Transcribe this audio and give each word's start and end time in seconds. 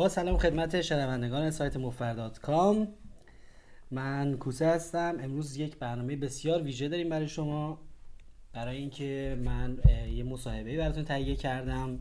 با 0.00 0.08
سلام 0.08 0.38
خدمت 0.38 0.80
شنوندگان 0.80 1.50
سایت 1.50 1.76
مفردات 1.76 2.38
کام. 2.38 2.88
من 3.90 4.36
کوسه 4.36 4.66
هستم. 4.66 5.16
امروز 5.20 5.56
یک 5.56 5.76
برنامه 5.76 6.16
بسیار 6.16 6.62
ویژه 6.62 6.88
داریم 6.88 7.08
برای 7.08 7.28
شما. 7.28 7.78
برای 8.52 8.76
اینکه 8.76 9.38
من 9.44 9.78
یه 10.12 10.24
مصاحبه 10.24 10.76
براتون 10.76 11.04
تهیه 11.04 11.36
کردم 11.36 11.98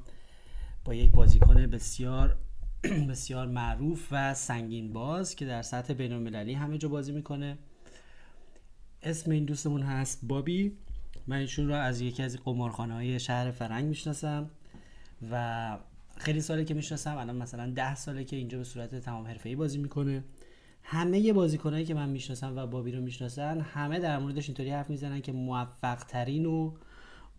با 0.85 0.93
یک 0.93 1.12
بازیکن 1.12 1.67
بسیار 1.67 2.38
بسیار 3.09 3.48
معروف 3.48 4.07
و 4.11 4.34
سنگین 4.34 4.93
باز 4.93 5.36
که 5.36 5.45
در 5.45 5.61
سطح 5.61 5.93
بین 5.93 6.13
المللی 6.13 6.54
همه 6.54 6.77
جا 6.77 6.89
بازی 6.89 7.11
می‌کنه. 7.11 7.57
اسم 9.04 9.31
این 9.31 9.45
دوستمون 9.45 9.81
هست 9.81 10.20
بابی. 10.23 10.77
من 11.27 11.38
ایشون 11.38 11.68
رو 11.68 11.73
از 11.75 12.02
یکی 12.02 12.23
از 12.23 12.38
قمارخانه 12.38 12.93
های 12.93 13.20
شهر 13.20 13.52
فرنگ 13.52 13.86
می‌شناسم 13.86 14.50
و 15.31 15.77
خیلی 16.20 16.41
ساله 16.41 16.65
که 16.65 16.73
می‌شناسم 16.73 17.17
الان 17.17 17.35
مثلا 17.35 17.71
ده 17.75 17.95
ساله 17.95 18.23
که 18.23 18.35
اینجا 18.35 18.57
به 18.57 18.63
صورت 18.63 18.95
تمام 18.95 19.27
حرفه‌ای 19.27 19.55
بازی 19.55 19.77
می‌کنه. 19.77 20.23
همه 20.84 21.34
بازیکنایی 21.34 21.85
که 21.85 21.94
من 21.94 22.09
می‌شناسم 22.09 22.57
و 22.57 22.67
بابی 22.67 22.91
رو 22.91 23.02
می‌شناسن 23.02 23.61
همه 23.61 23.99
در 23.99 24.20
موردش 24.20 24.47
اینطوری 24.49 24.70
حرف 24.70 24.89
می‌زنن 24.89 25.21
که 25.21 25.31
موفق 25.31 26.03
ترین 26.03 26.45
و 26.45 26.73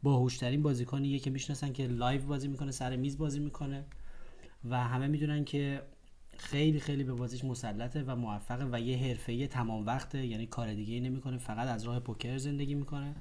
باهوشترین 0.02 0.62
بازیکنیه 0.62 1.18
که 1.18 1.30
می‌شناسن 1.30 1.72
که 1.72 1.86
live 1.86 2.22
بازی 2.22 2.48
می‌کنه 2.48 2.70
سر 2.70 2.96
میز 2.96 3.18
بازی 3.18 3.40
می‌کنه 3.40 3.84
و 4.70 4.84
همه 4.84 5.06
می‌دونن 5.06 5.44
که 5.44 5.82
خیلی 6.36 6.80
خیلی 6.80 7.04
به 7.04 7.12
بازیش 7.12 7.44
مسلطه 7.44 8.02
و 8.02 8.16
موفقه 8.16 8.68
و 8.72 8.80
یه 8.80 8.98
حرفه 8.98 9.46
تمام 9.46 9.86
وقته 9.86 10.26
یعنی 10.26 10.46
کار 10.46 10.74
دیگه 10.74 11.00
نمی‌کنه 11.00 11.38
فقط 11.38 11.68
از 11.68 11.84
راه 11.84 12.00
پوکر 12.00 12.38
زندگی 12.38 12.74
می‌کنه. 12.74 13.14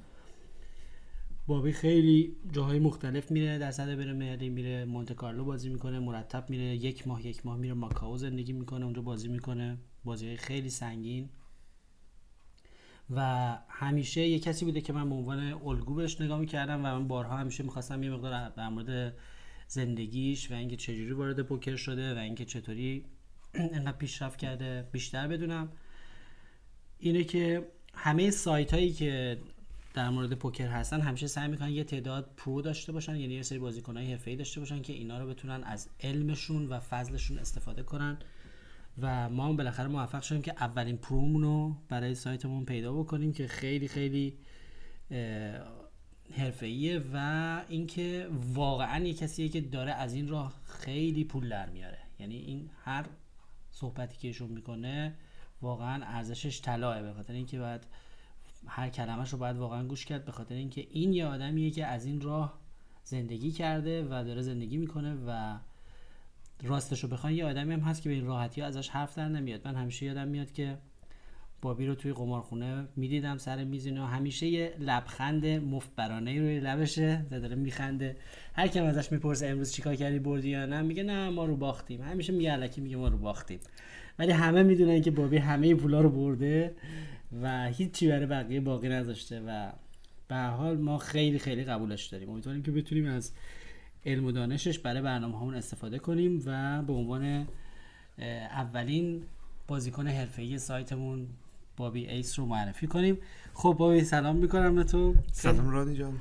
بابی 1.46 1.72
خیلی 1.72 2.36
جاهای 2.52 2.78
مختلف 2.78 3.30
میره 3.30 3.58
در 3.58 3.70
صد 3.70 3.96
بره 3.96 4.12
ملی 4.12 4.48
میره 4.48 4.84
مونت 4.84 5.12
کارلو 5.12 5.44
بازی 5.44 5.68
می‌کنه 5.68 5.98
مرتب 5.98 6.50
میره 6.50 6.64
یک 6.64 7.08
ماه 7.08 7.26
یک 7.26 7.46
ماه 7.46 7.56
میره 7.56 7.74
ماکاو 7.74 8.18
زندگی 8.18 8.52
می‌کنه 8.52 8.84
اونجا 8.84 9.02
بازی 9.02 9.28
می‌کنه. 9.28 9.78
بازی 10.04 10.36
خیلی 10.36 10.70
سنگین. 10.70 11.28
و 13.10 13.58
همیشه 13.68 14.20
یه 14.20 14.38
کسی 14.38 14.64
بوده 14.64 14.80
که 14.80 14.92
من 14.92 15.08
به 15.08 15.14
عنوان 15.14 15.52
الگو 15.52 15.94
بهش 15.94 16.20
نگاه 16.20 16.40
می‌کردم 16.40 16.78
و 16.78 16.82
من 16.82 17.08
بارها 17.08 17.36
همیشه 17.36 17.64
می‌خواستم 17.64 18.02
یه 18.02 18.10
مقدار 18.10 18.48
در 18.48 18.68
مورد 18.68 19.14
زندگیش 19.68 20.50
و 20.50 20.54
اینکه 20.54 20.76
چجوری 20.76 21.12
وارد 21.12 21.42
پوکر 21.42 21.76
شده 21.76 22.14
و 22.14 22.18
اینکه 22.18 22.44
چطوری 22.44 23.04
انقدر 23.54 23.96
پیشرفت 23.98 24.38
کرده 24.38 24.88
بیشتر 24.92 25.28
بدونم. 25.28 25.68
اینه 26.98 27.24
که 27.24 27.68
همه 27.94 28.30
سایت 28.30 28.74
هایی 28.74 28.92
که 28.92 29.38
در 29.94 30.10
مورد 30.10 30.34
پوکر 30.34 30.68
هستن 30.68 31.00
همیشه 31.00 31.26
سعی 31.26 31.48
می‌کنن 31.48 31.70
یه 31.70 31.84
تعداد 31.84 32.30
پرو 32.36 32.62
داشته 32.62 32.92
باشن 32.92 33.16
یعنی 33.16 33.34
یه 33.34 33.42
سری 33.42 33.58
بازیکنهای 33.58 34.10
حرفه‌ای 34.10 34.36
داشته 34.36 34.60
باشن 34.60 34.82
که 34.82 34.92
اینا 34.92 35.18
رو 35.18 35.26
بتونن 35.26 35.64
از 35.64 35.88
علمشون 36.00 36.68
و 36.68 36.80
فضلشون 36.80 37.38
استفاده 37.38 37.82
کنن. 37.82 38.18
و 39.02 39.28
ما 39.28 39.48
هم 39.48 39.56
بالاخره 39.56 39.88
موفق 39.88 40.22
شدیم 40.22 40.42
که 40.42 40.52
اولین 40.52 40.96
پرومون 40.96 41.42
رو 41.42 41.76
برای 41.88 42.14
سایتمون 42.14 42.64
پیدا 42.64 42.92
بکنیم 42.92 43.32
که 43.32 43.46
خیلی 43.46 43.88
خیلی 43.88 44.38
حرفه‌ایه 46.36 47.04
و 47.14 47.60
اینکه 47.68 48.28
واقعا 48.54 49.04
یه 49.04 49.14
کسیه 49.14 49.48
که 49.48 49.60
داره 49.60 49.92
از 49.92 50.14
این 50.14 50.28
راه 50.28 50.54
خیلی 50.64 51.24
پول 51.24 51.48
در 51.48 51.68
میاره. 51.70 51.98
یعنی 52.18 52.36
این 52.36 52.70
هر 52.84 53.06
صحبتی 53.70 54.18
که 54.18 54.28
ایشون 54.28 54.50
می‌کنه 54.50 55.14
واقعا 55.62 56.04
ارزشش 56.04 56.60
طلاه 56.60 57.02
به 57.02 57.12
خاطر 57.12 57.32
اینکه 57.32 57.58
باید 57.58 57.80
هر 58.66 58.88
کلمهش 58.88 59.30
رو 59.30 59.38
باید 59.38 59.56
واقعا 59.56 59.86
گوش 59.86 60.04
کرد 60.04 60.24
به 60.24 60.32
خاطر 60.32 60.54
اینکه 60.54 60.86
این 60.90 61.12
یه 61.12 61.26
آدمیه 61.26 61.70
که 61.70 61.86
از 61.86 62.04
این 62.04 62.20
راه 62.20 62.60
زندگی 63.04 63.50
کرده 63.50 64.04
و 64.04 64.24
داره 64.24 64.42
زندگی 64.42 64.76
می‌کنه 64.76 65.14
و 65.26 65.58
راستش 66.62 67.04
رو 67.04 67.08
بخوان 67.08 67.32
یه 67.32 67.44
آدمی 67.44 67.74
هم 67.74 67.80
هست 67.80 68.02
که 68.02 68.08
به 68.08 68.14
این 68.14 68.26
راحتی 68.26 68.62
ازش 68.62 68.88
حرف 68.88 69.18
در 69.18 69.28
نمیاد. 69.28 69.68
من 69.68 69.74
همیشه 69.74 70.06
یادم 70.06 70.28
میاد 70.28 70.52
که 70.52 70.78
بابی 71.62 71.86
رو 71.86 71.94
توی 71.94 72.12
قمارخونه 72.12 72.88
می‌دیدم 72.96 73.38
سر 73.38 73.64
میز 73.64 73.86
اینا. 73.86 74.06
همیشه 74.06 74.46
یه 74.46 74.74
لبخند 74.78 75.46
مفبرانه 75.46 76.40
روی 76.40 76.60
لبشه 76.60 77.26
و 77.30 77.40
داره 77.40 77.56
میخنده. 77.56 78.16
هر 78.54 78.68
کم 78.68 78.84
ازش 78.84 79.12
می‌پرسه 79.12 79.46
امروز 79.46 79.72
چیکار 79.72 79.94
کردی 79.94 80.18
بردی 80.18 80.48
یا 80.48 80.66
نه؟ 80.66 80.82
میگه 80.82 81.02
نه 81.02 81.30
ما 81.30 81.44
رو 81.44 81.56
باختیم. 81.56 82.02
همیشه 82.02 82.32
میگه 82.32 82.52
الکی 82.52 82.80
میگه 82.80 82.96
ما 82.96 83.08
رو 83.08 83.18
باختیم. 83.18 83.60
ولی 84.20 84.32
همه 84.32 84.62
می‌دونن 84.62 85.00
که 85.00 85.10
بابی 85.10 85.36
همه 85.36 85.74
پولا 85.74 86.00
رو 86.00 86.10
برده 86.10 86.74
و 87.42 87.66
هیچی 87.68 88.08
برای 88.08 88.26
بقیه 88.26 88.60
باقی 88.60 88.88
نذاشته 88.88 89.40
و 89.40 89.72
به 90.28 90.36
حال 90.36 90.76
ما 90.76 90.98
خیلی 90.98 91.38
خیلی 91.38 91.64
قبولش 91.64 92.06
داریم. 92.06 92.30
امیدواریم 92.30 92.62
که 92.62 92.70
بتونیم 92.70 93.06
از 93.06 93.32
علم 94.06 94.24
و 94.24 94.32
دانشش 94.32 94.78
برای 94.78 95.02
برنامه 95.02 95.38
همون 95.38 95.54
استفاده 95.54 95.98
کنیم 95.98 96.42
و 96.46 96.82
به 96.82 96.92
عنوان 96.92 97.46
اولین 98.50 99.22
بازیکن 99.68 100.06
حرفه‌ای 100.06 100.58
سایتمون 100.58 101.26
بابی 101.76 102.06
ایس 102.06 102.38
رو 102.38 102.46
معرفی 102.46 102.86
کنیم. 102.86 103.18
خب 103.54 103.76
بابی 103.78 104.00
سلام 104.00 104.36
می‌کنم 104.36 104.74
به 104.74 104.84
تو. 104.84 105.14
سلام 105.32 105.70
رادی 105.70 105.96
جان. 105.96 106.12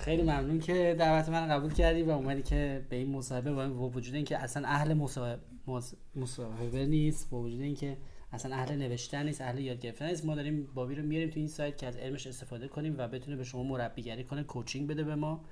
خیلی 0.00 0.22
ممنون 0.22 0.60
که 0.60 0.96
دعوت 0.98 1.28
من 1.28 1.48
قبول 1.48 1.72
کردی 1.72 2.02
و 2.02 2.10
اومدی 2.10 2.42
که 2.42 2.82
به 2.90 2.96
این 2.96 3.10
مصاحبه 3.10 3.52
با 3.52 3.88
وجود 3.88 4.14
اینکه 4.14 4.38
اصلا 4.38 4.68
اهل 4.68 4.94
مصاحبه 4.94 5.42
نیست 6.72 7.30
با 7.30 7.40
وجود 7.40 7.60
اینکه 7.60 7.96
اصلا 8.32 8.56
اهل 8.56 8.76
نوشتن 8.76 9.26
نیست 9.26 9.40
اهل 9.40 9.58
یاد 9.58 9.80
گرفتن 9.80 10.06
نیست. 10.06 10.24
ما 10.24 10.34
داریم 10.34 10.68
بابی 10.74 10.94
رو 10.94 11.02
میاریم 11.02 11.30
تو 11.30 11.38
این 11.38 11.48
سایت 11.48 11.78
که 11.78 11.86
از 11.86 11.96
علمش 11.96 12.26
استفاده 12.26 12.68
کنیم 12.68 12.94
و 12.98 13.08
بتونه 13.08 13.36
به 13.36 13.44
شما 13.44 13.62
مربیگری 13.62 14.24
کنه 14.24 14.42
کوچینگ 14.42 14.88
بده 14.88 15.04
به 15.04 15.14
ما 15.14 15.44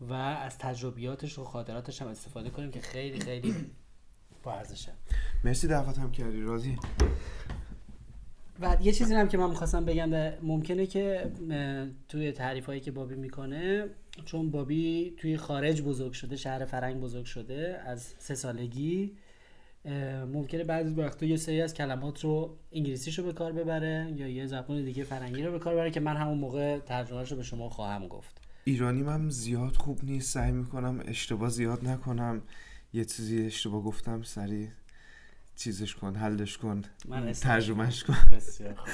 و 0.00 0.12
از 0.12 0.58
تجربیاتش 0.58 1.38
و 1.38 1.44
خاطراتش 1.44 2.02
هم 2.02 2.08
استفاده 2.08 2.50
کنیم 2.50 2.70
که 2.70 2.80
خیلی 2.80 3.20
خیلی 3.20 3.54
با 4.42 4.52
ارزشه 4.52 4.92
مرسی 5.44 5.68
دعوت 5.68 5.98
هم 5.98 6.12
کردی. 6.12 6.40
راضی؟ 6.40 6.78
و 8.60 8.76
یه 8.80 8.92
چیزی 8.92 9.14
هم 9.14 9.28
که 9.28 9.38
من 9.38 9.50
می‌خواستم 9.50 9.84
بگم 9.84 10.38
ممکنه 10.42 10.86
که 10.86 11.32
توی 12.08 12.32
تعریف 12.32 12.66
هایی 12.66 12.80
که 12.80 12.90
بابی 12.90 13.14
می‌کنه 13.14 13.88
چون 14.24 14.50
بابی 14.50 15.14
توی 15.16 15.36
خارج 15.36 15.82
بزرگ 15.82 16.12
شده 16.12 16.36
شهر 16.36 16.64
فرنگ 16.64 17.00
بزرگ 17.00 17.24
شده 17.24 17.80
از 17.86 18.14
سه 18.18 18.34
سالگی 18.34 19.16
ممکنه 20.32 20.64
بعضی 20.64 20.94
وقتا 20.94 21.26
یه 21.26 21.36
سری 21.36 21.62
از 21.62 21.74
کلمات 21.74 22.24
رو 22.24 22.56
انگلیسیشو 22.72 23.22
به 23.22 23.32
کار 23.32 23.52
ببره 23.52 24.12
یا 24.16 24.28
یه 24.28 24.46
زبان 24.46 24.84
دیگه 24.84 25.04
فرنگی 25.04 25.42
رو 25.42 25.52
به 25.52 25.58
کار 25.58 25.74
ببره 25.74 25.90
که 25.90 26.00
من 26.00 26.16
همون 26.16 26.38
موقع 26.38 26.78
ترجمهش 26.78 27.30
رو 27.30 27.36
به 27.36 27.42
شما 27.42 27.68
خواهم 27.68 28.08
گفت. 28.08 28.40
ایرانی 28.64 29.02
من 29.02 29.30
زیاد 29.30 29.76
خوب 29.76 30.04
نیست. 30.04 30.34
سعی 30.34 30.52
می‌کنم 30.52 31.00
اشتباه 31.04 31.50
زیاد 31.50 31.88
نکنم. 31.88 32.42
یه 32.92 33.04
چیزی 33.04 33.46
اشتباه 33.46 33.82
گفتم 33.82 34.22
سری 34.22 34.68
چیزش 35.56 35.94
کن 35.94 36.14
حلش 36.14 36.58
کن 36.58 36.82
ترجمهش 37.40 38.04
کن. 38.04 38.16
بسیار 38.32 38.74
خوب. 38.74 38.92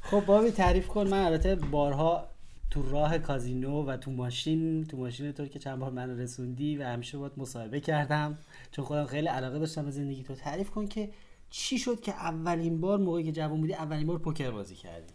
خب 0.00 0.26
بابی 0.26 0.50
تعریف 0.50 0.86
کن. 0.86 1.08
من 1.08 1.24
البته 1.24 1.54
بارها 1.54 2.33
تو 2.70 2.90
راه 2.90 3.18
کازینو 3.18 3.84
و 3.84 3.96
تو 3.96 4.10
ماشین 4.10 4.84
تو 4.84 4.96
ماشین 4.96 5.32
تو 5.32 5.46
که 5.46 5.58
چند 5.58 5.78
بار 5.78 5.90
من 5.90 6.18
رسوندی 6.18 6.76
و 6.76 6.82
همیشه 6.82 7.18
باید 7.18 7.32
مصاحبه 7.36 7.80
کردم. 7.80 8.38
چون 8.70 8.84
خودم 8.84 9.06
خیلی 9.06 9.28
علاقه 9.28 9.58
داشتم 9.58 9.84
به 9.84 9.90
زندگی 9.90 10.22
تو. 10.22 10.34
تعریف 10.34 10.70
کن 10.70 10.86
که 10.86 11.10
چی 11.50 11.78
شد 11.78 12.00
که 12.00 12.12
اولین 12.12 12.80
بار 12.80 12.98
موقعی 12.98 13.24
که 13.24 13.32
جوان 13.32 13.60
بودی 13.60 13.74
اولین 13.74 14.06
بار 14.06 14.18
پوکر 14.18 14.50
بازی 14.50 14.74
کردی؟ 14.74 15.12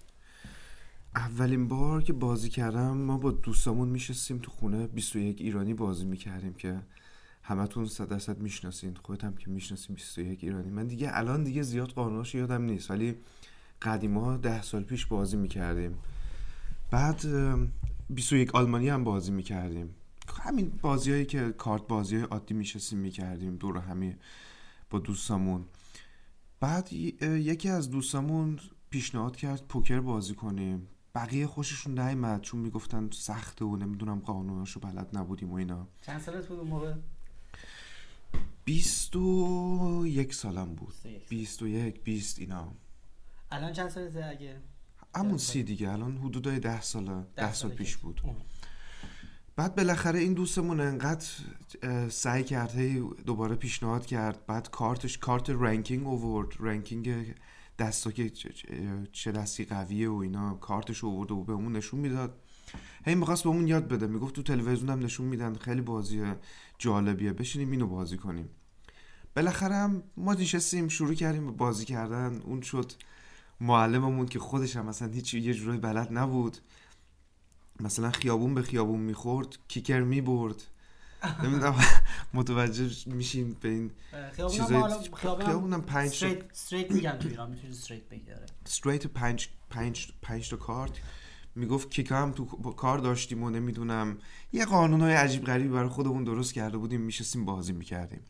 اولین 1.15 1.67
بار 1.67 2.03
که 2.03 2.13
بازی 2.13 2.49
کردم 2.49 2.97
ما 2.97 3.17
با 3.17 3.31
دوستامون 3.31 3.87
میشستیم 3.89 4.37
تو 4.37 4.51
خونه. 4.51 4.87
21 4.87 5.41
ایرانی 5.41 5.73
بازی 5.73 6.05
می‌کردیم 6.05 6.53
که 6.53 6.79
همتون 7.43 7.85
صد 7.85 8.07
درصد 8.07 8.39
می‌شناسین. 8.39 8.95
خودت 9.03 9.23
هم 9.23 9.35
که 9.35 9.49
می‌شناسین 9.49 9.95
21 9.95 10.43
ایرانی. 10.43 10.69
من 10.69 10.87
دیگه 10.87 11.09
الان 11.13 11.43
دیگه 11.43 11.61
زیاد 11.61 11.89
قانوناش 11.89 12.35
یادم 12.35 12.61
نیست. 12.61 12.91
ولی 12.91 13.15
قدیما 13.81 14.37
ده 14.37 14.61
سال 14.61 14.83
پیش 14.83 15.05
بازی 15.05 15.37
می‌کردیم. 15.37 15.97
بعد 16.91 17.25
21 18.09 18.55
آلمانی 18.55 18.89
هم 18.89 19.03
بازی 19.03 19.31
می‌کردیم. 19.31 19.95
همین 20.43 20.79
بازی 20.81 21.11
هایی 21.11 21.25
که 21.25 21.51
کارت 21.57 21.87
بازی 21.87 22.15
های 22.15 22.25
عادی 22.25 22.53
میشستیم 22.53 22.99
می‌کردیم 22.99 23.55
دور 23.55 23.77
همین 23.77 24.15
با 24.89 24.99
دوستامون. 24.99 25.65
بعد 26.59 26.93
یکی 26.93 27.69
از 27.69 27.89
دوستامون 27.89 28.59
پیشنهاد 28.89 29.35
کرد 29.35 29.65
پوکر 29.67 29.99
بازی 29.99 30.35
کنیم. 30.35 30.87
بقیه 31.15 31.47
خوششون 31.47 31.99
نیمد 31.99 32.41
چون 32.41 32.59
می‌گفتن 32.59 33.09
سخته 33.11 33.65
و 33.65 33.75
نمی‌دونم 33.75 34.19
قانوناشو 34.19 34.79
بلد 34.79 35.17
نبودیم 35.17 35.51
و 35.51 35.55
اینا. 35.55 35.87
چند 36.01 36.21
سالت 36.21 36.47
بود 36.47 36.59
اون 36.59 36.67
موقع؟ 36.67 36.93
بیست 38.65 39.15
و 39.15 40.03
یک 40.07 40.33
سالم 40.33 40.75
بود. 40.75 40.93
بیست 41.29 41.61
و 41.61 41.67
یک 41.67 42.03
بیست 42.03 42.39
اینا. 42.39 42.73
الان 43.51 43.73
چند 43.73 43.89
سالته 43.89 44.25
اگه؟ 44.25 44.61
همون 45.15 45.37
سی 45.37 45.63
دیگه 45.63 45.91
الان 45.91 46.17
حدودای 46.17 46.59
ده 46.59 46.81
سال 46.81 47.23
ده, 47.35 47.53
سال 47.53 47.71
پیش 47.71 47.97
بود. 47.97 48.21
بعد 49.55 49.75
بالاخره 49.75 50.19
این 50.19 50.33
دوستمون 50.33 50.79
انقدر 50.79 51.27
سعی 52.09 52.43
کرد 52.43 52.77
دوباره 53.25 53.55
پیشنهاد 53.55 54.05
کرد. 54.05 54.45
بعد 54.45 54.69
کارتش 54.69 55.17
کارت 55.17 55.49
ranking 55.49 56.07
آورد 56.07 56.47
ranking 56.59 57.35
دستا 57.79 58.11
که 58.11 58.29
چه 59.11 59.31
دستی 59.31 59.65
قویه 59.65 60.09
و 60.09 60.15
اینا 60.15 60.53
کارتش 60.53 61.03
آورد 61.03 61.31
و 61.31 61.43
به 61.43 61.53
اون 61.53 61.71
نشون 61.71 61.99
می‌داد. 61.99 62.39
هی 63.05 63.15
می‌خواست 63.15 63.43
به 63.43 63.49
اون 63.49 63.67
یاد 63.67 63.87
بده. 63.87 64.07
می‌گفت 64.07 64.35
تو 64.35 64.43
تلویزیون 64.43 64.89
هم 64.89 64.99
نشون 64.99 65.25
میدن. 65.25 65.53
خیلی 65.53 65.81
بازی 65.81 66.23
جالبیه. 66.77 67.33
بشینیم 67.33 67.71
اینو 67.71 67.87
بازی 67.87 68.17
کنیم. 68.17 68.49
بالاخره 69.35 69.75
هم 69.75 70.03
ما 70.17 70.33
نشستیم 70.33 70.87
شروع 70.87 71.13
کردیم 71.13 71.45
به 71.45 71.51
بازی 71.51 71.85
کردن. 71.85 72.41
اون 72.41 72.61
شد. 72.61 72.91
معلممون 73.61 74.25
که 74.25 74.39
خودش 74.39 74.75
هم 74.75 74.85
مثلا 74.85 75.07
هیچ 75.07 75.33
یه 75.33 75.53
جورایی 75.53 75.79
بلد 75.79 76.07
نبود. 76.11 76.57
مثلا 77.79 78.11
خیابون 78.11 78.53
به 78.55 78.61
خیابون 78.61 78.99
می‌خورد 78.99 79.57
کیکر 79.67 79.99
می‌برد. 79.99 80.63
نمی‌دونم 81.43 81.75
متوجه 82.33 82.89
میشیم 83.05 83.57
به 83.61 83.69
این 83.69 83.91
خیابون 84.31 84.57
چیزای 84.57 84.75
هم 84.75 84.81
حالا 84.81 85.35
خیابون 85.45 85.73
هم 85.73 85.81
پنج 85.81 86.07
استریت 86.07 86.51
استریت 86.51 86.91
میگن 86.91 87.17
تو 87.17 87.27
ایران 87.27 87.49
می‌تونی 87.49 87.73
استریت 87.73 88.09
بگی 88.09 88.31
آره. 88.31 88.45
استریت 88.65 89.07
پنج 89.07 89.49
پنج 89.69 90.11
پنج 90.21 90.49
تا 90.49 90.57
کارت. 90.57 90.91
می‌گفت 91.55 91.91
کیکا 91.91 92.17
هم 92.17 92.31
تو 92.31 92.45
کار 92.71 92.97
داشتیم 92.97 93.43
و 93.43 93.49
نمی‌دونم 93.49 94.17
یه 94.53 94.65
قانونهای 94.65 95.13
عجیب 95.13 95.45
غریبی 95.45 95.69
برای 95.69 95.89
خودمون 95.89 96.23
درست 96.23 96.53
کرده 96.53 96.77
بودیم 96.77 97.01
میشستیم 97.01 97.45
بازی 97.45 97.73
می‌کردیم. 97.73 98.21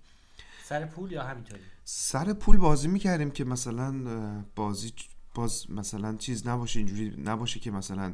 سر 0.64 0.86
پول 0.86 1.12
یا 1.12 1.24
همینطوری؟ 1.24 1.62
سر 1.84 2.34
پول 2.34 2.58
بازی 2.58 2.88
می‌کردیم 2.88 3.32
که 3.32 3.44
مثلا 3.44 4.46
بازی 4.56 4.94
باز 5.34 5.72
مثلا 5.72 6.16
چیز 6.16 6.48
نباشه 6.48 6.80
اینجوری 6.80 7.22
نباشه 7.24 7.60
که 7.60 7.72
مثلا 7.72 8.14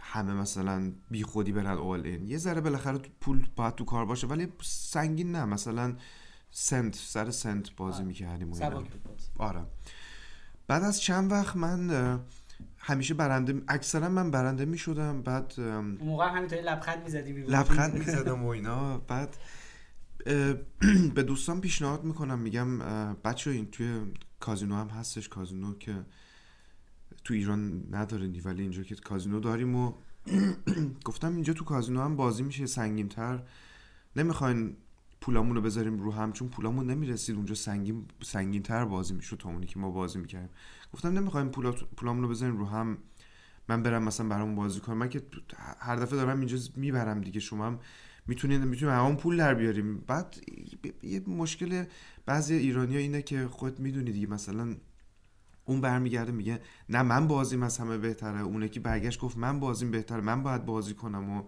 همه 0.00 0.32
مثلا 0.32 0.92
بی 1.10 1.22
خودی 1.22 1.52
برن 1.52 1.66
اول 1.66 2.00
این 2.06 2.26
یه 2.26 2.38
ذره 2.38 2.60
بالاخره 2.60 2.98
تو 2.98 3.10
پول 3.20 3.46
باید 3.56 3.74
تو 3.74 3.84
کار 3.84 4.04
باشه 4.04 4.26
ولی 4.26 4.48
سنگین 4.62 5.32
نه. 5.32 5.44
مثلا 5.44 5.96
سنت 6.50 6.94
سر 6.94 7.30
سنت 7.30 7.76
بازی 7.76 7.96
آره. 7.96 8.06
می‌کردیم. 8.06 8.52
آره. 9.38 9.66
بعد 10.66 10.82
از 10.82 11.00
چند 11.00 11.32
وقت 11.32 11.56
من 11.56 12.20
همیشه 12.78 13.14
برنده 13.14 13.62
اکثرا 13.68 14.08
من 14.08 14.30
برنده 14.30 14.64
می‌شدم. 14.64 15.22
بعد 15.22 15.54
اون 15.56 15.98
موقع 16.00 16.28
هم 16.28 16.36
همینطوری 16.36 16.62
لبخند 16.62 17.02
می‌زدی 17.02 17.32
لبخند 17.32 17.94
می‌زدم 17.98 18.44
و 18.44 18.48
اینا. 18.48 18.98
بعد 18.98 19.36
به 21.14 21.22
دوستان 21.22 21.60
پیشنهاد 21.60 22.04
می‌کنم. 22.04 22.38
میگم 22.38 22.78
بچه 23.14 23.50
این 23.50 23.70
توی 23.70 24.00
کازینو 24.40 24.74
هم 24.74 24.88
هستش. 24.88 25.28
کازینو 25.28 25.74
که 25.78 26.04
تو 27.26 27.34
ایران 27.34 27.82
نداره 27.90 28.32
ولی 28.44 28.62
اینجا 28.62 28.82
که 28.82 28.94
کازینو 28.94 29.40
داریم 29.40 29.76
و 29.76 29.92
گفتم 31.08 31.34
اینجا 31.34 31.52
تو 31.52 31.64
کازینو 31.64 32.00
هم 32.02 32.16
بازی 32.16 32.42
میشه 32.42 32.66
سنگین 32.66 33.08
تر 33.08 33.42
نمی‌خواین 34.16 34.76
پولامون 35.20 35.56
رو 35.56 35.62
بذاریم 35.62 35.98
رو 35.98 36.12
هم 36.12 36.32
چون 36.32 36.48
پولامون 36.48 36.90
نمی‌رسید. 36.90 37.36
اونجا 37.36 37.54
سنگین 37.54 38.04
سنگین 38.22 38.62
تر 38.62 38.84
بازی 38.84 39.14
می‌شد 39.14 39.36
تا 39.36 39.48
اونی 39.48 39.66
که 39.66 39.78
ما 39.78 39.90
بازی 39.90 40.18
می‌کردیم. 40.18 40.50
گفتم 40.92 41.08
نمی‌خوایم 41.08 41.48
پولا 41.48 41.72
پولامون 41.72 42.22
رو 42.22 42.28
بذاریم 42.28 42.56
رو 42.56 42.66
هم. 42.66 42.98
من 43.68 43.82
برم 43.82 44.02
مثلا 44.02 44.28
برامون 44.28 44.54
بازی 44.54 44.80
کنم. 44.80 44.98
من 44.98 45.08
که 45.08 45.22
هر 45.78 45.96
دفعه 45.96 46.16
دارم 46.16 46.38
اینجا 46.38 46.58
می‌برم 46.76 47.20
دیگه. 47.20 47.40
شما 47.40 47.66
هم 47.66 47.78
می‌تونید 48.26 48.62
می‌تونیم 48.62 48.94
همون 48.94 49.16
پول 49.16 49.36
در 49.36 49.54
بیاریم. 49.54 49.98
بعد 49.98 50.36
یه 51.02 51.20
مشکل 51.26 51.84
بعضی 52.26 52.54
ایرانی 52.54 52.96
اینه 52.96 53.22
که 53.22 53.48
خود 53.48 53.80
می‌دونی 53.80 54.12
دیگه. 54.12 54.26
مثلا 54.26 54.76
اون 55.66 55.80
برمیگرده 55.80 56.32
میگه 56.32 56.60
نه 56.88 57.02
من 57.02 57.28
بازیم 57.28 57.62
از 57.62 57.78
همه 57.78 57.98
بهتره. 57.98 58.40
اونه 58.40 58.68
که 58.68 58.80
برگشت 58.80 59.20
گفت 59.20 59.36
من 59.36 59.60
بازیم 59.60 59.90
بهتره. 59.90 60.20
من 60.20 60.42
باید 60.42 60.64
بازی 60.64 60.94
کنم 60.94 61.30
و 61.30 61.42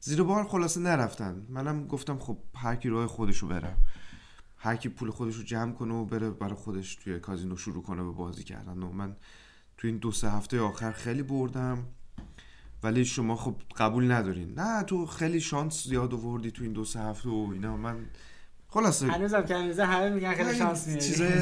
زیر 0.00 0.22
بار 0.22 0.44
خلاصه 0.44 0.80
نرفتن. 0.80 1.46
منم 1.48 1.86
گفتم 1.86 2.18
خب 2.18 2.38
هر 2.56 2.76
کی 2.76 2.88
راه 2.88 3.06
خودشو 3.06 3.48
بره. 3.48 3.76
هر 4.56 4.76
کی 4.76 4.88
پول 4.88 5.10
خودشو 5.10 5.42
جمع 5.42 5.72
کنه 5.72 5.94
و 5.94 6.04
بره 6.04 6.30
برای 6.30 6.54
خودش 6.54 6.94
توی 6.94 7.20
کازینو 7.20 7.56
شروع 7.56 7.82
کنه 7.82 8.02
به 8.02 8.10
بازی 8.10 8.44
کردن. 8.44 8.82
و 8.82 8.92
من 8.92 9.16
تو 9.78 9.88
این 9.88 9.96
دو 9.96 10.12
سه 10.12 10.30
هفته 10.30 10.60
آخر 10.60 10.92
خیلی 10.92 11.22
بردم. 11.22 11.86
ولی 12.82 13.04
شما 13.04 13.36
خب 13.36 13.56
قبول 13.76 14.12
ندارین. 14.12 14.54
نه 14.54 14.82
تو 14.82 15.06
خیلی 15.06 15.40
شانس 15.40 15.84
زیاد 15.84 16.14
آوردی 16.14 16.50
تو 16.50 16.62
این 16.62 16.72
دو 16.72 16.84
سه 16.84 17.00
هفته 17.00 17.28
و 17.28 17.50
اینا. 17.52 17.76
من 17.76 18.06
خلاصه. 18.70 19.06
هنوزم 19.06 19.44
که 19.44 19.84
همه 19.84 20.10
میگن 20.10 20.34
خیلی 20.34 20.54
شانس 20.54 20.86
میاری. 20.86 21.02
چیزای 21.02 21.32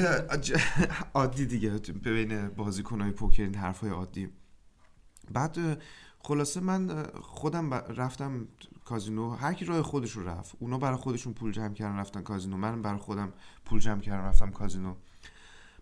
عادی 1.15 1.47
دیگه 1.47 1.71
بین 1.79 2.49
بازیکنهای 2.49 3.11
پوکر 3.11 3.43
این 3.43 3.55
حرفای 3.55 3.91
عادی. 3.91 4.29
بعد 5.33 5.83
خلاصه 6.19 6.61
من 6.61 7.07
خودم 7.21 7.75
رفتم 7.75 8.49
کازینو. 8.85 9.31
هر 9.31 9.55
کی 9.55 9.65
راه 9.65 9.83
خودش 9.83 10.13
رو 10.13 10.29
رفت. 10.29 10.57
اونا 10.59 10.79
برای 10.79 10.97
خودشون 10.97 11.33
پول 11.33 11.53
جمع 11.53 11.75
کردن 11.75 11.97
رفتن 11.97 12.23
کازینو. 12.23 12.57
من 12.57 12.83
برای 12.83 12.99
خودم 12.99 13.33
پول 13.65 13.81
جمع 13.81 14.01
کردم 14.01 14.25
رفتم 14.25 14.51
کازینو. 14.51 14.95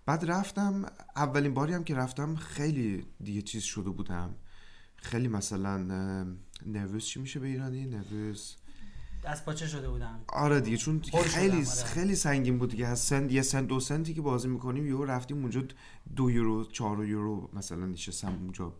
بعد 0.06 0.31
رفتم 0.31 0.87
اولین 1.16 1.54
باری 1.54 1.72
هم 1.72 1.84
که 1.84 1.94
رفتم 1.94 2.34
خیلی 2.34 3.06
دیگه 3.20 3.43
چیز 3.43 3.62
شده 3.62 3.90
بودم. 3.90 4.34
خیلی 4.96 5.28
مثلا 5.28 5.76
نروس 6.66 7.06
چی 7.06 7.20
میشه 7.20 7.40
به 7.40 7.46
ایرانی؟ 7.46 7.87
نروس. 7.87 8.56
از 9.26 9.44
پاچه 9.44 9.67
شده 9.67 9.88
بودم 9.88 10.20
آره 10.28 10.61
دیگه 10.61 10.76
چون 10.76 11.02
خیلی 11.25 11.56
آره. 11.56 11.64
خیلی 11.64 12.14
سنگین 12.14 12.58
بود 12.58 12.70
دیگه. 12.70 12.87
از 12.87 12.99
سنت 12.99 13.32
یه 13.32 13.43
سنت 13.43 13.69
دو 13.69 13.81
سنتی 13.81 14.14
که 14.14 14.20
بازی 14.20 14.49
می‌کنیم 14.49 14.87
یهو 14.87 15.05
رفتیم 15.05 15.40
اونجا 15.40 15.62
دو 16.17 16.31
یورو 16.31 16.64
چهار 16.64 17.05
یورو 17.05 17.50
مثلا 17.52 17.87
نشستم 17.87 18.28
اونجا. 18.28 18.73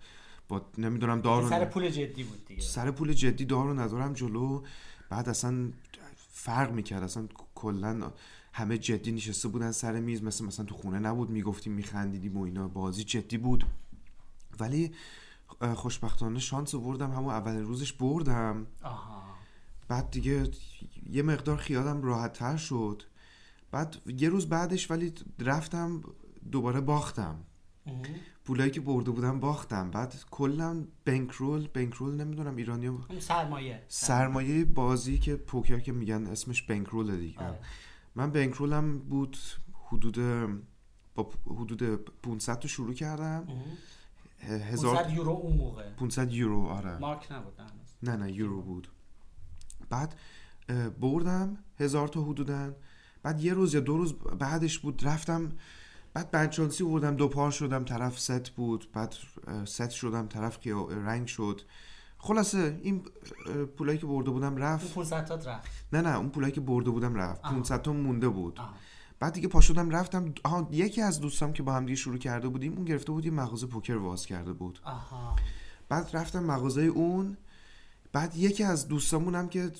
با 0.48 0.62
نمی‌دونم 0.78 1.20
دارو 1.20 1.48
سر 1.48 1.64
پول 1.64 1.90
جدی 1.90 2.25
بود 2.25 2.46
دیگه. 2.46 2.62
سر 2.62 2.90
پول 2.90 3.12
جدی 3.12 3.44
دارو 3.44 3.81
ندارم 3.81 4.12
جلو. 4.12 4.62
بعد 5.10 5.28
اصلا 5.28 5.69
فرق 6.31 6.72
می‌کرد. 6.72 7.02
اصلا 7.02 7.28
کلا 7.54 8.12
همه 8.52 8.78
جدی 8.78 9.12
نشسته 9.12 9.49
بودن 9.49 9.72
سر 9.72 10.00
میز. 10.00 10.22
مثل 10.22 10.44
مثلا 10.44 10.64
تو 10.64 10.75
خونه 10.75 10.99
نبود. 10.99 11.31
می‌گفتیم 11.31 11.72
میخندیدیم 11.72 12.37
و 12.37 12.42
اینا. 12.42 12.69
بازی 12.69 13.04
جدی 13.04 13.38
بود. 13.38 13.66
ولی 14.60 14.92
خوشبختانه 15.75 16.38
شانس 16.38 16.75
آوردم. 16.75 17.10
همون 17.10 17.31
اولین 17.34 17.64
روزش 17.64 17.92
بردم. 17.92 18.66
آها. 18.82 19.35
بعد 19.88 20.10
دیگه 20.10 20.48
یه 21.10 21.22
مقدار 21.22 21.56
خیالم 21.56 22.02
راحت 22.02 22.32
تر 22.32 22.56
شد. 22.56 23.02
بعد 23.70 23.96
یه 24.06 24.28
روز 24.28 24.48
بعدش 24.48 24.90
ولی 24.90 25.12
رفتم 25.38 26.02
دوباره 26.52 26.80
باختم. 26.80 27.44
پولایی 28.44 28.70
که 28.70 28.80
برده 28.80 29.10
بودم 29.10 29.40
باختم. 29.40 29.90
بعد 29.90 30.14
کلا 30.30 30.84
بنکرول 31.04 31.68
بنکرول 31.68 32.14
نمی‌دونم 32.14 32.56
ایرانی 32.56 32.86
اون 32.86 33.20
سرمایه. 33.20 33.82
سرمایه 33.88 34.64
بازی 34.64 35.18
که 35.18 35.36
پوکر 35.36 35.78
که 35.78 35.92
میگن 35.92 36.26
اسمش 36.26 36.62
بنکرول 36.62 37.16
دیگه. 37.16 37.38
آره. 37.38 37.58
من 38.14 38.30
بنکرولم 38.30 38.98
بود 38.98 39.36
حدود 39.72 40.18
با 41.14 41.30
حدود 41.46 41.82
500 42.22 42.58
تا 42.58 42.68
شروع 42.68 42.94
کردم. 42.94 43.48
هزار 44.38 44.96
500 44.96 45.16
یورو 45.16 45.30
اون 45.30 45.56
موقع. 45.56 45.90
500 45.90 46.32
یورو 46.32 46.66
آره. 46.66 46.98
مارک 46.98 47.32
نبود. 47.32 47.52
نه 48.02 48.16
نه 48.16 48.32
یورو 48.32 48.62
بود. 48.62 48.88
بعد 49.88 50.14
بردم 51.00 51.58
هزار 51.80 52.08
تا 52.08 52.22
حدودن. 52.22 52.74
بعد 53.22 53.40
یه 53.40 53.54
روز 53.54 53.74
یا 53.74 53.80
دو 53.80 53.96
روز 53.96 54.14
بعدش 54.14 54.78
بود 54.78 55.06
رفتم 55.06 55.52
بعد 56.14 56.30
بنچانسی 56.30 56.84
بردم 56.84 57.16
دو 57.16 57.28
پار 57.28 57.50
شدم 57.50 57.84
طرف 57.84 58.20
ست 58.20 58.50
بود. 58.50 58.88
بعد 58.92 59.14
ست 59.64 59.90
شدم 59.90 60.26
طرف 60.26 60.61
که 60.61 60.75
رنگ 61.04 61.26
شد. 61.26 61.61
خلاصه 62.18 62.80
این 62.82 63.02
پولایی 63.76 63.99
که 63.99 64.06
برده 64.06 64.30
بودم 64.30 64.52
اون 64.52 64.58
رفت. 64.62 64.94
500 64.94 65.25
تات 65.25 65.46
رفت. 65.46 65.70
نه 65.92 66.00
نه 66.00 66.16
اون 66.16 66.28
پولایی 66.28 66.52
که 66.52 66.61
برده 66.61 66.90
بودم 66.90 67.14
رفت. 67.14 67.44
آها. 67.44 67.54
500 67.54 67.82
تا 67.82 67.92
مونده 67.92 68.28
بود. 68.28 68.61
آها. 68.61 68.75
بعد 69.20 69.32
دیگه 69.32 69.49
پا 69.49 69.61
شدم 69.61 69.90
رفتم. 69.90 70.34
آها 70.44 70.68
یکی 70.70 71.02
از 71.02 71.20
دوستام 71.20 71.52
که 71.52 71.62
با 71.62 71.72
هم 71.72 71.87
دیگه 71.87 71.96
شروع 71.96 72.18
کرده 72.18 72.49
بودیم 72.49 72.75
اون 72.75 72.84
گرفته 72.84 73.12
بود 73.12 73.25
یه 73.25 73.30
مغازه 73.30 73.66
پوکر 73.66 73.96
واز 73.96 74.26
کرده 74.26 74.52
بود. 74.52 74.80
آها. 74.84 75.37
بعد 75.88 76.11
رفتم 76.12 76.44
مغازه 76.44 76.82
اون. 76.82 77.37
بعد 78.12 78.36
یکی 78.36 78.64
از 78.64 78.88
دوستامونم 78.88 79.48
که 79.48 79.70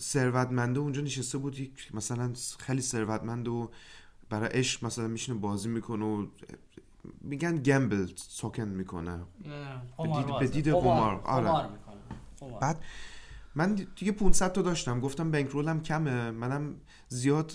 ثروتمنده 0.00 0.80
اونجا 0.80 1.02
نشسته 1.02 1.38
بود 1.38 1.58
یک 1.58 1.94
مثلا 1.94 2.32
خیلی 2.58 2.82
ثروتمند 2.82 3.48
و 3.48 3.70
برای 4.30 4.48
عشق 4.48 4.84
مثلا 4.84 5.08
میشینه 5.08 5.38
بازی 5.38 5.68
می‌کنه 5.68 6.04
و 6.04 6.26
میگن 7.20 7.56
گمبل 7.62 8.06
سوکن 8.16 8.68
می‌کنه. 8.68 9.18
به 10.40 10.46
دید 10.46 10.68
قمار. 10.68 11.20
آره. 11.24 11.68
بعد 12.60 12.84
من 13.54 13.86
دیگه 13.96 14.12
500 14.12 14.52
تا 14.52 14.62
داشتم 14.62 15.00
گفتم 15.00 15.30
بنکرولم 15.30 15.82
کمه 15.82 16.30
منم 16.30 16.74
زیاد 17.08 17.52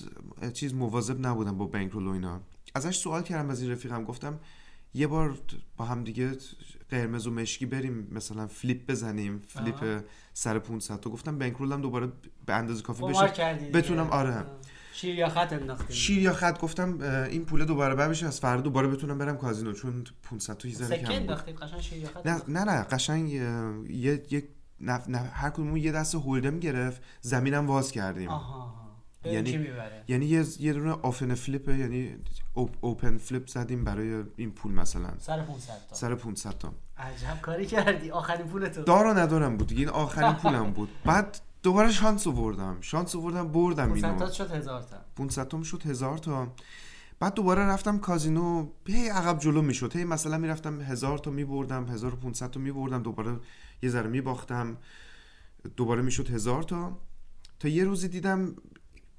چیز 0.53 0.73
مواظب 0.73 1.27
نبودم 1.27 1.57
با 1.57 1.65
بنکرول 1.65 2.07
و 2.07 2.09
اینا 2.09 2.41
ازش 2.75 2.97
سوال 2.97 3.23
کردم 3.23 3.49
از 3.49 3.61
این 3.61 3.71
رفیقم 3.71 4.03
گفتم 4.03 4.39
یه 4.97 5.07
بار 5.07 5.37
با 5.77 5.85
هم 5.85 6.03
دیگه 6.03 6.31
قرمز 6.89 7.27
و 7.27 7.31
مشکی 7.31 7.65
بریم 7.65 8.07
مثلا 8.11 8.47
فلیپ 8.47 8.91
بزنیم 8.91 9.41
فلیپ 9.47 9.83
آها. 9.83 9.99
سر 10.33 10.59
500 10.59 10.99
تا 10.99 11.09
گفتم 11.09 11.37
بنکرولم 11.37 11.81
دوباره 11.81 12.11
به 12.45 12.53
اندازه 12.55 12.83
کافی 12.83 13.03
بشه. 13.03 13.69
بتونم- 13.73 14.09
آره. 14.09 14.35
آه. 14.37 14.45
شیر 14.93 15.15
یا 15.15 15.29
خط 15.29 15.53
انداختیم 15.53 15.95
شیر 15.95 16.21
یا 16.21 16.33
خط 16.33 16.59
گفتم 16.61 17.01
این 17.29 17.45
پول 17.45 17.65
دوباره 17.65 17.95
بر 17.95 18.09
بشه 18.09 18.27
از 18.27 18.39
فردا 18.39 18.61
دوباره 18.61 18.87
بتونم 18.87 19.17
برم 19.17 19.37
کازینو 19.37 19.73
چون 19.73 20.03
500 20.23 20.57
تا 20.57 20.67
یه 20.67 20.75
ذره 20.75 20.87
سکه 20.97 21.05
کم 21.07 21.13
انداختیم 21.13 21.55
قشنگ 21.55 21.81
شیر 21.81 21.97
یا 21.97 22.07
خط 22.09 22.27
نه. 22.27 22.41
نه 22.47 22.63
نه 22.63 22.83
قشنگ 22.83 23.29
یه 23.31 24.23
یه 24.29 24.43
نه, 24.81 25.01
نه 25.07 25.17
هر 25.17 25.49
کدومون 25.49 25.77
یه 25.77 25.91
دست 25.91 26.15
هولدم 26.15 26.59
گرفت 26.59 27.01
زمینم 27.21 27.67
واز 27.67 27.91
کردیم 27.91 28.29
آها. 28.29 28.86
یعنی- 29.25 29.57
می‌بره؟ 29.57 30.03
یعنی 30.07 30.25
یه 30.25 30.45
یه 30.59 30.73
دونه 30.73 30.91
آفن 30.91 31.33
فلیپ 31.35 31.69
یعنی 31.69 32.15
اوپ- 32.55 32.77
اوپن 32.81 33.17
فلیپ 33.17 33.47
زدیم 33.47 33.83
برای 33.83 34.23
این 34.35 34.51
پول 34.51 34.71
مثلا. 34.71 35.09
سر 35.19 35.41
500 35.41 35.73
تا. 35.89 35.95
سر 35.95 36.15
500 36.15 36.49
تا. 36.57 36.73
عجب 36.97 37.41
کاری 37.41 37.65
کردی. 37.65 38.11
آخرین 38.11 38.47
پول 38.47 38.67
تو. 38.67 38.83
دارا 38.83 39.13
ندارم 39.13 39.57
بود 39.57 39.67
دیگه 39.67 39.79
این 39.79 39.89
آخرین 39.89 40.33
پولم 40.43 40.71
بود. 40.71 40.89
بعد 41.05 41.37
دوباره 41.63 41.91
شانس 41.91 42.27
آوردم. 42.27 42.77
شانس 42.81 43.15
آوردم 43.15 43.47
بردم 43.51 43.87
500 43.89 44.05
اینو 44.05 44.19
تا 44.19 44.31
شد 44.31 44.51
هزار 44.51 44.81
تا. 44.81 44.97
500 45.15 45.47
تا 45.47 45.63
شد 45.63 45.83
هزار 45.85 46.17
تا. 46.17 46.47
بعد 47.19 47.33
دوباره 47.33 47.61
رفتم 47.61 47.97
کازینو. 47.99 48.67
هی 48.87 49.09
عقب 49.09 49.39
جلو 49.39 49.61
می‌شد. 49.61 49.95
هی 49.95 50.03
مثلا 50.03 50.37
می‌رفتم 50.37 50.81
هزار 50.81 51.17
تا 51.17 51.31
میبردم 51.31 51.85
1500 51.87 52.51
تا 52.51 52.59
میبردم 52.59 53.03
دوباره 53.03 53.37
یه 53.81 53.89
ذره 53.89 54.09
میباختم. 54.09 54.77
دوباره 55.75 56.01
می‌شد 56.01 56.29
هزار 56.29 56.63
تا. 56.63 56.97
تا 57.59 57.67
یه 57.67 57.83
روزی 57.83 58.07
دیدم 58.07 58.55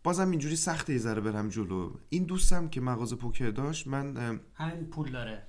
بازم 0.08 0.30
اینجوری 0.30 0.56
سخته 0.56 0.92
یه 0.92 0.98
ذره 0.98 1.20
برم 1.20 1.48
جلو. 1.48 1.90
این 2.08 2.24
دوستم 2.24 2.68
که 2.68 2.80
مغازه 2.80 3.16
پوکر 3.16 3.50
داشت 3.50 3.86
من 3.86 4.16
همین 4.54 4.84
پول 4.86 5.10
داره. 5.10 5.42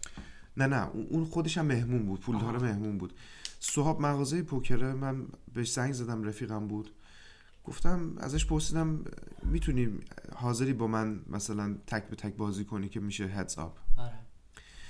نه 0.58 0.68
نه 0.68 0.90
اون- 0.90 1.26
خودش 1.26 1.58
هم 1.58 1.66
مهمون 1.66 2.06
بود 2.06 2.20
پولدار 2.20 2.58
مهمون 2.58 2.98
بود. 2.98 3.14
صحاب 3.60 4.02
مغازه 4.02 4.44
پوکره 4.44 4.94
من 4.94 5.26
بهش 5.54 5.72
زنگ 5.72 5.94
زدم 5.94 6.24
رفیقم 6.24 6.68
بود. 6.68 6.90
گفتم 7.64 8.18
ازش 8.18 8.46
پرسیدم 8.46 9.06
می‌تونی 9.44 9.90
حاضری 10.36 10.74
با 10.74 10.88
من 10.88 11.20
مثلا 11.30 11.78
تک 11.88 12.08
به 12.10 12.16
تک 12.16 12.36
بازی 12.36 12.66
کنی 12.66 12.90
که 12.90 13.00
میشه 13.00 13.26
هدز 13.26 13.58
آپ 13.58 13.78
آره. 13.98 14.20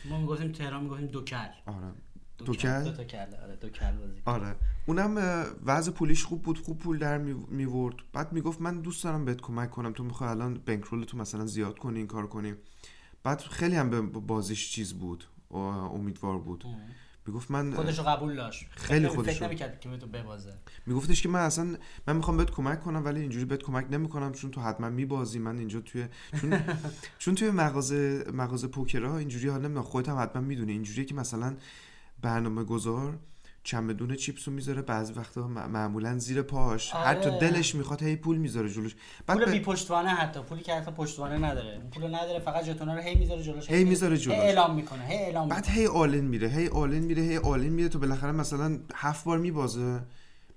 ما 0.10 0.22
می‌گفتیم 0.22 0.52
تهران 0.52 0.84
می‌گفتیم 0.84 1.08
دوکل 1.08 1.48
آره. 1.66 1.92
دو 2.40 2.46
دوکل؟ 2.46 2.84
دو 2.84 2.92
تا 2.92 3.04
کله 3.04 3.40
آره 3.44 3.56
دوکل 3.56 3.92
بازی 3.92 4.22
کن. 4.22 4.32
آره. 4.32 4.56
اونم 4.86 5.46
وضع 5.66 5.92
پولیش 5.92 6.24
خوب 6.24 6.42
بود 6.42 6.60
خوب 6.60 6.78
پول 6.80 6.98
در 6.98 7.18
میورد. 7.50 7.96
بعد 8.14 8.34
می‌گفت 8.34 8.62
من 8.62 8.82
دوست 8.82 9.04
دارم 9.04 9.26
بهت 9.26 9.42
کمک 9.42 9.72
کنم. 9.72 9.94
تو 9.94 10.04
می‌خوای 10.04 10.30
الان 10.30 10.54
بنکرول 10.66 11.04
تو 11.04 11.18
مثلا 11.18 11.46
زیاد 11.46 11.78
کنی 11.78 11.98
این 11.98 12.08
کار 12.08 12.28
کنی. 12.28 12.54
بعد 13.24 13.40
خیلی 13.42 13.76
هم 13.76 13.90
به 13.90 14.02
بازیش 14.02 14.72
چیز 14.72 14.94
بود 14.94 15.24
امیدوار 15.52 16.38
بود. 16.38 16.64
ام. 16.66 16.76
می‌گفت 17.28 17.52
من 17.52 17.74
خودشو 17.74 18.04
قبول 18.04 18.36
داشت. 18.36 18.66
خیلی 18.72 19.08
خودشو. 19.08 19.32
فکر 19.32 19.46
نمی‌کرد 19.46 19.80
که 19.80 19.98
تو 19.98 20.08
ببازه. 20.08 20.54
میگفتش 20.86 21.22
که 21.22 21.30
من 21.30 21.40
اصلا 21.40 21.76
من 22.08 22.16
می‌خوام 22.16 22.38
بهت 22.38 22.52
کمک 22.52 22.82
کنم 22.82 23.06
ولی 23.06 23.20
اینجوری 23.20 23.46
بهت 23.46 23.64
کمک 23.64 23.86
نمی‌کنم 23.92 24.32
چون 24.32 24.52
تو 24.52 24.62
حتما 24.62 24.90
میبازی. 24.90 25.40
من 25.40 25.58
اینجا 25.58 25.82
توی 25.82 26.08
چون 26.42 26.60
چون 27.20 27.36
توی 27.36 27.52
مغازه 27.52 28.24
مغازه 28.34 28.68
پوکرها 28.68 29.18
اینجوری 29.18 29.48
ها 29.48 29.58
نمی‌دونم. 29.58 29.82
خودت 29.82 30.10
هم 30.10 30.18
حتما 30.18 30.42
می‌دونی. 30.42 30.72
اینجوریه 30.72 31.06
که 31.06 31.16
مثلا 31.16 31.56
برنامه 32.22 32.64
گذار 32.64 33.20
چمدون 33.64 34.16
chips 34.16 34.48
رو 34.48 34.54
می‌ذاره 34.54 34.82
بعضی 34.82 35.14
وقتا 35.14 35.48
معمولا 35.48 36.18
زیر 36.18 36.42
پاش. 36.42 36.94
آره. 36.94 37.06
هر 37.06 37.16
تو 37.16 37.30
دلش 37.30 37.76
می‌خواد 37.76 38.04
هی 38.04 38.16
پول 38.16 38.38
می‌ذاره 38.38 38.70
جلوش. 38.70 38.96
بعد 39.28 39.38
پول 39.38 39.52
بی 39.52 39.60
پشتوانه 39.60 40.10
حتی. 40.10 40.40
پولی 40.40 40.62
که 40.62 40.74
حتی 40.74 40.92
پشتوانه 40.92 41.38
نداره. 41.38 41.82
پولو 41.92 42.08
نداره 42.08 42.40
فقط 42.40 42.64
ژتونا 42.64 42.96
رو 42.96 43.02
هی 43.02 43.16
می‌ذاره 43.16 43.44
جلوش. 43.44 43.70
هی 43.70 43.84
می‌ذاره 43.84 44.18
جلوش. 44.18 44.38
هی 44.38 44.42
اعلام 44.42 44.76
می‌کنه. 44.76 45.06
هی 45.06 45.18
اعلام 45.18 45.50
بعد 45.50 45.66
می‌کنه. 45.66 45.76
هی 45.76 45.88
all 45.88 46.11
in 46.11 46.26
میره 46.26 46.48
هی 46.48 46.68
all 46.68 46.89
in 46.89 47.04
میره 47.04 47.24
هی 47.24 47.38
all 47.38 47.60
in 47.60 47.74
میره 47.74 47.90
تو 47.90 48.00
بالاخره 48.00 48.32
مثلا 48.32 48.80
هفت 48.96 49.26
بار 49.26 49.38
میبازه. 49.38 50.02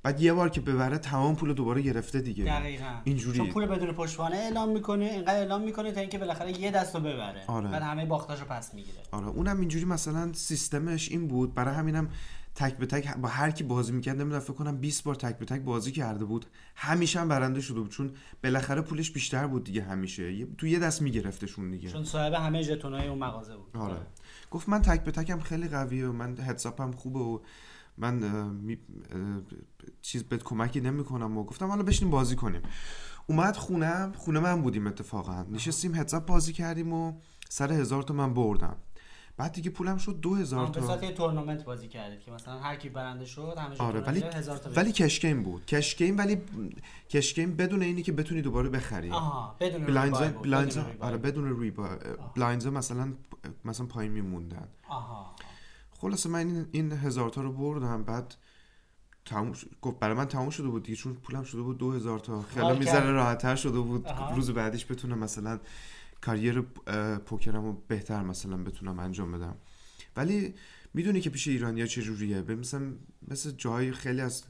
بعد 0.03 0.21
یه 0.21 0.33
بار 0.33 0.49
که 0.49 0.61
ببره 0.61 0.99
تمام 0.99 1.37
پول 1.37 1.53
دوباره 1.53 1.83
گرفته 1.83 2.21
دیگه. 2.21 2.45
دقیقاً. 2.45 3.01
اینجوری. 3.05 3.39
چون 3.39 3.49
پول 3.51 3.67
بدون 3.67 3.93
پشتوانه 3.93 4.37
اعلام 4.37 4.69
می‌کنه 4.69 5.05
اینقدر 5.05 5.35
اعلام 5.37 5.63
می‌کنه 5.63 5.93
تا 5.93 6.01
اینکه 6.01 6.19
بالاخره 6.19 6.61
یه 6.61 6.71
دستو 6.71 7.01
ببره. 7.01 7.45
آره. 7.47 7.69
بعد 7.69 7.83
همه 7.83 8.07
باختاشو 8.07 8.45
پس 8.45 8.75
می‌گیره. 8.75 8.99
آره. 9.13 9.27
اونم 9.27 9.61
اینجوری 9.61 9.85
مثلا 9.85 10.33
سیستمش 10.33 11.09
این 11.11 11.29
بود. 11.29 11.55
برای 11.55 11.75
همینم 11.75 12.09
تک 12.55 12.77
به 12.77 12.87
تک 12.87 13.17
با 13.17 13.29
هر 13.29 13.51
کی 13.51 13.65
بازی 13.65 13.93
می‌کرد 13.93 14.17
نمی‌دونم 14.21 14.41
فکر 14.41 14.53
کنم 14.53 14.77
20 14.77 15.05
بار 15.05 15.15
تک 15.15 15.39
به 15.39 15.45
تک 15.45 15.61
بازی 15.61 15.93
کرده 15.93 16.25
بود. 16.25 16.47
همیشه 16.77 17.21
هم 17.21 17.29
برنده 17.29 17.61
شده 17.61 17.81
بود. 17.81 17.91
چون 17.91 18.11
بالاخره 18.45 18.81
پولش 18.81 19.11
بیشتر 19.11 19.47
بود 19.47 19.65
دیگه 19.65 19.83
همیشه. 19.83 20.33
یه- 20.33 20.47
تو 20.59 20.67
یه 20.67 20.79
دست 20.79 21.03
میگرفتشون 21.03 21.71
دیگه. 21.71 21.89
چون 21.91 22.05
صاحب 22.05 22.33
همه 22.33 22.63
ژتونای 22.63 23.09
اون 23.09 23.19
مغازه 23.19 23.57
بود. 23.57 23.77
آره. 23.77 23.97
گفت 24.51 24.69
من 24.69 24.83
تک 24.83 25.05
به 25.05 25.11
تکم 25.11 25.41
خیلی 25.41 25.69
قویه 25.69 26.07
و 26.09 26.13
من 26.13 26.39
هدساپم 26.39 26.93
خوبه 26.93 27.19
و 27.21 27.39
من 27.99 28.15
می- 28.55 28.79
چیز 30.03 30.25
بهت 30.25 30.43
کمکی 30.43 30.81
نمی‌کنم 30.81 31.39
و 31.39 31.45
گفتم 31.45 31.67
حالا 31.69 31.83
بشینیم 31.83 32.11
بازی 32.11 32.37
کنیم. 32.37 32.63
اومد 33.27 33.57
خونه 33.57 34.13
خونه 34.13 34.41
من 34.41 34.63
بودیم 34.63 34.87
اتفاقا. 34.87 35.43
نشستیم 35.51 35.95
heads-up 35.95 36.27
بازی 36.27 36.53
کردیم 36.53 36.93
و 36.93 37.13
سر 37.49 37.73
هزار 37.73 38.03
تا 38.03 38.15
من 38.15 38.35
بردم. 38.35 38.77
بعد 39.37 39.53
دیگه 39.53 39.71
پولم 39.71 39.97
شد 39.97 40.21
دو 40.21 40.35
هزار 40.35 40.67
به 40.67 40.73
تا. 40.73 40.87
صورت 40.87 41.03
یه 41.03 41.13
تورنمنت 41.13 41.65
بازی 41.65 41.89
کردید 41.89 42.21
که 42.21 42.31
مثلا 42.31 42.59
هر 42.59 42.77
کی 42.77 42.89
برنده 42.89 43.25
شد 43.25 43.55
همه 43.59 43.77
آره 43.79 44.01
ولی 44.01 44.21
تا 44.21 44.71
ولی 44.77 44.93
cash 44.93 45.21
game 45.21 45.43
بود. 45.43 45.67
cash 45.67 45.97
game 45.97 46.19
ولی 46.19 46.37
cash 47.11 47.35
game 47.35 47.57
بدون 47.57 47.83
اینی 47.83 48.03
که 48.03 48.13
بتونی 48.13 48.43
دوباره 48.43 48.69
بخری. 48.69 49.11
آها 49.11 49.57
بدون 49.61 49.83
بدون 49.83 50.05
rebuy 50.05 50.29
آره. 51.01 51.17
بدون 51.19 51.61
rebuy 51.61 51.89
blinds 52.37 52.67
مثلا 52.67 53.13
مثلا 53.65 53.87
پایین 53.87 54.13
میموندن. 54.13 54.69
آها. 54.89 55.35
خلاصه 56.03 56.29
من 56.29 56.39
این, 56.39 56.67
این 56.73 56.93
هزار 56.93 57.31
تا 57.31 57.43
رو 57.43 57.53
بردم 57.53 58.03
بعد 58.05 58.35
تموم 59.25 59.53
شد- 59.53 59.71
گفت 59.83 59.99
برای 59.99 60.17
من 60.17 60.25
تموم 60.25 60.51
شده 60.51 60.69
بود 60.69 60.83
دیگه 60.83 60.97
چون 60.97 61.15
پولم 61.15 61.43
شده 61.45 61.63
بود 61.63 61.79
دو 61.79 61.93
هزار 61.93 62.19
تا 62.19 62.43
خیلی 62.43 62.79
می‌ذاره. 62.79 63.11
راحتتر 63.11 63.57
شده 63.57 63.81
بود. 63.81 64.07
آها. 64.07 64.35
روز 64.35 64.51
بعدیش 64.51 64.87
بتونم 64.87 65.19
مثلا 65.19 65.61
کاریر 66.21 66.61
پوکرم 67.27 67.65
رو 67.65 67.83
بهتر 67.89 68.23
مثلا 68.23 68.57
بتونم 68.57 68.99
انجام 68.99 69.33
بدم. 69.33 69.57
ولی 70.17 70.55
می‌دونی 70.95 71.21
که 71.21 71.31
پیش 71.31 71.49
ایرانیا 71.49 71.87
چجوریه 71.87 72.43
به 72.43 72.55
مثلا 72.57 72.93
مثل 73.29 73.51
جای 73.51 73.93
خیلی 73.93 74.21
از 74.21 74.45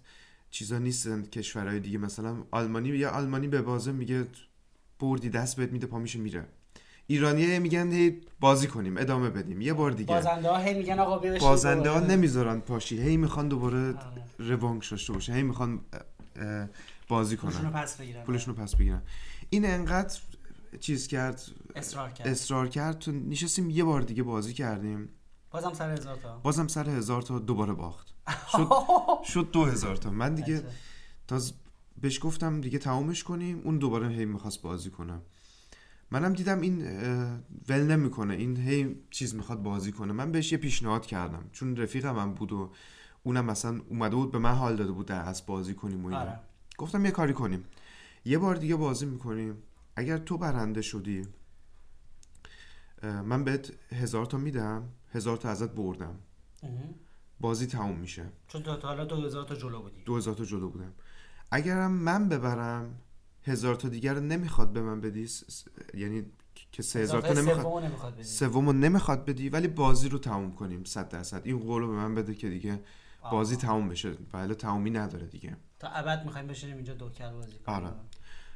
چیزا 0.50 0.78
نیستن 0.78 1.22
کشورهای 1.22 1.80
دیگه. 1.80 1.98
مثلا 1.98 2.44
آلمانی 2.50 2.88
یا 2.88 3.10
آلمانی 3.10 3.48
به 3.48 3.62
بازه 3.62 3.92
میگه 3.92 4.26
بردی 5.00 5.28
دست 5.28 5.56
بهت 5.56 5.72
میده 5.72 5.86
پا 5.86 5.98
میشه 5.98 6.18
میره. 6.18 6.48
ایرانیه 7.06 7.58
میگن 7.58 7.92
هی 7.92 8.20
بازی 8.40 8.66
کنیم 8.66 8.96
ادامه 8.96 9.30
بدیم. 9.30 9.60
یه 9.60 9.72
بار 9.72 9.90
دیگه. 9.90 10.14
بازنده 10.14 10.48
ها 10.50 10.58
هی 10.58 10.74
میگن 10.74 10.98
آقا 10.98 11.18
بیا 11.18 11.38
بازنده 11.38 11.90
ها. 11.90 12.00
نمی‌ذارن 12.00 12.60
پاشی. 12.60 13.02
هی 13.02 13.16
می‌خوان 13.16 13.48
دوباره 13.48 13.78
آره. 13.88 13.96
روانک 14.38 14.90
داشته 14.90 15.12
باشه. 15.12 15.32
هی 15.32 15.42
می‌خوان 15.42 15.80
بازی 17.08 17.36
کنن. 17.36 17.70
پس 17.70 17.96
بگیرن. 17.96 18.22
پولشون 18.22 18.56
رو 18.56 18.62
پس 18.62 18.76
بگیرن. 18.76 19.02
این 19.50 19.66
انقدر 19.66 20.18
چیز 20.80 21.06
کرد 21.06 21.42
اصرار 21.76 22.10
کرد. 22.10 22.28
اصرار 22.28 22.68
کرد. 22.68 22.98
تو 22.98 23.12
نشستیم 23.12 23.70
یه 23.70 23.84
بار 23.84 24.02
دیگه 24.02 24.22
بازی 24.22 24.52
کردیم. 24.52 25.08
بازم 25.50 25.72
سر 25.74 25.90
هزار 25.90 26.16
تا. 26.16 26.38
بازم 26.42 26.68
سر 26.68 26.88
هزار 26.90 27.22
تا 27.22 27.38
دوباره 27.38 27.72
باخت. 27.72 28.14
شد 28.52 28.68
شد 29.24 29.50
دو 29.52 29.64
هزار 29.64 29.96
تا. 29.96 30.10
من 30.10 30.34
دیگه. 30.34 30.62
تاز 31.28 31.52
بهش 32.00 32.18
گفتم 32.22 32.60
دیگه 32.60 32.78
تمامش 32.78 33.24
کنیم. 33.24 33.60
اون 33.64 33.78
دوباره 33.78 34.08
هی 34.08 34.24
می‌خواست 34.24 34.62
بازی 34.62 34.90
کنه. 34.90 35.20
منم 36.12 36.32
دیدم 36.32 36.60
این 36.60 36.82
ول 37.68 37.82
نمی‌کنه. 37.82 38.34
این 38.34 38.56
هی 38.56 38.96
چیز 39.10 39.34
می‌خواد 39.34 39.62
بازی 39.62 39.92
کنه. 39.92 40.12
من 40.12 40.32
بهش 40.32 40.52
یه 40.52 40.58
پیشنهاد 40.58 41.06
کردم. 41.06 41.44
چون 41.52 41.76
رفیقم 41.76 42.18
هم 42.18 42.34
بود 42.34 42.52
و 42.52 42.70
اونم 43.22 43.44
مثلا 43.44 43.80
اومده 43.88 44.16
بود 44.16 44.32
به 44.32 44.38
من 44.38 44.52
حال 44.52 44.76
داده 44.76 44.92
بود 44.92 45.06
در 45.06 45.28
از 45.28 45.46
بازی 45.46 45.74
کنیم 45.74 46.04
و 46.04 46.06
اینا. 46.06 46.20
آره. 46.20 46.40
گفتم 46.78 47.04
یه 47.04 47.10
کاری 47.10 47.32
کنیم. 47.32 47.64
یه 48.24 48.38
بار 48.38 48.54
دیگه 48.54 48.76
بازی 48.76 49.06
می‌کنیم. 49.06 49.56
اگر 49.96 50.18
تو 50.18 50.38
برنده 50.38 50.82
شدی 50.82 51.22
من 53.02 53.44
بهت 53.44 53.72
هزار 53.92 54.26
تا 54.26 54.38
میدم 54.38 54.88
هزار 55.12 55.36
تا 55.36 55.48
ازت 55.48 55.70
بردم. 55.70 56.14
بازی 57.40 57.66
تموم 57.66 57.98
میشه. 57.98 58.24
چون 58.48 58.62
تا 58.62 58.76
حالا 58.76 59.04
دو 59.04 59.16
هزار 59.16 59.44
تا 59.44 59.54
جلو 59.54 59.82
بودی. 59.82 60.02
دو 60.04 60.16
هزار 60.16 60.34
تا 60.34 60.44
جلو 60.44 60.70
بودم. 60.70 60.92
اگرم 61.50 61.92
من 61.92 62.28
ببرم 62.28 62.94
هزار 63.44 63.74
تا 63.74 63.88
دیگر 63.88 64.14
رو 64.14 64.20
نمی‌خواد 64.20 64.72
به 64.72 64.82
من 64.82 65.00
بدی. 65.00 65.26
س- 65.26 65.64
یعنی 65.94 66.24
که 66.72 66.82
سه 66.82 66.98
هزار 66.98 67.22
تا 67.22 67.32
نمی‌خواد. 67.32 67.62
سومو 67.62 67.80
نمی‌خواد 67.80 68.14
بدی. 68.14 68.24
سومو 68.24 68.72
نمی‌خواد 68.72 69.24
بدی 69.24 69.48
ولی 69.48 69.68
بازی 69.68 70.08
رو 70.08 70.18
تموم 70.18 70.52
کنیم 70.52 70.84
صد 70.84 71.08
درصد. 71.08 71.42
این 71.44 71.58
قول 71.58 71.82
رو 71.82 71.88
به 71.88 71.94
من 71.94 72.14
بده 72.14 72.34
که 72.34 72.48
دیگه 72.48 72.80
بازی. 73.30 73.56
تموم 73.56 73.88
بشه. 73.88 74.10
بله 74.32 74.54
تمومی 74.54 74.90
نداره 74.90 75.26
دیگه. 75.26 75.56
تا 75.78 75.88
ابد 75.88 76.24
می‌خوایم 76.24 76.46
بشینیم 76.46 76.76
اینجا 76.76 76.94
دوکل 76.94 77.30
بازی 77.30 77.52
کنیم. 77.66 77.76
آره. 77.76 77.94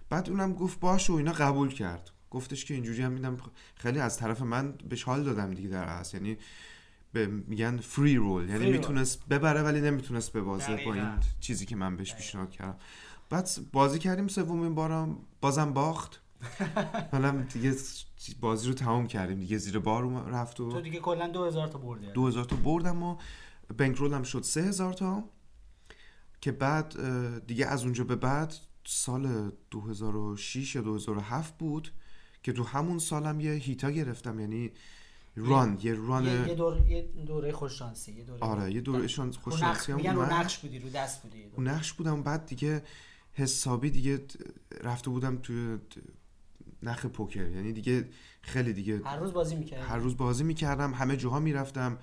بعد 0.08 0.30
اونم 0.30 0.52
گفت 0.52 0.80
باش 0.80 1.10
و 1.10 1.14
اینا 1.14 1.32
قبول 1.32 1.68
کرد. 1.74 2.10
گفتش 2.30 2.64
که 2.64 2.74
اینجوری 2.74 3.02
هم 3.02 3.12
میدم. 3.12 3.36
خیلی 3.74 4.00
از 4.00 4.18
طرف 4.18 4.42
من 4.42 4.72
بهش 4.88 5.02
حال 5.02 5.22
دادم 5.22 5.54
دیگه 5.54 5.68
در 5.68 5.84
اصل 5.84 6.16
یعنی 6.16 6.38
به 7.12 7.26
میگن 7.26 7.76
فری 7.76 8.16
رول 8.16 8.48
یعنی. 8.48 8.72
می‌تونست 8.72 9.28
ببره 9.28 9.62
ولی 9.62 9.80
نمی‌تونست 9.80 10.32
ببازه 10.32 10.84
با. 10.84 10.94
این 10.94 11.08
چیزی 11.40 11.66
که 11.66 11.76
من 11.76 11.96
بهش 11.96 12.14
پیشنهاد 12.14 12.50
کردم. 12.50 12.76
بعد 13.30 13.50
بازی 13.72 13.98
کردیم 13.98 14.28
سومین 14.28 14.74
بارم 14.74 15.16
بازم 15.40 15.72
باخت. 15.72 16.20
حالا 17.12 17.30
دیگه 17.52 17.74
بازی 18.40 18.68
رو 18.68 18.74
تمام 18.74 19.06
کردیم. 19.06 19.38
دیگه 19.38 19.58
زیر 19.58 19.78
بار 19.78 20.24
رفت 20.30 20.56
تو 20.56 20.78
و 20.78 20.80
دیگه 20.80 21.00
کلا 21.00 21.28
دو 21.28 21.44
هزار 21.44 21.68
تا 21.68 21.78
بردی. 21.78 22.06
دو 22.12 22.26
هزار 22.26 22.44
تا 22.44 22.56
بردم 22.56 23.02
و 23.02 23.16
بنکرولم 23.78 24.22
شد 24.22 24.42
سه 24.42 24.62
هزار 24.62 24.92
تا. 24.92 25.24
که 26.40 26.52
بعد 26.52 26.94
دیگه 27.46 27.66
از 27.66 27.82
اونجا 27.84 28.04
به 28.04 28.16
بعد 28.16 28.54
سال 28.84 29.52
2006 29.70 30.74
یا 30.74 30.82
2007 30.82 31.58
بود 31.58 31.92
که 32.42 32.52
تو 32.52 32.64
همون 32.64 32.98
سالم 32.98 33.40
یه 33.40 33.52
هیتا 33.52 33.90
گرفتم. 33.90 34.40
یعنی 34.40 34.70
ران 35.36 35.78
یه 35.82 35.94
ران 35.94 36.24
یه, 36.24 36.54
دور 36.54 36.86
یه 36.88 37.02
دوره 37.26 37.52
خوششانسی 37.52 38.12
یه 38.12 38.24
دوره 38.24 38.40
آره 38.40 38.72
یه 38.72 38.80
دوره 38.80 39.06
شانس 39.06 39.36
خوششانسی 39.36 39.92
هم 39.92 39.98
میگن 39.98 40.14
رو 40.14 40.20
اومد. 40.20 40.32
نقش 40.32 40.58
بودی 40.58 40.78
رو 40.78 40.88
دست 40.90 41.22
بودی 41.22 41.38
یه 41.38 41.50
رو. 41.56 41.62
نقش 41.62 41.92
بودم. 41.92 42.22
بعد 42.22 42.46
دیگه 42.46 42.82
حسابی 43.36 43.90
دیگه 43.90 44.24
رفته 44.82 45.10
بودم 45.10 45.36
توی 45.36 45.78
نخ 46.82 47.06
پوکر. 47.06 47.50
یعنی 47.50 47.72
دیگه 47.72 48.08
خیلی 48.42 48.72
دیگه 48.72 49.00
هر 49.04 49.16
روز 49.16 49.32
بازی 49.32 49.56
می‌کردی؟ 49.56 49.82
هر 49.82 49.96
روز 49.96 50.16
بازی 50.16 50.44
می‌کردم. 50.44 50.94
همه 50.94 51.16
جاها 51.16 51.40
می‌رفتم. 51.40 51.98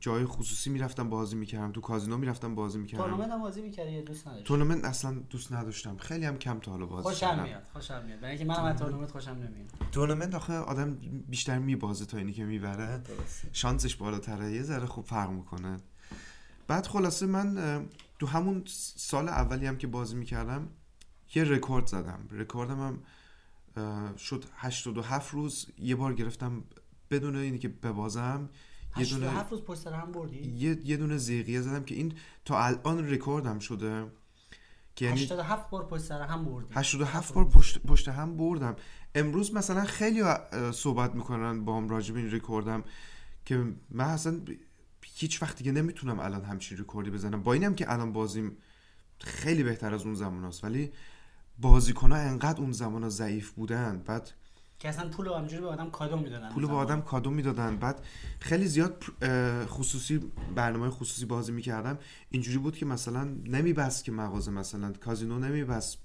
جای 0.00 0.24
خصوصی 0.24 0.70
می‌رفتم 0.70 1.10
بازی 1.10 1.36
می‌کردم. 1.36 1.72
تو 1.72 1.80
کازینو 1.80 2.16
می‌رفتم 2.16 2.54
بازی 2.54 2.78
می‌کردم. 2.78 3.04
تورنمنت 3.04 3.30
هم 3.30 3.40
بازی 3.40 3.62
می‌کردی 3.62 4.02
دوست 4.02 4.28
نداشتی؟ 4.28 4.46
تورنمنت 4.46 4.84
اصلا 4.84 5.14
دوست 5.30 5.52
نداشتم. 5.52 5.96
خیلی 5.96 6.24
هم 6.24 6.38
کم 6.38 6.58
تا 6.58 6.70
حالا 6.70 6.86
بازی 6.86 7.02
خوشم 7.02 7.42
میاد 7.42 7.62
خوشم 7.72 8.02
میاد. 8.06 8.20
برای 8.20 8.36
اینکه 8.36 8.44
منم 8.44 8.64
از 8.64 8.78
تورنمنت 8.78 9.10
خوشم 9.10 9.30
نمیاد. 9.30 9.70
تورنمنت 9.92 10.34
آخه 10.34 10.52
آدم 10.52 10.98
بیشتر 11.28 11.58
میبازه 11.58 12.06
تا 12.06 12.18
اینی 12.18 12.32
که 12.32 12.44
می‌بره. 12.44 13.02
شانسش 13.52 13.96
بالاتره. 13.96 14.52
یه 14.52 14.62
ذره 14.62 14.86
خوب 14.86 15.04
فرق 15.04 15.30
می‌کنه. 15.30 15.76
بعد 16.68 16.86
خلاصه 16.86 17.26
من 17.26 17.86
تو 18.20 18.26
همون 18.26 18.62
سال 18.96 19.28
اولی 19.28 19.66
هم 19.66 19.76
که 19.76 19.86
بازی 19.86 20.16
می‌کردم 20.16 20.68
یه 21.34 21.44
رکورد 21.44 21.86
زدم. 21.86 22.28
رکوردم 22.30 22.80
هم 23.76 24.16
شد 24.16 24.44
87 24.56 25.34
روز 25.34 25.66
یه 25.78 25.96
بار 25.96 26.14
گرفتم 26.14 26.64
بدون 27.10 27.36
اینی 27.36 27.58
که 27.58 27.68
ببازم. 27.68 28.48
یه 28.96 29.06
دونه 29.06 29.26
87 29.26 29.52
روز 29.52 29.62
پشت 29.62 29.86
هم 29.86 30.12
بردی؟ 30.12 30.48
یه, 30.48 30.78
یه 30.84 30.96
دونه 30.96 31.16
زیقیه 31.16 31.60
زدم 31.60 31.84
که 31.84 31.94
این 31.94 32.14
تا 32.44 32.64
الان 32.64 33.10
رکوردم 33.10 33.58
شده. 33.58 34.06
که 34.96 35.04
یعنی 35.04 35.22
87 35.22 35.70
بار 35.70 35.86
پشت 35.86 36.02
سر 36.02 36.22
هم 36.22 36.44
بردی. 36.44 36.74
87 36.74 37.34
بار 37.34 37.44
پشت, 37.44 37.78
پشت 37.78 38.08
هم 38.08 38.36
بردم. 38.36 38.76
امروز 39.14 39.54
مثلا 39.54 39.84
خیلی 39.84 40.22
صحبت 40.72 41.14
می‌کنن 41.14 41.64
با 41.64 41.76
هم 41.76 41.88
راجب 41.88 42.16
این 42.16 42.30
رکوردم 42.30 42.84
که 43.44 43.64
من 43.90 44.04
اصلا 44.04 44.40
هیچ 45.20 45.42
وقت 45.42 45.56
دیگه 45.56 45.72
نمی‌تونم 45.72 46.20
الان 46.20 46.44
همچین 46.44 46.78
رکوردی 46.78 47.10
بزنم. 47.10 47.42
با 47.42 47.52
اینم 47.52 47.74
که 47.74 47.92
الان 47.92 48.12
بازیم 48.12 48.56
خیلی 49.18 49.62
بهتر 49.62 49.94
از 49.94 50.02
اون 50.02 50.14
زمان 50.14 50.44
هست 50.44 50.64
ولی 50.64 50.92
بازیکنها 51.58 52.18
انقدر 52.18 52.60
اون 52.60 52.72
زمان 52.72 53.08
ضعیف 53.08 53.50
بودن 53.50 54.02
بعد 54.06 54.30
که 54.78 54.88
اصلا 54.88 55.08
پول 55.08 55.26
رو 55.26 55.34
همجوری 55.34 55.62
به 55.62 55.68
آدم 55.68 55.90
کادو 55.90 56.16
می‌دادن. 56.16 56.48
پول 56.52 56.66
به 56.66 56.72
آدم 56.72 57.00
کادو 57.00 57.30
می‌دادن. 57.30 57.76
بعد 57.76 58.04
خیلی 58.40 58.66
زیاد 58.66 59.04
خصوصی 59.66 60.20
برنامه 60.54 60.90
خصوصی 60.90 61.26
بازی 61.26 61.52
می‌کردم. 61.52 61.98
اینجوری 62.30 62.58
بود 62.58 62.76
که 62.76 62.86
مثلا 62.86 63.24
نمیبست 63.24 64.04
که 64.04 64.12
مغازه 64.12 64.50
مثلا 64.50 64.92
کازینو 64.92 65.38
نمیبست. 65.38 65.98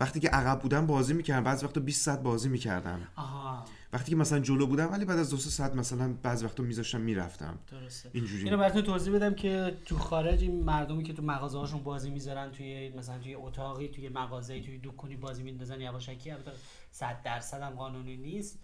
وقتی 0.00 0.20
که 0.20 0.28
عقب 0.28 0.60
بودم 0.60 0.86
بازی 0.86 1.14
می‌کردم 1.14 1.44
بعضی 1.44 1.66
وقتا 1.66 1.80
20 1.80 2.04
ساعت 2.04 2.22
بازی 2.22 2.48
می‌کردم 2.48 3.00
آها. 3.16 3.49
وقتی 3.92 4.10
که 4.10 4.16
مثلا 4.16 4.38
جلو 4.38 4.66
بودم 4.66 4.92
ولی 4.92 5.04
بعد 5.04 5.18
از 5.18 5.30
دو 5.30 5.36
سه 5.36 5.50
ساعت 5.50 5.74
مثلا 5.74 6.14
بعضی 6.22 6.44
وقتا 6.44 6.62
میذاشتم 6.62 7.00
می‌رفتم. 7.00 7.58
درسته. 7.70 8.10
اینجوری 8.12 8.44
اینو 8.44 8.56
براتون 8.56 8.82
توضیح 8.82 9.14
بدم 9.14 9.34
که 9.34 9.76
تو 9.86 9.98
خارج 9.98 10.42
این 10.42 10.62
مردمی 10.62 11.02
که 11.02 11.12
تو 11.12 11.22
مغازه 11.22 11.58
هاشون 11.58 11.82
بازی 11.82 12.10
می‌ذارن 12.10 12.50
توی 12.50 12.88
مثلا 12.88 13.18
توی 13.18 13.34
اتاقی 13.34 13.88
توی 13.88 14.08
مغازه 14.08 14.60
توی 14.60 14.80
دکونی 14.84 15.16
بازی 15.16 15.42
میندازن 15.42 15.80
یواشکی 15.80 16.30
البته 16.30 16.52
100 16.90 17.22
درصد 17.22 17.62
هم 17.62 17.70
قانونی 17.70 18.16
نیست. 18.16 18.58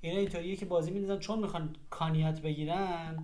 اینا 0.00 0.18
اینطوریه 0.18 0.56
که 0.56 0.66
بازی 0.66 0.90
میندازن. 0.90 1.20
چون 1.20 1.38
می‌خوان 1.38 1.76
کانیات 1.90 2.40
بگیرن 2.40 3.18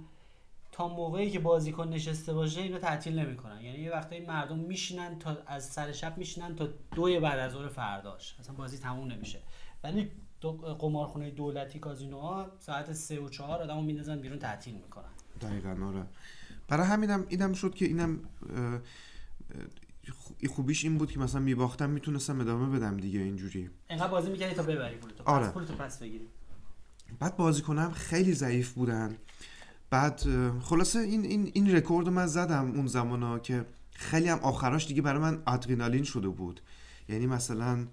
تا 0.72 0.88
موقعی 0.88 1.30
که 1.30 1.38
بازیکن 1.38 1.88
نشسته 1.88 2.32
باشه 2.32 2.60
اینو 2.60 2.78
تعطیل 2.78 3.18
نمی‌کنن. 3.18 3.60
یعنی 3.60 3.78
یه 3.78 3.90
وقتایی 3.90 4.26
مردم 4.26 4.58
میشینن 4.58 5.18
تا 5.18 5.36
از 5.46 5.66
سر 5.66 5.92
شب 5.92 6.18
میشینن 6.18 6.56
تا 6.56 6.68
دوی 6.94 7.20
بعد 7.20 7.38
از 7.38 7.52
ظهر 7.52 7.68
فرداش. 7.68 8.36
اصلا 8.40 8.54
بازی 8.54 8.78
تموم 8.78 9.12
نمیشه. 9.12 9.38
ولی 9.84 10.10
دو- 10.40 10.52
قمارخونه 10.52 11.30
دولتی 11.30 11.78
کازینوها 11.78 12.46
ساعت 12.58 12.92
سه 12.92 13.20
و 13.20 13.28
چهار 13.28 13.62
آدمو 13.62 13.82
میندازن 13.82 14.20
بیرون 14.20 14.38
تعطیل 14.38 14.74
می‌کنن. 14.74 15.04
دقیقا 15.40 15.86
آره. 15.86 16.06
برای 16.68 16.86
همینم 16.86 17.26
اینم 17.28 17.52
شد 17.52 17.74
که 17.74 17.84
اینم 17.84 18.20
خوبیش 20.48 20.84
این 20.84 20.98
بود 20.98 21.10
که 21.12 21.18
مثلا 21.18 21.40
میباختم 21.40 21.90
می‌تونستم 21.90 22.40
ادامه 22.40 22.78
بدم 22.78 22.96
دیگه 22.96 23.20
اینجوری. 23.20 23.70
انقدر 23.88 24.08
بازی 24.08 24.30
می‌کردی 24.30 24.54
تا 24.54 24.62
ببری 24.62 24.96
پولتو 24.96 25.22
آره. 25.26 25.46
پس 25.46 25.52
پولتو 25.52 25.74
پس 25.74 25.98
بگیری. 25.98 26.28
بعد 27.18 27.36
بازیکنم 27.36 27.90
خیلی 27.90 28.34
ضعیف 28.34 28.72
بودن. 28.72 29.16
بعد 29.90 30.22
خلاصه 30.60 30.98
این 30.98 31.24
این 31.24 31.50
این 31.54 31.76
رکورد 31.76 32.08
من 32.08 32.26
زدم 32.26 32.70
اون 32.70 32.86
زمانا 32.86 33.38
که 33.38 33.64
خیلی 33.92 34.28
هم 34.28 34.38
آخراش 34.38 34.86
دیگه 34.86 35.02
برای 35.02 35.20
من 35.20 35.42
آدرنالین 35.46 36.04
شده 36.04 36.28
بود. 36.28 36.60
یعنی 37.08 37.26
مثلا 37.26 37.86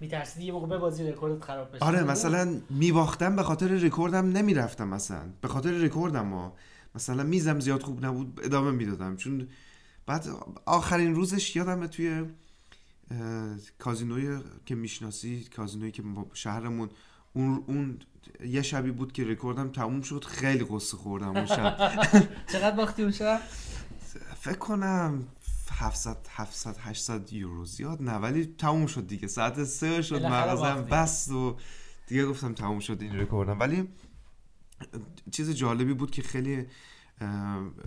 میترسیدی 0.00 0.46
یه 0.46 0.52
موقع 0.52 0.66
به 0.66 0.78
بازی 0.78 1.10
رکوردت 1.10 1.44
خراب 1.44 1.72
بشه. 1.72 1.84
آره 1.84 2.04
مثلا 2.04 2.60
میباختم 2.70 3.36
به 3.36 3.42
خاطر 3.42 3.68
رکوردم 3.68 4.26
نمی‌رفتم 4.26 4.88
مثلا. 4.88 5.32
به 5.40 5.48
خاطر 5.48 5.70
رکوردم 5.70 6.30
ها. 6.32 6.56
مثلا 6.94 7.22
میزم 7.22 7.60
زیاد 7.60 7.82
خوب 7.82 8.06
نبود 8.06 8.40
ادامه 8.42 8.70
می‌دادم. 8.70 9.16
چون 9.16 9.48
بعد 10.06 10.28
آخرین 10.66 11.14
روزش 11.14 11.56
یادمه 11.56 11.86
توی 11.86 12.24
کازینوی 13.78 14.38
که 14.66 14.74
می‌شناسی 14.74 15.44
کازینویی 15.56 15.92
که 15.92 16.02
ما 16.02 16.26
شهرمون 16.32 16.90
اون 17.32 17.64
اون 17.66 17.98
یه 18.46 18.62
شبی 18.62 18.90
بود 18.90 19.12
که 19.12 19.24
رکوردم 19.24 19.68
تموم 19.68 20.00
شد 20.00 20.24
خیلی 20.24 20.66
قصه 20.70 20.96
خوردم 20.96 21.36
اون 21.36 21.46
شب. 21.46 21.76
چقدر 22.52 22.76
باختی 22.76 23.02
اون 23.02 23.12
شب؟ 23.12 23.40
فکر 24.40 24.58
کنم 24.58 25.26
700 25.70 26.16
700 26.30 26.76
800 26.78 27.32
یورو 27.32 27.64
زیاد 27.64 28.02
نه 28.02 28.12
ولی 28.12 28.54
تموم 28.58 28.86
شد 28.86 29.06
دیگه. 29.06 29.28
ساعت 29.28 29.64
سه 29.64 30.02
شد 30.02 30.22
بالاخره 30.22 30.52
مغازم. 30.52 30.82
بست 30.84 31.30
و 31.30 31.56
دیگه 32.06 32.26
گفتم 32.26 32.54
تموم 32.54 32.80
شد 32.80 33.02
این 33.02 33.20
رکوردم 33.20 33.60
ولی 33.60 33.88
چیز 35.32 35.50
جالبی 35.50 35.94
بود 35.94 36.10
که 36.10 36.22
خیلی 36.22 36.66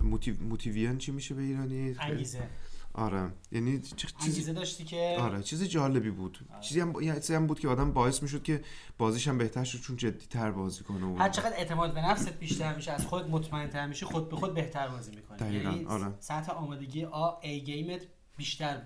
موتیو 0.02 0.42
موتیویان 0.42 0.98
چی 0.98 1.12
میشه 1.12 1.34
به 1.34 1.42
ایرانی؟ 1.42 1.96
انگیزه. 1.98 2.48
آره. 2.94 3.32
یعنی 3.52 3.82
چ- 3.82 3.94
چیز 3.94 4.14
انگیزه 4.20 4.52
داشتی 4.52 4.84
که 4.84 5.16
آره 5.20 5.42
چیز 5.42 5.64
جالبی 5.64 6.10
بود. 6.10 6.38
چیزی 6.60 6.80
هم 6.80 7.14
چیزی 7.14 7.34
هم 7.34 7.46
بود 7.46 7.60
که 7.60 7.68
آدم 7.68 7.92
باعث 7.92 8.22
می‌شد 8.22 8.42
که 8.42 8.64
بازیش 8.98 9.28
هم 9.28 9.38
بهتر 9.38 9.64
شد 9.64 9.80
چون 9.80 9.96
جدی 9.96 10.26
تر 10.26 10.50
بازی 10.50 10.84
کنه 10.84 11.06
و 11.06 11.16
هر 11.16 11.28
چقدر 11.28 11.56
اعتماد 11.56 11.94
به 11.94 12.00
نفست 12.00 12.32
بیشتر 12.32 12.74
میشه 12.74 12.92
از 12.92 13.06
خود 13.06 13.30
مطمئن 13.30 13.68
تر 13.70 13.86
میشه 13.86 14.06
خود 14.06 14.28
به 14.28 14.36
خود 14.36 14.54
بهتر 14.54 14.88
بازی 14.88 15.10
می‌کنی. 15.16 15.38
دقیقاً، 15.38 15.70
یعنی 15.70 15.84
آره. 15.84 16.14
سطح 16.20 16.52
آمادگی 16.52 17.04
آ 17.04 17.40
ای 17.42 17.60
گیمت 17.60 18.06
بیشتر 18.36 18.82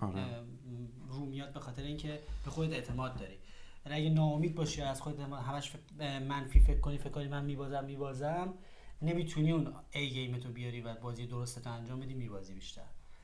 آره. 0.00 0.24
رو 1.08 1.26
میاد 1.26 1.52
به 1.52 1.60
خاطر 1.60 1.82
اینکه 1.82 2.20
به 2.44 2.50
خودت 2.50 2.72
اعتماد 2.72 3.16
داری. 3.16 3.38
ولی 3.86 3.94
اگه 3.94 4.10
ناامید 4.10 4.54
باشی 4.54 4.82
از 4.82 5.00
خودت 5.02 5.20
همش 5.20 5.72
منفی 6.28 6.60
فکر 6.60 6.80
کنی 6.80 6.98
فکر 6.98 7.10
کنی 7.10 7.28
من 7.28 7.44
میبازم 7.44 7.84
میبازم 7.84 8.54
نمی‌تونی 9.02 9.52
اون 9.52 9.72
ای 9.90 10.10
گیمتو 10.10 10.48
بیاری 10.48 10.80
و 10.80 10.94
بازی 10.94 11.26
درستتو 11.26 11.72
انجام 11.72 12.00
بدی 12.00 12.14
میبازی 12.14 12.54
بیشتر. 12.54 12.82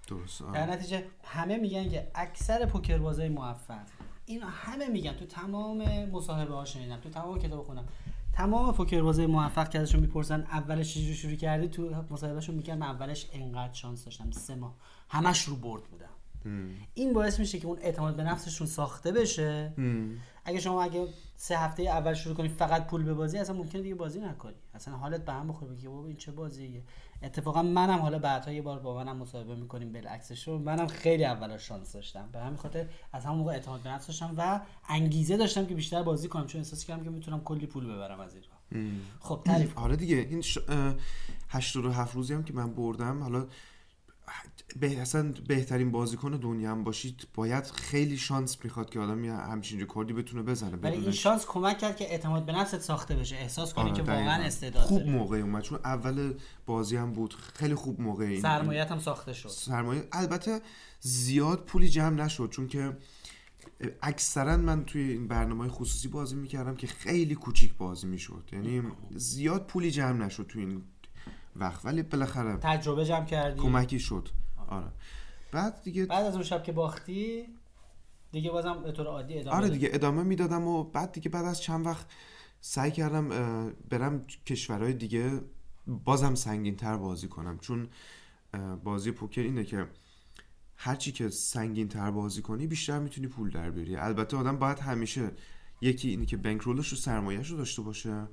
درست 0.09 0.43
در. 0.43 0.67
نتیجه 0.67 1.05
همه 1.25 1.57
میگن 1.57 1.89
که 1.89 2.11
اکثر 2.15 2.67
پوکر 2.67 2.99
بازای 2.99 3.29
موفق 3.29 3.87
این 4.27 4.43
همه 4.43 4.89
میگن 4.89 5.13
تو 5.13 5.27
تمام 5.27 6.05
مصاحبه 6.05 6.55
ها 6.55 6.65
شنیدم 6.65 6.97
تو 6.97 7.09
تمام 7.09 7.39
کتاب 7.39 7.65
خوندم 7.65 7.85
تمام 8.33 8.75
پوکر 8.75 9.03
بازای 9.03 9.27
موفق 9.27 9.69
که 9.69 9.79
ازشون 9.79 10.01
می‌پرسن 10.01 10.41
اولش 10.41 10.95
چجوری 10.95 11.15
شروع 11.15 11.35
کردی 11.35 11.69
تو 11.69 12.05
مصاحبهشون 12.11 12.55
میگن 12.55 12.83
اولش 12.83 13.29
انقدر 13.33 13.73
شانس 13.73 14.05
داشتم 14.05 14.31
سه 14.31 14.55
ماه 14.55 14.75
همش 15.09 15.45
رو 15.45 15.57
برد 15.57 15.85
بودم. 15.85 16.12
این 16.95 17.13
باعث 17.13 17.41
میشه 17.41 17.59
که 17.59 17.67
اون 17.67 17.79
اعتماد 17.79 18.17
به 18.17 18.23
نفسشون 18.23 18.67
ساخته 18.67 19.13
بشه. 19.13 19.73
اگه 20.45 20.61
شما 20.61 20.83
اگه 20.83 21.09
سه 21.37 21.59
هفته 21.59 21.83
اول 21.83 22.15
شروع 22.15 22.37
کنی 22.37 22.49
فقط 22.49 22.87
پول 22.87 23.03
به 23.03 23.15
بازی 23.15 23.39
اصلا 23.39 23.57
ممکنه 23.57 23.83
دیگه 23.83 23.95
بازی 23.95 24.21
نکنی. 24.21 24.55
اصلا 24.75 24.97
حالت 24.97 25.25
به 25.25 25.33
هم 25.33 25.49
بخوره 25.49 25.73
بگی 25.73 25.89
بابا 25.89 26.07
این 26.07 26.17
چه 26.17 26.33
بازیه؟ 26.33 26.83
اتفاقا 27.23 27.63
منم 27.63 27.99
حالا 27.99 28.19
بعدها 28.19 28.53
یه 28.53 28.63
بار 28.63 28.79
با 28.79 29.05
منم 29.05 29.17
مصاحبه 29.17 29.55
می‌کنیم 29.55 29.93
بالعکسش 29.93 30.49
رو. 30.49 30.59
منم 30.59 30.87
خیلی 30.87 31.25
اول 31.25 31.57
شانس 31.57 31.93
داشتم. 31.93 32.29
به 32.33 32.39
همین 32.39 32.57
خاطر 32.57 32.87
از 33.13 33.25
همون 33.25 33.39
موقع 33.39 33.53
اعتماد 33.53 33.81
به 33.81 33.91
نفس 33.91 34.07
داشتم 34.07 34.35
و 34.37 34.61
انگیزه 34.89 35.37
داشتم 35.37 35.67
که 35.67 35.75
بیشتر 35.75 36.03
بازی 36.03 36.29
کنم 36.29 36.47
چون 36.47 36.59
احساس 36.61 36.85
کردم 36.85 37.05
که 37.05 37.11
می‌تونم 37.11 37.41
کلی 37.41 37.67
پول 37.67 37.85
ببرم 37.85 38.21
از 38.21 38.35
این. 38.35 38.45
خب 39.21 39.43
تعریف 39.45 39.75
کن. 39.75 39.83
آره 39.83 39.97
دیگه. 39.97 40.17
این 40.17 40.41
ش... 40.41 40.59
اه، 40.69 40.95
87 41.49 42.15
روزی 42.15 42.35
هم 42.35 42.45
که 42.45 42.53
من 42.53 42.75
بردم 42.75 43.23
حالا 43.23 43.47
به... 44.81 45.01
اصلا 45.01 45.33
بهترین 45.49 45.91
بازیکن 45.91 46.31
دنیا 46.31 46.71
هم 46.71 46.85
باشید 46.85 47.29
باید 47.35 47.65
خیلی 47.65 48.17
شانس 48.17 48.65
می‌خواد 48.65 48.91
که 48.91 49.01
آدم 49.01 49.25
یه 49.25 49.33
همچین 49.33 49.81
رکوردی 49.81 50.13
بتونه 50.13 50.43
بزنه 50.43 50.77
ولی 50.77 50.97
این 50.97 51.11
شانس 51.11 51.47
کمک 51.47 51.79
کرد 51.79 51.97
که 51.97 52.05
اعتماد 52.11 52.47
به 52.47 52.53
نفست 52.53 52.81
ساخته 52.81 53.15
بشه 53.15 53.37
احساس 53.37 53.75
کنی 53.75 53.91
آره، 53.91 54.03
که. 54.03 54.03
واقعا 54.03 54.43
استعداد 54.43 54.83
خوب 54.83 54.99
داری 54.99 55.11
موقع 55.11 55.37
اومد 55.37 55.63
چون 55.63 55.79
اول 55.85 56.35
بازی 56.67 56.97
هم 56.97 57.13
بود 57.13 57.35
خیلی 57.35 57.75
خوب 57.75 58.01
موقع 58.01 58.25
این. 58.25 58.43
سرمایت 58.43 58.91
هم 58.91 58.99
ساخته 58.99 59.33
شد. 59.33 59.49
سرمایه 59.49 60.09
البته 60.13 60.61
زیاد 61.01 61.65
پولی 61.65 61.89
جمع 61.89 62.25
نشد 62.25 62.49
چون 62.51 62.69
که 62.69 62.97
اکثرا 64.03 64.57
من 64.57 64.85
توی 64.85 65.03
این 65.03 65.29
برنامه 65.29 65.69
خصوصی 65.69 66.09
بازی 66.09 66.37
می‌کردم 66.37 66.75
که 66.75 66.87
خیلی 66.87 67.35
کوچیک 67.35 67.75
بازی 67.75 68.07
می‌شد. 68.07 68.49
یعنی 68.53 68.83
زیاد 69.17 69.67
پولی 69.67 69.91
جمع 69.91 70.25
نشد 70.25 70.47
توی 70.47 70.63
این 70.63 70.83
وقت. 71.57 71.85
ولی 71.85 72.03
بالاخره 72.03 72.57
تجربه 72.57 73.05
جمع 73.05 73.25
کردی. 73.25 73.61
کمکی 73.61 73.99
شد. 74.01 74.29
آره. 74.69 74.93
بعد 75.53 75.83
دیگه 75.83 76.07
بعد 76.07 76.27
از 76.27 76.35
اون 76.35 76.43
شب 76.43 76.63
که 76.63 76.73
باختی 76.73 77.47
دیگه 78.33 78.51
بازم 78.51 78.83
به 78.83 78.93
طور 78.93 79.07
عادی 79.07 79.39
ادامه 79.39 79.57
آره. 79.57 79.69
دیگه 79.69 79.89
ادامه 79.93 80.23
می‌دادم 80.23 80.67
و 80.67 80.85
بعد 80.85 81.13
دیگه 81.13 81.29
بعد 81.29 81.45
از 81.45 81.61
چند 81.61 81.87
وقت 81.87 82.07
سعی 82.61 82.91
کردم 82.91 83.29
برم 83.91 84.25
کشورهای 84.47 84.93
دیگه 84.93 85.41
بازم 85.87 86.35
سنگین 86.35 86.77
تر 86.77 86.97
بازی 86.97 87.29
کنم. 87.29 87.59
چون 87.59 87.89
بازی 88.85 89.11
پوکر 89.11 89.43
اینه 89.43 89.65
که 89.65 89.87
هرچی 90.77 91.13
که 91.13 91.29
سنگین 91.29 91.89
تر 91.89 92.11
بازی 92.11 92.43
کنی 92.43 92.67
بیشتر 92.67 92.99
می‌تونی 92.99 93.27
پول 93.27 93.51
در 93.51 93.71
بیاری. 93.71 93.97
البته 93.97 94.37
آدم 94.37 94.59
باید 94.59 94.79
همیشه 94.79 95.31
یکی 95.81 96.09
اینه 96.09 96.27
که 96.27 96.37
بنکرولش 96.37 96.89
رو 96.89 96.97
سرمایهش 96.97 97.51
رو 97.51 97.57
داشته 97.57 97.83
باشه. 97.83 98.27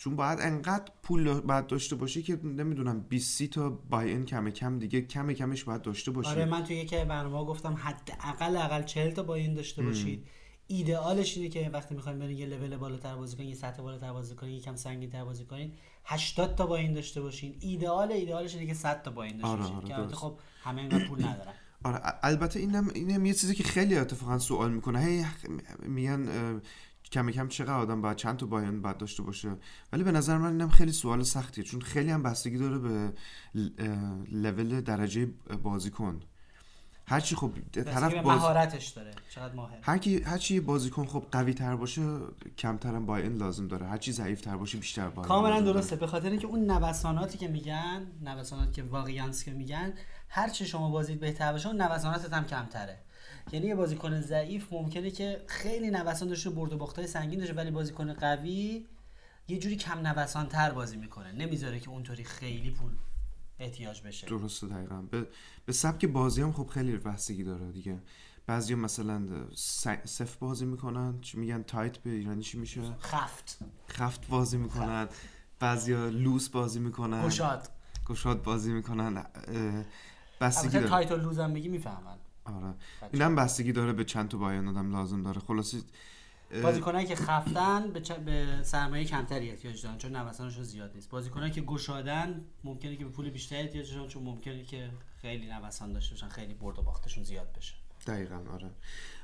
چون 0.00 0.16
باید 0.16 0.38
انقدر 0.40 0.92
پول 1.02 1.40
باید 1.40 1.66
داشته 1.66 1.96
باشی 1.96 2.22
که 2.22 2.38
نمی‌دونم 2.44 3.00
20 3.00 3.36
30 3.36 3.48
تا 3.48 3.70
بای 3.70 4.10
این 4.10 4.24
کم 4.24 4.50
کم 4.50 4.78
دیگه 4.78 5.00
کم 5.00 5.32
کمش 5.32 5.64
باید 5.64 5.82
داشته 5.82 6.10
باشی. 6.10 6.30
آره 6.30 6.44
من 6.44 6.64
توی 6.64 6.76
یکی 6.76 7.04
برنامه 7.04 7.44
گفتم 7.44 7.74
حداقل 7.74 8.56
اقل 8.56 8.82
40 8.82 9.10
تا 9.10 9.22
با 9.22 9.34
این 9.34 9.54
داشته 9.54 9.82
باشید 9.82 10.26
ایدئالش 10.66 11.36
اینه 11.36 11.48
که 11.48 11.70
وقتی 11.72 11.94
می‌خواین 11.94 12.18
برین 12.18 12.38
یه 12.38 12.46
لول 12.46 12.76
بالاتر 12.76 13.16
بازی 13.16 13.36
کنین 13.36 13.48
یه 13.48 13.54
سطح 13.54 13.82
بالاتر 13.82 14.12
بازی 14.12 14.34
کنین 14.34 14.54
یکم 14.54 14.76
سنگین 14.76 15.10
تر 15.10 15.24
بازی 15.24 15.44
کنین 15.44 15.72
80 16.04 16.54
تا 16.54 16.66
با 16.66 16.76
این 16.76 16.92
داشته 16.92 17.20
باشین. 17.20 17.54
ایدئال 17.60 18.12
ایدئالش 18.12 18.54
اینه 18.54 18.66
که 18.66 18.74
100 18.74 19.02
تا 19.02 19.10
با 19.10 19.22
این 19.22 19.36
داشته 19.36 19.48
آره، 19.48 19.60
باشین. 19.60 19.76
آره، 19.76 19.88
که 19.88 19.98
البته. 19.98 20.16
خب 20.16 20.38
همه 20.62 20.80
اینقدر 20.80 21.08
پول 21.08 21.24
ندارن. 21.24 21.54
آره 21.84 22.00
البته 22.22 22.60
اینم 22.60 22.88
اینم 22.94 23.26
یه 23.26 23.34
چیزی 23.34 23.54
که 23.54 23.62
خیلی 23.62 23.96
اتفاقا 23.96 24.38
سوال 24.38 24.72
می‌کنه. 24.72 25.00
هی 25.00 25.24
میگن 25.82 26.28
کم 27.12 27.30
کم 27.30 27.48
چقدر 27.48 27.72
آدم 27.72 28.02
باید 28.02 28.16
چند 28.16 28.36
تا 28.36 28.46
بایان 28.46 28.82
باید 28.82 28.98
داشته 28.98 29.22
باشه. 29.22 29.56
ولی 29.92 30.04
به 30.04 30.12
نظر 30.12 30.38
من 30.38 30.52
اینم 30.52 30.68
خیلی 30.68 30.92
سوال 30.92 31.22
سختیه 31.22 31.64
چون 31.64 31.80
خیلی 31.80 32.10
هم 32.10 32.22
بستگی 32.22 32.58
داره 32.58 32.78
به 32.78 33.12
لول 34.32 34.80
درجه 34.80 35.28
بازیکن. 35.62 36.20
هرچی 37.06 37.36
خب 37.36 37.52
طرف 37.72 38.14
باز 38.14 38.38
مهارتش 38.38 38.88
داره 38.88 39.10
چقدر 39.30 39.54
ماهر 39.54 39.78
هر 39.82 39.98
کی 39.98 40.22
هر 40.22 40.38
چی 40.38 40.60
بازیکن 40.60 41.06
خب 41.06 41.24
قوی 41.32 41.54
تر 41.54 41.76
باشه 41.76 42.02
کمتر 42.58 42.94
هم 42.94 43.06
باین 43.06 43.36
لازم 43.36 43.68
داره. 43.68 43.86
هر 43.86 43.98
چی 43.98 44.12
ضعیف 44.12 44.40
تر 44.40 44.56
باشه 44.56 44.78
بیشتر 44.78 45.08
باین 45.08 45.28
کاملا. 45.28 45.60
درسته. 45.60 45.96
به 45.96 46.06
خاطر 46.06 46.30
اینکه 46.30 46.46
اون 46.46 46.70
نوساناتی 46.70 47.38
که 47.38 47.48
میگن 47.48 48.06
نوسانات 48.22 48.72
که 48.72 48.82
واقعیانس 48.82 49.44
که 49.44 49.50
میگن 49.50 49.92
هر 50.28 50.48
چی 50.48 50.66
شما 50.66 50.90
بازیت 50.90 51.20
بهتر 51.20 51.52
باشه 51.52 51.68
اون 51.68 51.82
نوساناتت 51.82 52.32
هم 52.32 52.44
کمتره. 52.44 52.98
یعنی 53.52 53.66
یه 53.66 53.74
بازیکن 53.74 54.20
ضعیف 54.20 54.72
ممکنه 54.72 55.10
که 55.10 55.44
خیلی 55.46 55.90
نوسان 55.90 56.28
داشته 56.28 56.50
برد 56.50 56.72
و 56.72 56.78
باختای 56.78 57.06
سنگین 57.06 57.38
داشته 57.38 57.54
ولی 57.54 57.70
بازیکن 57.70 58.12
قوی 58.12 58.86
یه 59.48 59.58
جوری 59.58 59.76
کم 59.76 60.06
نوسان 60.06 60.48
تر 60.48 60.70
بازی 60.70 60.96
می‌کنه. 60.96 61.32
نمی‌ذاره 61.32 61.80
که 61.80 61.90
اونطوری 61.90 62.24
خیلی 62.24 62.70
پول 62.70 62.92
احتیاج 63.58 64.02
بشه. 64.02 64.26
درسته 64.26 64.66
دقیقا. 64.66 65.02
به, 65.02 65.26
به 65.66 65.72
سبک 65.72 66.04
بازی 66.04 66.42
هم 66.42 66.52
خب 66.52 66.66
خیلی 66.66 66.96
بستگی 66.96 67.44
داره 67.44 67.72
دیگه. 67.72 67.98
بعضی 68.46 68.74
مثلا 68.74 69.28
سفت 70.04 70.36
بازی 70.36 70.66
می‌کنن 70.66 71.20
چی 71.20 71.38
میگن 71.38 71.62
tight 71.62 71.98
به 71.98 72.10
ایرانی 72.10 72.42
چی 72.42 72.58
میشه؟ 72.58 72.82
سفت. 73.00 73.58
سفت 73.88 74.28
بازی 74.28 74.56
می‌کنن. 74.56 75.08
بعضیا 75.58 76.08
loose 76.08 76.48
بازی 76.48 76.80
می‌کنن. 76.80 77.26
گشاد. 77.26 77.68
گشاد 78.06 78.42
بازی 78.42 78.72
می‌کنن. 78.72 79.24
بستگی 80.40 80.68
داره. 80.68 80.88
tight 80.88 81.12
و 81.12 81.16
loose 81.16 81.38
هم 81.38 81.54
بگی 81.54 81.68
می‌فهمن. 81.68 82.16
آره. 82.50 82.74
اینم 83.12 83.36
بستگی 83.36 83.72
داره 83.72 83.92
به 83.92 84.04
چند 84.04 84.28
تا 84.28 84.38
buy-in 84.38 84.68
آدم 84.68 84.92
لازم 84.92 85.22
داره. 85.22 85.40
خلاصه 85.40 85.78
بازیکنایی 86.62 87.06
که 87.06 87.16
خفتن 87.16 87.90
به, 87.90 88.00
چ... 88.00 88.12
به 88.12 88.60
سرمایه 88.62 89.04
کمتری 89.04 89.50
احتیاج 89.50 89.82
دارن 89.82 89.98
چون 89.98 90.16
نوسانشون 90.16 90.64
زیاد 90.64 90.92
نیست. 90.94 91.10
بازیکنایی 91.10 91.52
که 91.52 91.60
گشادن 91.60 92.44
ممکنه 92.64 92.96
که 92.96 93.04
به 93.04 93.10
پول 93.10 93.30
بیشتری 93.30 93.58
احتیاج 93.58 93.94
دارن 93.94 94.08
چون 94.08 94.22
ممکنه 94.22 94.64
که 94.64 94.90
خیلی 95.20 95.46
نوسان 95.46 95.92
داشته 95.92 96.14
باشن 96.14 96.28
خیلی 96.28 96.54
برد 96.54 96.78
و 96.78 96.82
باختشون 96.82 97.24
زیاد 97.24 97.52
بشه. 97.56 97.74
دقیقا 98.06 98.40
آره. 98.52 98.70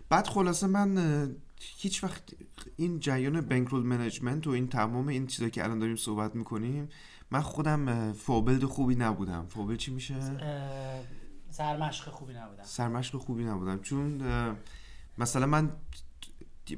بعد 0.09 0.27
خلاصه 0.27 0.67
من 0.67 1.37
هیچ 1.61 2.05
وقت 2.05 2.23
این 2.77 3.01
جریان 3.01 3.41
بنکرول 3.41 3.83
منیجمنت 3.83 4.47
و 4.47 4.51
این 4.51 4.69
تمام 4.69 5.09
این 5.09 5.27
چیزا 5.27 5.49
که 5.49 5.65
الان 5.65 5.79
داریم 5.79 5.97
صحبت 5.97 6.35
می‌کنیم 6.35 6.89
من 7.31 7.41
خودم 7.41 8.13
فوبلد 8.13 8.65
خوبی 8.65 8.95
نبودم. 8.95 9.47
فوبل 9.47 9.77
چی 9.77 9.91
میشه؟ 9.95 10.15
سرمشق 11.57 12.11
خوبی 12.11 12.35
نبودن 12.35 12.63
سرمشق 12.65 13.19
خوبی 13.19 13.45
نبودم. 13.45 13.79
چون 13.81 14.23
مثلا 15.19 15.47
من 15.47 15.71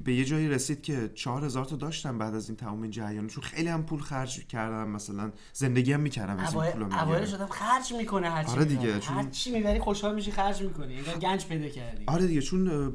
به 0.05 0.15
یه 0.15 0.25
جایی 0.25 0.49
رسید 0.49 0.83
که 0.83 1.11
چهار 1.15 1.45
هزار 1.45 1.65
تا 1.65 1.77
داشتم 1.77 2.19
بعد 2.19 2.35
از 2.35 2.49
این 2.49 2.57
تمام 2.57 2.83
این 2.83 2.91
جریان. 2.91 3.27
چون 3.27 3.43
خیلی 3.45 3.69
هم 3.69 3.83
پول 3.83 4.01
خرج 4.01 4.47
کردم 4.47 4.91
مثلا 4.91 5.33
زندگی 5.53 5.93
هم 5.93 6.01
می‌کردم 6.01 6.37
از 6.37 6.49
این 6.49 6.63
اوایل 6.63 6.73
پول 6.73 6.93
اوایل 6.95 7.27
شدم 7.27 7.47
خرج 7.47 7.93
می‌کنه 7.93 8.31
هر 8.31 8.45
چی 8.45 8.51
آره 8.51 8.65
دیگه، 8.65 8.83
می‌بری. 8.83 9.01
چون- 9.01 9.17
هر 9.17 9.31
چی 9.31 9.51
می‌بری 9.53 9.79
خوشحال 9.79 10.15
میشی 10.15 10.31
خرج 10.31 10.63
می‌کنی. 10.63 10.97
انگار 10.97 11.19
گنج 11.19 11.47
پیدا 11.47 11.69
کردی. 11.69 12.05
آره 12.07 12.27
دیگه 12.27 12.43
چون 12.43 12.93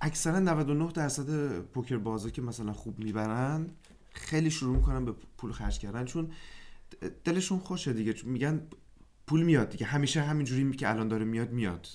اکثرا 0.00 0.38
99 0.38 0.92
درصد 0.92 1.60
پوکر 1.60 1.96
بازا 1.96 2.30
که 2.30 2.42
مثلا 2.42 2.72
خوب 2.72 2.98
می‌برن 2.98 3.66
خیلی 4.12 4.50
شروع 4.50 4.76
می‌کنن 4.76 5.04
به 5.04 5.12
پول 5.38 5.52
خرج 5.52 5.78
کردن. 5.78 6.04
چون 6.04 6.30
دلشون 7.24 7.58
خوشه 7.58 7.92
دیگه. 7.92 8.12
چون 8.12 8.30
میگن 8.30 8.60
پول 9.26 9.42
میاد 9.42 9.70
دیگه. 9.70 9.86
همیشه 9.86 10.22
همینجوری 10.22 10.76
که 10.76 10.90
الان 10.90 11.08
داره 11.08 11.24
میاد 11.24 11.50
میاد. 11.50 11.88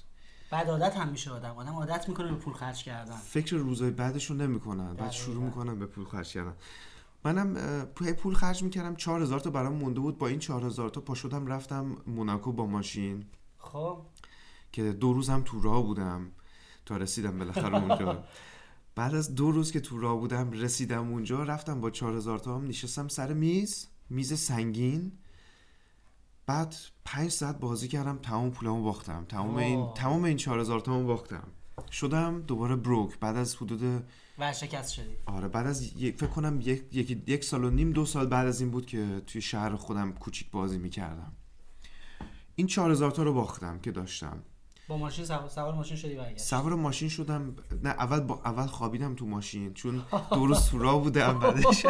بعد 0.52 0.68
عادت 0.68 0.98
هم 0.98 1.10
میشه 1.10 1.32
آدم. 1.32 1.56
آدم 1.56 1.74
عادت 1.74 2.10
می‌کنه 2.10 2.32
به 2.32 2.38
پول 2.38 2.54
خرج 2.54 2.84
کردن. 2.84 3.16
فکر 3.16 3.56
روزای 3.56 3.92
بعدشون 3.92 4.42
نمی‌کنن. 4.42 4.94
بعد. 4.94 5.12
شروع 5.12 5.44
می‌کنن 5.44 5.80
به 5.80 5.86
پول 5.86 6.06
خرج 6.06 6.34
کردن. 6.34 6.54
منم 7.24 7.54
پول 7.86 8.14
پول 8.14 8.34
خرج 8.34 8.64
می‌کردم. 8.64 8.96
4000 8.96 9.40
تا 9.40 9.50
برام 9.50 9.74
مونده 9.74 10.00
بود. 10.00 10.18
با 10.18 10.28
این 10.28 10.40
4000 10.40 10.90
تا 10.90 11.02
پا 11.02 11.16
شدم 11.16 11.48
رفتم 11.48 11.98
موناکو 12.08 12.52
با 12.52 12.66
ماشین. 12.66 13.26
خب. 13.58 14.02
که 14.72 14.92
دو 14.92 15.14
روز 15.14 15.30
هم 15.30 15.42
تو 15.46 15.62
راه 15.62 15.84
بودم 15.84 16.32
تا 16.86 16.98
رسیدم 16.98 17.40
بالاخره 17.40 17.84
اونجا. 17.84 18.24
بعد 18.96 19.16
از 19.16 19.36
دو 19.36 19.52
روز 19.52 19.72
که 19.72 19.80
تو 19.80 20.00
راه 20.00 20.20
بودم 20.20 20.52
رسیدم 20.52 21.12
اونجا 21.12 21.44
رفتم 21.44 21.82
با 21.82 21.90
4000 21.90 22.40
تا 22.40 22.56
هم 22.56 22.68
نشستم 22.68 23.08
سر 23.08 23.34
میز. 23.34 23.88
میز 24.10 24.40
سنگین. 24.40 25.12
بعد 26.50 26.76
پنج 27.06 27.32
ساعت 27.32 27.60
بازی 27.60 27.88
کردم 27.88 28.18
تمام 28.18 28.52
پولمو 28.52 28.84
باختم. 28.84 29.26
تمام 29.30 29.56
این 29.56 29.80
واو. 29.80 29.94
تمام 29.94 30.24
این 30.24 30.38
4000 30.38 30.80
تا 30.80 31.04
باختم. 31.04 31.48
شدم 31.92 32.42
دوباره 32.42 32.76
بروک 32.76 33.20
بعد 33.20 33.38
از 33.38 33.56
حدود 33.56 34.04
ورشکست 34.40 34.94
شدی. 34.94 35.16
آره 35.26 35.48
بعد 35.48 35.68
از 35.68 35.94
یک 35.98 36.18
فکر 36.18 36.30
کنم 36.30 36.62
یک, 36.62 36.84
یک, 36.92 37.24
یک 37.28 37.44
سال 37.44 37.64
و 37.64 37.70
نیم 37.70 37.92
دو 37.92 38.06
سال 38.06 38.28
بعد 38.28 38.48
از 38.48 38.62
این 38.62 38.72
بود 38.72 38.86
که 38.86 39.22
توی 39.28 39.42
شهر 39.42 39.76
خودم 39.76 40.12
کوچیک 40.12 40.52
بازی 40.52 40.78
می‌کردم. 40.78 41.32
این 42.56 42.68
4000 42.68 43.12
تا 43.12 43.24
رو 43.24 43.34
باختم 43.34 43.80
که 43.80 43.92
داشتم. 43.92 44.44
با 44.90 44.98
ماشین 44.98 45.26
سوار, 45.26 45.50
سوار 45.50 45.74
ماشین 45.74 45.98
شدی 45.98 46.16
برگشت 46.16 46.44
سوار 46.44 46.76
ماشین 46.76 47.10
شدم. 47.10 47.56
نه 47.84 47.90
اول 47.90 48.20
با 48.20 48.42
اول 48.46 48.66
خوابیدم 48.66 49.16
تو 49.16 49.26
ماشین 49.26 49.74
چون 49.74 50.02
دو 50.32 50.46
روز 50.46 50.66
تو 50.70 50.80
راه 50.80 51.02
بودم 51.04 51.40
بعدش 51.40 51.86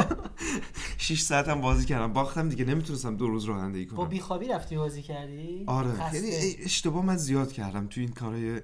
6 0.98 1.22
ساعت 1.22 1.48
هم 1.48 1.62
بازی 1.62 1.86
کردم. 1.86 2.14
باختم 2.14 2.50
دیگه 2.50 2.66
نمی‌تونستم 2.66 3.18
دو 3.18 3.28
روز 3.28 3.44
رانندگی 3.44 3.86
با 3.86 3.98
کنم. 3.98 4.10
بیخوابی 4.10 4.48
رفتی 4.48 4.78
بازی 4.78 5.02
کردی؟ 5.02 5.64
آره. 5.68 6.14
یعنی 6.14 6.30
اشتباه 6.64 7.06
من 7.06 7.18
زیاد 7.18 7.52
کردم 7.52 7.88
تو 7.88 8.02
این 8.02 8.10
کارهای 8.10 8.62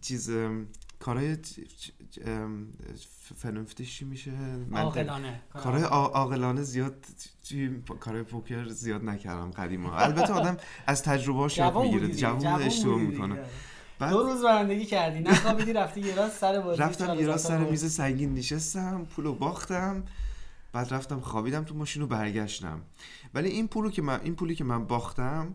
چیز 0.00 0.30
کارهای 1.00 1.36
چ- 1.36 1.38
چ- 1.38 2.28
ام، 2.28 2.66
ف- 3.28 3.34
فنفتش 3.34 3.98
چی 3.98 4.04
میشه؟ 4.04 4.32
عاقلانه 4.72 5.42
کارهای 5.52 5.82
عاقلانه 5.82 6.62
زیاد 6.62 7.06
کارهای 8.00 8.22
پوکر 8.22 8.68
زیاد 8.68 9.04
نکردم 9.04 9.50
قدیما. 9.50 9.96
البته 9.96 10.32
آدم 10.32 10.56
از 10.86 11.02
تجربهاش 11.02 11.58
یاد 11.58 11.76
می‌گیره 11.76 12.14
جوون 12.14 12.46
اشتباه 12.46 12.98
می‌کنه. 12.98 13.44
بعد 13.98 14.12
دو 14.12 14.22
روز 14.22 14.44
رانندگی 14.44 14.84
کردی 14.84 15.20
نخوابیدی 15.20 15.72
رفتی 15.72 16.00
یه 16.00 16.14
راست 16.14 16.38
سر 16.38 16.60
بازی 16.60 16.82
رفتم 16.82 17.14
یه 17.14 17.26
راست 17.26 17.46
سر 17.46 17.58
میز 17.58 17.92
سنگین 17.92 18.34
نشستم 18.34 19.04
پولو 19.04 19.34
باختم 19.34 20.04
بعد 20.72 20.94
رفتم 20.94 21.20
خوابیدم 21.20 21.64
تو 21.64 21.74
ماشین 21.74 22.02
و 22.02 22.06
برگشتم. 22.06 22.82
ولی 23.34 23.48
این 23.48 23.68
پولو 23.68 23.90
که 23.90 24.02
من 24.02 24.20
این 24.20 24.34
پولی 24.34 24.54
که 24.54 24.64
من 24.64 24.84
باختم 24.84 25.54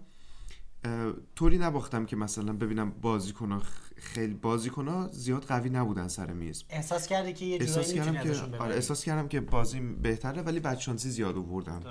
طوری 1.36 1.58
نباختم 1.58 2.06
که 2.06 2.16
مثلا 2.16 2.54
ببینم 2.54 2.90
بازیکن‌ها 2.90 3.62
خیلی 3.96 4.34
بازیکن‌ها 4.34 5.10
زیاد 5.12 5.44
قوی 5.44 5.70
نبودن 5.70 6.08
سر 6.08 6.34
میز. 6.34 6.64
احساس 6.70 7.08
کردی 7.08 7.34
که 7.34 7.46
یه 7.46 7.58
احساس 7.62 7.94
کردم 7.94 8.24
که 8.24 8.58
آره 8.58 8.76
احساس 8.76 9.04
کردم 9.04 9.28
که 9.28 9.42
بازیم 9.42 9.96
بهتره 9.96 10.42
ولی 10.42 10.60
بعد 10.60 10.80
شانسی 10.80 11.10
زیاد 11.10 11.38
آوردم. 11.38 11.82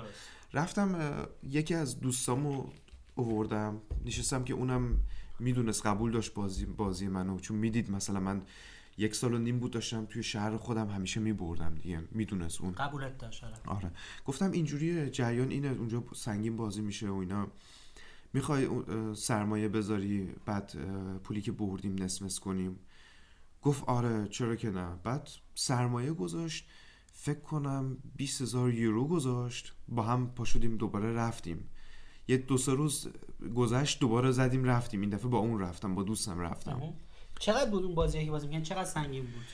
رفتم 0.53 0.97
یکی 1.43 1.73
از 1.73 1.99
دوستامو 1.99 2.65
اووردم 3.15 3.81
نشستم 4.05 4.43
که 4.43 4.53
اونم 4.53 4.99
می‌دونست 5.39 5.85
قبول 5.85 6.11
داشت 6.11 6.33
بازی 6.33 6.65
بازی 6.65 7.07
منو. 7.07 7.39
چون 7.39 7.57
می‌دید 7.57 7.91
مثلا 7.91 8.19
من 8.19 8.41
یک 8.97 9.15
سال 9.15 9.33
و 9.33 9.37
نیم 9.37 9.59
بود 9.59 9.71
داشتم 9.71 10.05
توی 10.05 10.23
شهر 10.23 10.57
خودم 10.57 10.89
همیشه 10.89 11.19
میبردم 11.19 11.75
دیگه. 11.75 12.01
می‌دونست 12.11 12.61
اون. 12.61 12.71
قبولت 12.71 13.17
داشت 13.17 13.43
آره. 13.43 13.55
آره. 13.65 13.91
گفتم 14.25 14.51
اینجوری 14.51 15.09
جریان 15.09 15.51
اینه 15.51 15.67
اونجا 15.67 16.03
سنگین 16.15 16.55
بازی 16.55 16.81
میشه 16.81 17.09
و 17.09 17.15
اینا. 17.15 17.47
می‌خوای 18.35 18.67
سرمایه 19.15 19.67
بذاری 19.67 20.29
بعد 20.45 20.73
پولی 21.23 21.41
که 21.41 21.51
بردیم 21.51 21.95
نصف 22.03 22.39
کنیم. 22.39 22.79
گفت 23.61 23.83
آره 23.83 24.27
چرا 24.27 24.55
که 24.55 24.69
نه. 24.69 24.95
بعد 25.03 25.29
سرمایه 25.55 26.13
گذاشت. 26.13 26.67
فکر 27.13 27.39
کنم 27.39 27.97
20 28.15 28.41
هزار 28.41 28.73
یورو 28.73 29.07
گذاشت. 29.07 29.73
با 29.87 30.03
هم 30.03 30.29
پا 30.29 30.43
شدیم 30.43 30.77
دوباره 30.77 31.13
رفتیم. 31.13 31.69
یه 32.27 32.37
دو 32.37 32.57
سه 32.57 32.73
روز 32.73 33.07
گذشت 33.55 33.99
دوباره 33.99 34.31
زدیم 34.31 34.63
رفتیم. 34.63 35.01
این 35.01 35.09
دفعه 35.09 35.29
با 35.29 35.37
اون 35.37 35.59
رفتم 35.59 35.95
با 35.95 36.03
دوستم 36.03 36.39
رفتم. 36.39 36.93
چقدر 37.39 37.69
بود 37.69 37.83
اون 37.83 37.95
بازی 37.95 38.25
که 38.25 38.31
بازی 38.31 38.47
می‌کنن 38.47 38.63
چقدر 38.63 38.85
سنگین 38.85 39.23
بود؟ 39.25 39.45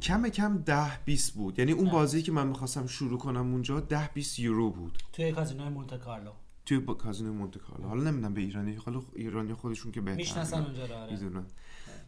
کم 0.00 0.28
کم 0.28 0.58
ده 0.58 1.04
20 1.04 1.34
بود. 1.34 1.58
یعنی 1.58 1.72
اون. 1.72 1.90
بازی 1.90 2.22
که 2.22 2.32
من 2.32 2.46
می‌خواستم 2.46 2.86
شروع 2.86 3.18
کنم 3.18 3.52
اونجا 3.52 3.80
ده 3.80 4.10
20 4.14 4.38
یورو 4.38 4.70
بود. 4.70 4.98
توی 5.12 5.32
کازینوی 5.32 5.68
مونته 5.68 5.98
کارلو. 5.98 6.32
توی 6.70 6.78
با 6.78 6.94
کازینو 6.94 7.32
مونته 7.32 7.58
کارلو. 7.58 7.88
حالا 7.88 8.02
نمی‌دونم 8.02 8.34
به 8.34 8.40
ایرانی 8.40 8.74
حالا 8.74 9.02
ایرانی 9.14 9.54
خودشون 9.54 9.92
که 9.92 10.00
بهتر 10.00 10.16
می‌شناسن 10.16 10.62
اونجا 10.62 10.86
رو 10.86 10.94
آره. 10.94 11.12
می‌دونن. 11.12 11.46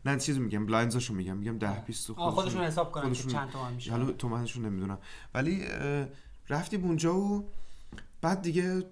نه 0.07 0.18
چیز 0.18 0.38
میگم 0.38 0.66
blinds 0.66 0.98
اشو 0.98 1.14
میگم. 1.14 1.37
میگم 1.37 1.59
ده 1.59 1.81
بیست 1.80 2.06
تو 2.07 2.14
آه، 2.14 2.35
خودشون 2.35 2.64
حساب 2.64 2.92
کنن 2.92 3.03
که 3.03 3.09
خودشون- 3.09 3.33
چند 3.33 3.51
تومن 3.51 3.72
میشه. 3.75 3.90
حالا 3.90 4.12
تومنشون 4.12 4.64
نمی‌دونم. 4.66 4.98
ولی 5.35 5.64
رفتیم 6.48 6.85
اونجا 6.85 7.16
و 7.16 7.48
بعد 8.20 8.42
دیگه 8.42 8.83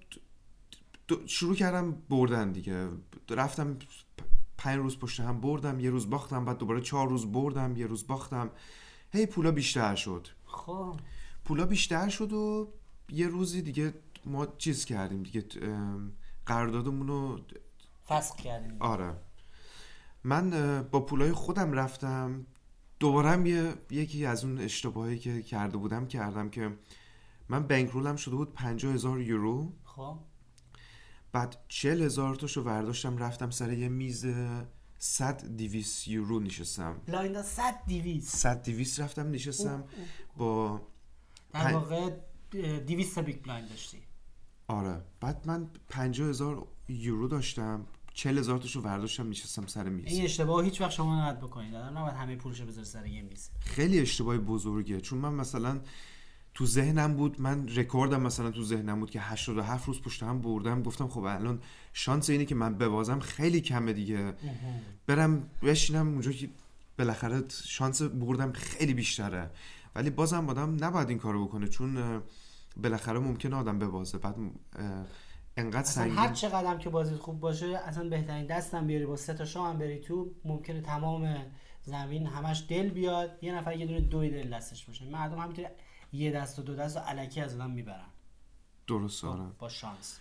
شروع 1.27 1.55
کردم 1.55 1.93
بردن 2.09 2.53
دیگه. 2.53 2.89
رفتم 3.31 3.77
پنج 4.59 4.77
روز 4.77 4.99
پشت 4.99 5.21
هم 5.21 5.41
بردم 5.41 5.81
یه 5.81 5.91
روز 5.91 6.11
باختم 6.11 6.45
بعد 6.45 6.59
دوباره 6.59 6.81
چهار 6.81 7.09
روز 7.09 7.33
بردم 7.33 7.77
یه 7.77 7.87
روز 7.87 8.07
باختم. 8.07 8.51
هی 9.13 9.27
پولا 9.27 9.51
بیشتر 9.51 9.95
شد. 9.95 10.29
خب. 10.47 11.01
پولا 11.45 11.67
بیشتر 11.67 12.09
شد 12.09 12.33
و 12.33 12.73
یه 13.13 13.29
روزی 13.29 13.63
دیگه 13.63 13.95
ما 14.25 14.47
چیز 14.47 14.85
کردیم 14.85 15.23
دیگه 15.23 15.45
قراردادمون 16.47 17.09
رو 17.09 17.41
فسخ 18.09 18.37
کردیم. 18.37 18.77
آره. 18.81 19.17
من 20.25 20.83
با 20.83 21.01
پولای 21.01 21.33
خودم 21.33 21.73
رفتم. 21.73 22.47
دوباره 23.01 23.31
هم 23.31 23.47
یه 23.47 23.75
یکی 23.91 24.27
از 24.27 24.45
اون 24.45 24.59
اشتباهی 24.59 25.19
که 25.19 25.43
کرده 25.43 25.77
بودم 25.77 26.07
کردم 26.07 26.51
که 26.51 26.79
من 27.49 27.67
bankroll 27.67 28.11
م 28.11 28.17
شده 28.17 28.37
بود 28.37 28.55
50 28.55 28.95
هزار 28.95 29.21
یورو. 29.21 29.73
خب. 29.85 30.19
بعد 31.33 31.65
40 31.69 32.03
هزار 32.03 32.35
تاشو 32.35 32.65
برداشتم 32.65 33.19
رفتم 33.19 33.51
سر 33.51 33.73
یه 33.73 33.89
میز 33.89 34.27
100 34.99 35.57
200 35.57 36.09
یورو 36.09 36.41
نشستم. 36.41 37.01
blind 37.07 37.43
100 37.43 37.87
200 37.89 38.37
100 38.37 38.63
200 38.63 39.01
رفتم 39.01 39.31
نشستم. 39.31 39.85
با 40.37 40.81
در 41.53 41.75
واقع 41.75 42.11
200 42.51 43.15
تا 43.15 43.23
big 43.23 43.43
blind 43.43 43.69
داشتی. 43.69 43.99
آره. 44.71 45.01
بعد 45.21 45.43
من 45.47 45.67
50 45.89 46.29
هزار 46.29 46.67
یورو 46.89 47.29
داشتم. 47.29 47.87
40 48.15 48.39
هزار 48.39 48.59
تاشو 48.59 48.83
برداشتم 48.83 49.29
نشستم 49.29 49.67
سر 49.67 49.89
میز. 49.89 50.07
این 50.07 50.25
اشتباه 50.25 50.65
هیچ 50.65 50.81
وقت 50.81 50.91
شما 50.91 51.21
نباید 51.21 51.41
بکنید. 51.41 51.75
آدم 51.75 51.99
نباید 51.99 52.15
همه 52.15 52.37
پولشو 52.37 52.67
بذاره 52.67 52.87
سر 52.87 53.07
یه 53.07 53.23
میز. 53.23 53.51
خیلی 53.61 54.01
اشتباه 54.01 54.39
بزرگه. 54.39 55.01
چون 55.01 55.19
من 55.19 55.35
مثلا 55.35 55.81
تو 56.55 56.67
ذهنم 56.67 57.15
بود 57.15 57.41
من 57.41 57.69
رکوردم 57.69 58.23
مثلا 58.23 58.51
تو 58.51 58.65
ذهنم 58.65 59.01
بود 59.01 59.11
که 59.11 59.21
87 59.21 59.89
روز 59.89 60.01
پشت 60.03 60.23
هم 60.23 60.41
بردم. 60.41 60.83
گفتم 60.83 61.09
خب 61.09 61.23
الان 61.23 61.61
شانس 61.93 62.31
اینه 62.31 62.45
که 62.45 62.55
من 62.55 62.75
ببازم. 62.75 63.21
خیلی 63.21 63.61
کمه 63.61 63.93
دیگه. 63.93 64.35
برم 65.07 65.51
بشینم 65.63 66.09
اونجا 66.09 66.33
که 66.33 66.49
بالاخره 66.99 67.43
شانس 67.65 68.03
بردم 68.03 68.53
خیلی 68.53 68.95
بیشتره. 68.95 69.51
ولی 69.95 70.11
بازم 70.11 70.49
آدم 70.49 70.85
نباید 70.85 71.09
این 71.09 71.19
کارو 71.19 71.47
بکنه. 71.47 71.69
چون 71.69 72.23
بالاخره 72.77 73.19
ممکنه 73.19 73.57
آدم 73.57 73.79
ببازه. 73.79 74.19
بعد 74.19 74.37
انقدر 75.57 75.83
سنگین. 75.83 76.19
هر 76.19 76.33
چقدر 76.33 76.79
که 76.79 76.91
بازیت 76.91 77.19
خوب 77.19 77.41
باشه 77.41 77.67
اصلا 77.67 78.09
بهترین 78.09 78.47
دستم 78.47 78.87
بیاری 78.87 79.07
با 79.07 79.17
سه 79.17 79.35
تا 79.35 79.45
شام 79.45 79.71
هم 79.73 79.79
بری 79.79 79.99
تو 79.99 80.31
ممکنه 80.45 80.81
تمام 80.81 81.37
زمین 81.83 82.27
همش 82.27 82.65
دل 82.69 82.89
بیاد. 82.89 83.39
یه 83.43 83.55
نفر 83.55 83.77
یه 83.77 83.87
دونه 83.87 84.01
دوی 84.01 84.31
دل 84.31 84.55
دستش 84.57 84.85
باشه. 84.85 85.05
مردم 85.05 85.39
همینطوری 85.39 85.69
یه 86.13 86.33
دست 86.33 86.59
و 86.59 86.63
دو 86.63 86.77
دست 86.77 86.97
و 86.97 87.01
علکی 87.01 87.41
از 87.41 87.55
آدم 87.55 87.71
می‌برن. 87.71 88.07
درست 88.87 89.25
آره. 89.25 89.45
با 89.59 89.69
شانس. 89.69 90.19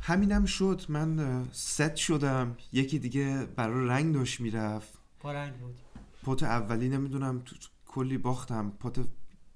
همینم 0.00 0.44
شد. 0.44 0.82
من 0.88 1.44
ست 1.52 1.96
شدم. 1.96 2.56
یکی 2.72 2.98
دیگه 2.98 3.46
برای 3.56 3.88
رنگ 3.88 4.14
داشت 4.14 4.40
می‌رفت. 4.40 4.98
با 5.20 5.32
رنگ 5.32 5.54
بود. 5.54 5.78
پات 6.22 6.42
اولی 6.42 6.88
نمی‌دونم 6.88 7.38
تو 7.38 7.56
کلی 7.86 8.18
باختم. 8.18 8.70
پات 8.70 9.00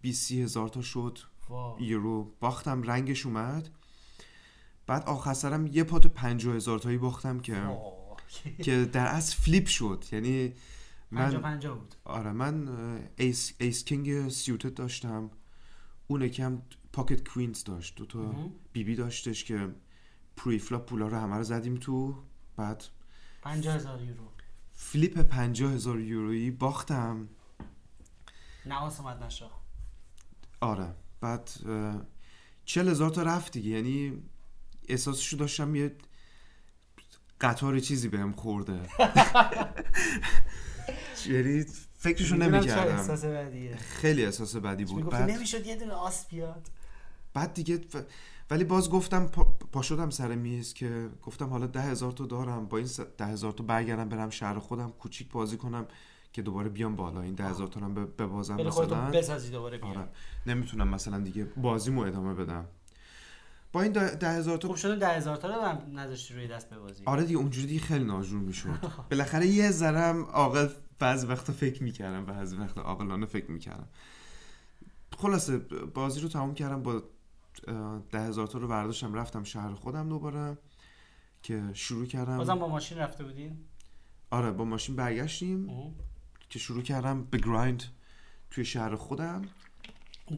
20 0.00 0.32
هزار 0.32 0.68
تا 0.68 0.82
شد. 0.82 1.18
یورو 1.80 2.34
باختم 2.40 2.82
رنگش 2.82 3.26
اومد. 3.26 3.68
بعد 4.86 5.04
آخر 5.04 5.34
سرم 5.34 5.66
یه 5.66 5.84
پات 5.84 6.06
50 6.06 6.54
هزار 6.54 6.78
تایی 6.78 6.98
باختم 6.98 7.40
که. 7.40 7.62
که 8.62 8.84
در 8.84 9.06
اصل 9.06 9.36
flip 9.36 9.66
شد. 9.66 10.04
یعنی 10.12 10.54
پنجا 11.12 11.36
من 11.38 11.42
پنجا 11.42 11.74
بود. 11.74 11.94
آره 12.04 12.32
من 12.32 12.68
ace, 13.16 13.52
ace 13.58 13.84
king 13.84 14.28
suited 14.28 14.74
داشتم. 14.74 15.30
اون 16.06 16.22
یکم 16.22 16.62
pocket 16.92 17.28
queens 17.28 17.64
داشت. 17.64 17.96
دو 17.96 18.06
تا 18.06 18.18
مهم. 18.18 18.52
بی 18.72 18.84
بی 18.84 18.94
داشتش 18.94 19.44
که 19.44 19.74
preflop 20.36 20.86
پولا 20.86 21.08
رو 21.08 21.16
همه 21.16 21.36
رو 21.36 21.42
زدیم 21.42 21.74
تو. 21.74 22.14
بعد 22.56 22.84
پنجا 23.42 23.72
هزار 23.72 24.02
یورو. 24.02 24.28
flip 24.72 25.22
50 25.22 25.72
هزار 25.72 26.00
یورویی 26.00 26.50
باختم. 26.50 27.28
نه 28.66 28.83
آس 28.83 29.00
اومد 29.00 29.22
نه 29.22 29.34
شاه 29.34 29.50
آره. 30.60 30.94
بعد 31.20 31.50
چل 32.64 32.88
هزار 32.88 33.10
تا 33.10 33.22
رفت 33.22 33.52
دیگه؟ 33.52 33.70
یعنی 33.70 34.22
احساسشو 34.88 35.36
داشتم 35.36 35.74
یه 35.74 35.96
قطار 37.40 37.78
چیزی 37.78 38.08
بهم 38.08 38.32
خورده. 38.32 38.80
یعنی 41.26 41.64
فکرشو 41.98 42.36
نمی‌کردم. 42.36 43.76
خیلی 43.76 44.24
احساس 44.24 44.56
بدی 44.56 44.84
بود. 44.84 45.10
بعد 45.10 45.30
نمی‌شد 45.30 45.66
یه 45.66 45.76
دونه 45.76 45.92
آس 45.92 46.28
بیاد. 46.28 46.70
بعد 47.34 47.54
دیگه 47.54 47.80
ف- 47.92 47.96
ولی 48.50 48.64
باز 48.64 48.90
گفتم 48.90 49.26
پا, 49.26 49.44
پا 49.44 49.82
شدم 49.82 50.10
سر 50.10 50.34
میز 50.34 50.74
که 50.74 51.10
گفتم 51.22 51.48
حالا 51.48 51.66
ده 51.66 51.82
هزار 51.82 52.12
تا 52.12 52.26
دارم 52.26 52.66
با 52.66 52.78
این 52.78 52.88
ده 53.18 53.26
هزار 53.26 53.52
تا 53.52 53.64
برگردم 53.64 54.08
برم 54.08 54.30
شهر 54.30 54.58
خودم 54.58 54.90
کوچیک 54.90 55.28
بازی 55.28 55.56
کنم. 55.56 55.86
که 56.34 56.42
دوباره 56.42 56.68
بیام 56.68 56.96
بالا. 56.96 57.20
این 57.22 57.34
ده 57.34 57.44
هزار 57.44 57.66
تا 57.66 57.80
رو 57.80 57.86
هم 57.86 57.94
ب- 57.94 58.22
ببازم 58.22 58.56
بری 58.56 58.70
خودتو 58.70 58.94
مثلا 58.96 59.10
بسازی 59.10 59.50
دوباره 59.50 59.78
بیاد 59.78 59.96
آره. 59.96 60.08
نمی‌تونم 60.46 60.88
مثلا 60.88 61.18
دیگه 61.20 61.44
بازیمو 61.44 62.00
ادامه 62.00 62.34
بدم. 62.34 62.64
با 63.72 63.82
این 63.82 63.92
ده 63.92 64.14
ده 64.14 64.30
هزار 64.30 64.56
تا 64.58 64.68
خوب 64.68 64.76
شده 64.76 64.96
ده 64.96 65.08
هزار 65.08 65.36
تا 65.36 65.48
رو 65.48 65.62
هم 65.62 65.98
نذاشتی 65.98 66.34
روی 66.34 66.48
دست 66.48 66.70
ببازی 66.70 67.02
آره 67.06 67.24
دیگه 67.24 67.38
اونجوری 67.38 67.66
دیگه 67.66 67.80
خیلی 67.80 68.04
ناجور 68.04 68.40
می‌شد. 68.40 68.68
بالاخره 69.10 69.46
یه 69.46 69.70
ذرم 69.70 70.22
عاقل 70.24 70.68
بعضی 70.98 71.26
وقتا 71.26 71.52
فکر 71.52 71.82
می‌کردم 71.82 72.24
بعضی 72.24 72.56
وقتا 72.56 72.80
عاقلانه 72.82 73.26
فکر 73.26 73.50
می‌کردم. 73.50 73.88
خلاصه 75.18 75.58
بازی 75.94 76.20
رو 76.20 76.28
تمام 76.28 76.54
کردم 76.54 76.82
با 76.82 77.02
ده 78.10 78.20
هزار 78.20 78.46
تا 78.46 78.58
رو 78.58 78.68
برداشتم 78.68 79.14
رفتم 79.14 79.42
شهر 79.44 79.74
خودم 79.74 80.08
دوباره 80.08 80.58
که 81.42 81.62
شروع 81.72 82.06
کردم. 82.06 82.38
بازم 82.38 82.58
با 82.58 82.68
ماشین 82.68 82.98
رفته 82.98 83.24
بودین؟ 83.24 83.56
آره 84.30 84.50
با 84.52 84.64
ماشین 84.64 84.96
برگشتیم. 84.96 85.68
اوه. 85.70 85.92
که 86.50 86.58
شروع 86.58 86.82
کردم 86.82 87.24
به 87.24 87.38
grind 87.38 87.82
توی 88.50 88.64
شهر 88.64 88.94
خودم. 88.94 89.42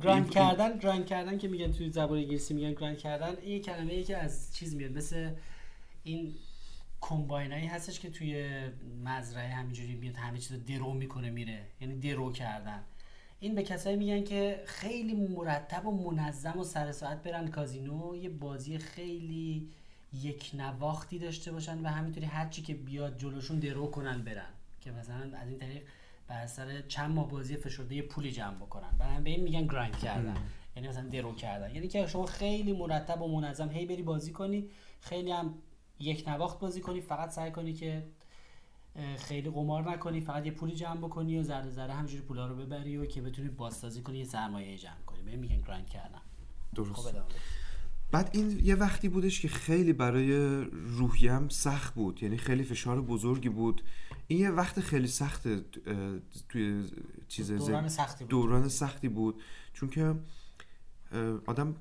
grind 0.02 0.22
این- 0.22 0.32
کردن 0.32 0.78
grind 0.78 1.06
کردن 1.06 1.38
که 1.38 1.48
میگن 1.48 1.72
توی 1.72 1.90
زبان 1.90 2.18
انگلیسی 2.18 2.54
میگن 2.54 2.72
grind 2.72 2.98
کردن 2.98 3.34
این 3.42 3.62
کلمه 3.62 3.92
ای 3.92 4.04
که 4.04 4.16
از 4.16 4.54
چیز 4.56 4.74
میاد 4.74 4.92
مثل 4.92 5.30
این 6.04 6.34
کمباینایی 7.00 7.66
هستش 7.66 8.00
که 8.00 8.10
توی 8.10 8.60
مزرعه 9.04 9.48
همینجوری 9.48 9.94
میاد 9.94 10.14
همه 10.16 10.38
چیز 10.38 10.52
رو 10.52 10.58
درو 10.58 10.92
می‌کنه 10.94 11.30
میره. 11.30 11.66
یعنی 11.80 11.98
درو 12.00 12.32
کردن. 12.32 12.82
این 13.40 13.54
به 13.54 13.62
کسایی 13.62 13.96
میگن 13.96 14.24
که 14.24 14.62
خیلی 14.66 15.14
مرتب 15.14 15.86
و 15.86 16.10
منظم 16.10 16.58
و 16.58 16.64
سر 16.64 16.92
ساعت 16.92 17.22
برن 17.22 17.48
کازینو 17.48 18.16
یه 18.16 18.28
بازی 18.28 18.78
خیلی 18.78 19.68
یک 20.12 20.50
نواختی 20.54 21.18
داشته 21.18 21.52
باشن 21.52 21.78
و 21.84 21.88
همینطوری 21.88 22.26
هرچی 22.26 22.62
که 22.62 22.74
بیاد 22.74 23.18
جلوشون 23.18 23.58
درو 23.58 23.86
کنن 23.90 24.22
برن. 24.22 24.46
که 24.86 24.92
مثلا 24.92 25.38
از 25.38 25.48
این 25.48 25.58
طریق 25.58 25.82
بر 26.28 26.42
اثر 26.42 26.80
چند 26.80 27.10
ماه 27.10 27.28
بازی 27.28 27.56
فشرده 27.56 27.94
یه 27.94 28.02
پولی 28.02 28.32
جمع 28.32 28.54
بکنن. 28.54 28.90
برای 28.98 29.20
به 29.20 29.30
این 29.30 29.42
میگن 29.42 29.66
گرایند 29.66 29.98
کردن. 29.98 30.36
یعنی 30.76 30.88
مثلا 30.88 31.08
درو 31.08 31.34
کردن. 31.34 31.74
یعنی 31.74 31.88
که 31.88 32.06
شما 32.06 32.26
خیلی 32.26 32.72
مرتب 32.72 33.22
و 33.22 33.40
منظم 33.40 33.68
هی 33.68 33.86
بری 33.86 34.02
بازی 34.02 34.32
کنی 34.32 34.68
خیلی 35.00 35.32
هم 35.32 35.54
یک 35.98 36.28
نواخت 36.28 36.60
بازی 36.60 36.80
کنی 36.80 37.00
فقط 37.00 37.30
سعی 37.30 37.50
کنی 37.50 37.72
که 37.72 38.06
خیلی 39.16 39.50
قمار 39.50 39.90
نکنی 39.90 40.20
فقط 40.20 40.46
یه 40.46 40.52
پولی 40.52 40.74
جمع 40.74 40.96
بکنی 40.96 41.38
و 41.38 41.42
ذره 41.42 41.70
ذره 41.70 41.92
همجوری 41.92 42.22
پولا 42.22 42.46
رو 42.46 42.56
ببری 42.56 42.96
و 42.96 43.06
که 43.06 43.22
بتونی 43.22 43.48
بازسازی 43.48 44.02
کنی 44.02 44.18
یه 44.18 44.24
سرمایه 44.24 44.78
جمع 44.78 45.02
کنی. 45.06 45.22
به 45.22 45.30
این 45.30 45.40
میگن 45.40 45.60
گرایند 45.60 45.86
کردن. 45.86 46.20
درست. 46.74 46.92
خب. 46.92 47.16
بعد 48.12 48.30
این 48.32 48.60
یه 48.64 48.74
وقتی 48.74 49.08
بودش 49.08 49.40
که 49.40 49.48
خیلی 49.48 49.92
برای 49.92 50.32
روحیم 50.72 51.48
سخت 51.48 51.94
بود. 51.94 52.22
یعنی 52.22 52.36
خیلی 52.36 52.64
فشار 52.64 53.02
بزرگی 53.02 53.48
بود. 53.48 53.82
این 54.28 54.38
یه 54.38 54.50
وقت 54.50 54.80
خیلی 54.80 55.08
سخت 55.08 55.48
توی 56.48 56.84
چیز 57.28 57.52
دوران 57.52 57.88
سختی 57.88 58.24
بود. 58.24 58.30
دوران 58.30 58.68
سختی 58.68 59.08
بود. 59.08 59.42
چون 59.72 59.88
که 59.88 60.14
آدم 61.46 61.76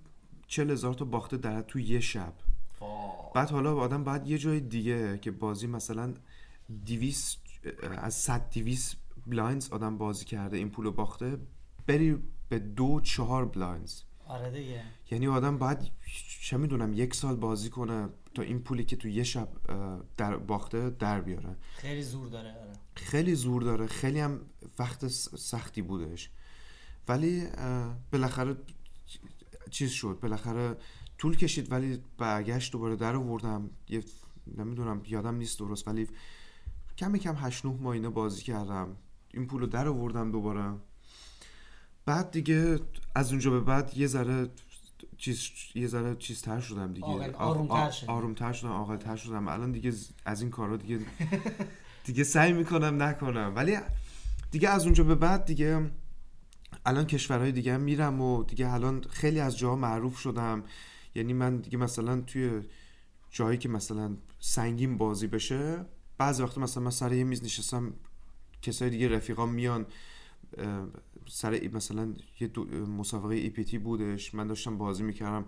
چل 0.47 0.71
هزار 0.71 0.93
تا 0.93 1.05
باخته 1.05 1.37
در 1.37 1.61
تو 1.61 1.79
یه 1.79 1.99
شب. 1.99 2.33
واه. 2.79 3.31
بعد 3.33 3.49
حالا 3.49 3.75
آدم 3.75 4.03
باید 4.03 4.27
یه 4.27 4.37
جای 4.37 4.59
دیگه 4.59 5.17
که 5.17 5.31
بازی 5.31 5.67
مثلا 5.67 6.13
دیویس 6.85 7.37
از 7.97 8.13
صد 8.13 8.49
دیویس 8.49 8.95
blinds 9.27 9.69
آدم 9.71 9.97
بازی 9.97 10.25
کرده 10.25 10.57
این 10.57 10.69
پولو 10.69 10.91
باخته 10.91 11.37
بری 11.87 12.23
به 12.49 12.59
دو 12.59 13.01
چهار 13.01 13.45
blinds 13.45 14.01
آره 14.27 14.51
دیگه. 14.51 14.81
یعنی 15.11 15.27
آدم 15.27 15.57
باید 15.57 15.77
چه 16.41 16.57
می‌دونم 16.57 16.93
یک 16.93 17.15
سال 17.15 17.35
بازی 17.35 17.69
کنه 17.69 18.09
تا 18.33 18.41
این 18.41 18.59
پولی 18.59 18.83
که 18.83 18.95
تو 18.95 19.07
یه 19.07 19.23
شب 19.23 19.49
در 20.17 20.37
باخته 20.37 20.89
در 20.89 21.21
بیاره. 21.21 21.55
خیلی 21.75 22.03
زور 22.03 22.27
داره 22.27 22.49
آره. 22.49 22.73
خیلی 22.95 23.35
زور 23.35 23.61
داره. 23.61 23.87
خیلی 23.87 24.19
هم 24.19 24.41
وقت 24.79 25.07
سختی 25.07 25.81
بودش. 25.81 26.29
ولی 27.07 27.47
بالاخره 28.11 28.55
چیز 29.71 29.91
شد. 29.91 30.19
بالاخره 30.21 30.77
طول 31.17 31.37
کشید 31.37 31.71
ولی 31.71 32.03
برگشت 32.17 32.71
دوباره 32.71 32.95
در 32.95 33.15
آوردم. 33.15 33.69
یه 33.89 34.03
نمی‌دونم 34.57 35.01
یادم 35.07 35.35
نیست 35.35 35.59
درست 35.59 35.87
ولی 35.87 36.07
کم 36.97 37.17
کم 37.17 37.35
8 37.35 37.65
9 37.65 37.77
ماه 37.81 38.09
بازی 38.09 38.43
کردم. 38.43 38.95
این 39.33 39.47
پولو 39.47 39.67
در 39.67 39.87
آوردم 39.87 40.31
دوباره. 40.31 40.73
بعد 42.05 42.31
دیگه 42.31 42.79
از 43.15 43.31
اونجا 43.31 43.51
به 43.51 43.59
بعد 43.59 43.97
یه 43.97 44.07
ذره 44.07 44.49
چیز 45.17 45.49
یه 45.75 45.87
ذره 45.87 46.15
چیز 46.15 46.41
تر 46.41 46.59
شدم 46.59 46.93
دیگه. 46.93 47.07
عاقل- 47.07 47.33
آ- 47.35 47.45
آرومتر 47.49 47.73
آ- 47.73 47.91
شدی. 47.91 48.07
آرومتر 48.07 48.53
شدم 48.53 48.69
عاقل 48.71 48.97
تر 48.97 49.15
شدم. 49.15 49.47
الان 49.47 49.71
دیگه 49.71 49.93
از 50.25 50.41
این 50.41 50.51
کارا 50.51 50.77
دیگه 50.77 50.99
دیگه 52.05 52.23
سعی 52.23 52.53
می‌کنم 52.53 53.03
نکنم. 53.03 53.53
ولی 53.55 53.77
دیگه 54.51 54.69
از 54.69 54.83
اونجا 54.85 55.03
به 55.03 55.15
بعد 55.15 55.45
دیگه 55.45 55.91
الان 56.85 57.05
کشورهای 57.05 57.51
دیگه 57.51 57.73
هم 57.73 57.81
میرم 57.81 58.21
و 58.21 58.43
دیگه 58.43 58.73
الان 58.73 59.03
خیلی 59.09 59.39
از 59.39 59.57
جاها 59.57 59.75
معروف 59.75 60.17
شدم. 60.17 60.63
یعنی 61.15 61.33
من 61.33 61.57
دیگه 61.57 61.77
مثلا 61.77 62.21
توی 62.21 62.61
جایی 63.31 63.57
که 63.57 63.69
مثلا 63.69 64.17
سنگین 64.39 64.97
بازی 64.97 65.27
بشه 65.27 65.85
بعضی 66.17 66.43
وقتا 66.43 66.61
مثلا 66.61 66.83
من 66.83 66.89
سر 66.91 67.13
یه 67.13 67.23
میز 67.23 67.43
نشستم 67.43 67.93
کسای 68.61 68.89
دیگه 68.89 69.07
رفیقام 69.09 69.49
میان 69.53 69.85
سر 71.27 71.69
مثلا 71.73 72.13
یه 72.39 72.51
مسابقه 72.97 73.35
ای 73.35 73.49
پی 73.49 73.63
تی 73.63 73.77
بودش. 73.77 74.35
من 74.35 74.47
داشتم 74.47 74.77
بازی 74.77 75.03
می‌کردم. 75.03 75.45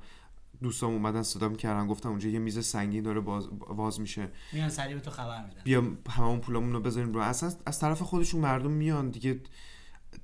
دوستام 0.61 0.93
اومدن 0.93 1.23
صدام 1.23 1.55
کردن 1.55 1.87
گفتم 1.87 2.09
اونجا 2.09 2.29
یه 2.29 2.39
میز 2.39 2.65
سنگین 2.65 3.03
داره 3.03 3.19
باز, 3.19 3.49
باز 3.59 3.99
میشه. 3.99 4.29
میان 4.53 4.69
سریع 4.69 4.95
به 4.95 5.01
تو 5.01 5.11
خبر 5.11 5.45
میدن. 5.45 5.61
بیام 5.63 5.97
هممون 6.09 6.39
پولامون 6.39 6.73
رو 6.73 6.79
بذاریم 6.79 7.13
رو. 7.13 7.19
اصلا 7.19 7.51
از 7.65 7.79
طرف 7.79 8.01
خودشون 8.01 8.41
مردم 8.41 8.71
میان 8.71 9.09
دیگه. 9.09 9.41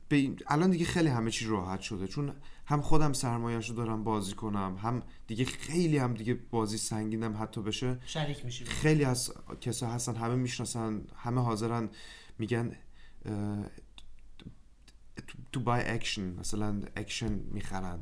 به 0.09 0.35
الان 0.47 0.69
دیگه 0.69 0.85
خیلی 0.85 1.09
همه 1.09 1.31
چی 1.31 1.45
راحت 1.45 1.81
شده. 1.81 2.07
چون 2.07 2.33
هم 2.65 2.81
خودم 2.81 3.13
سرمایه‌اش 3.13 3.69
رو 3.69 3.75
دارم 3.75 4.03
بازی 4.03 4.33
کنم 4.33 4.77
هم 4.81 5.03
دیگه 5.27 5.45
خیلی 5.45 5.97
هم 5.97 6.13
دیگه 6.13 6.33
بازی 6.33 6.77
سنگینم 6.77 7.37
حتی 7.41 7.61
بشه. 7.61 7.99
شریک 8.05 8.45
میشی. 8.45 8.65
خیلی 8.65 9.03
از 9.03 9.33
کسا 9.61 9.87
هستن 9.87 10.15
همه 10.15 10.35
می‌شناسن 10.35 11.01
همه 11.15 11.41
حاضرن 11.41 11.89
میگن 12.39 12.75
to 15.53 15.60
buy 15.60 15.82
action 15.88 16.34
مثلا 16.39 16.81
اکشن 16.95 17.33
می‌خرن. 17.33 17.99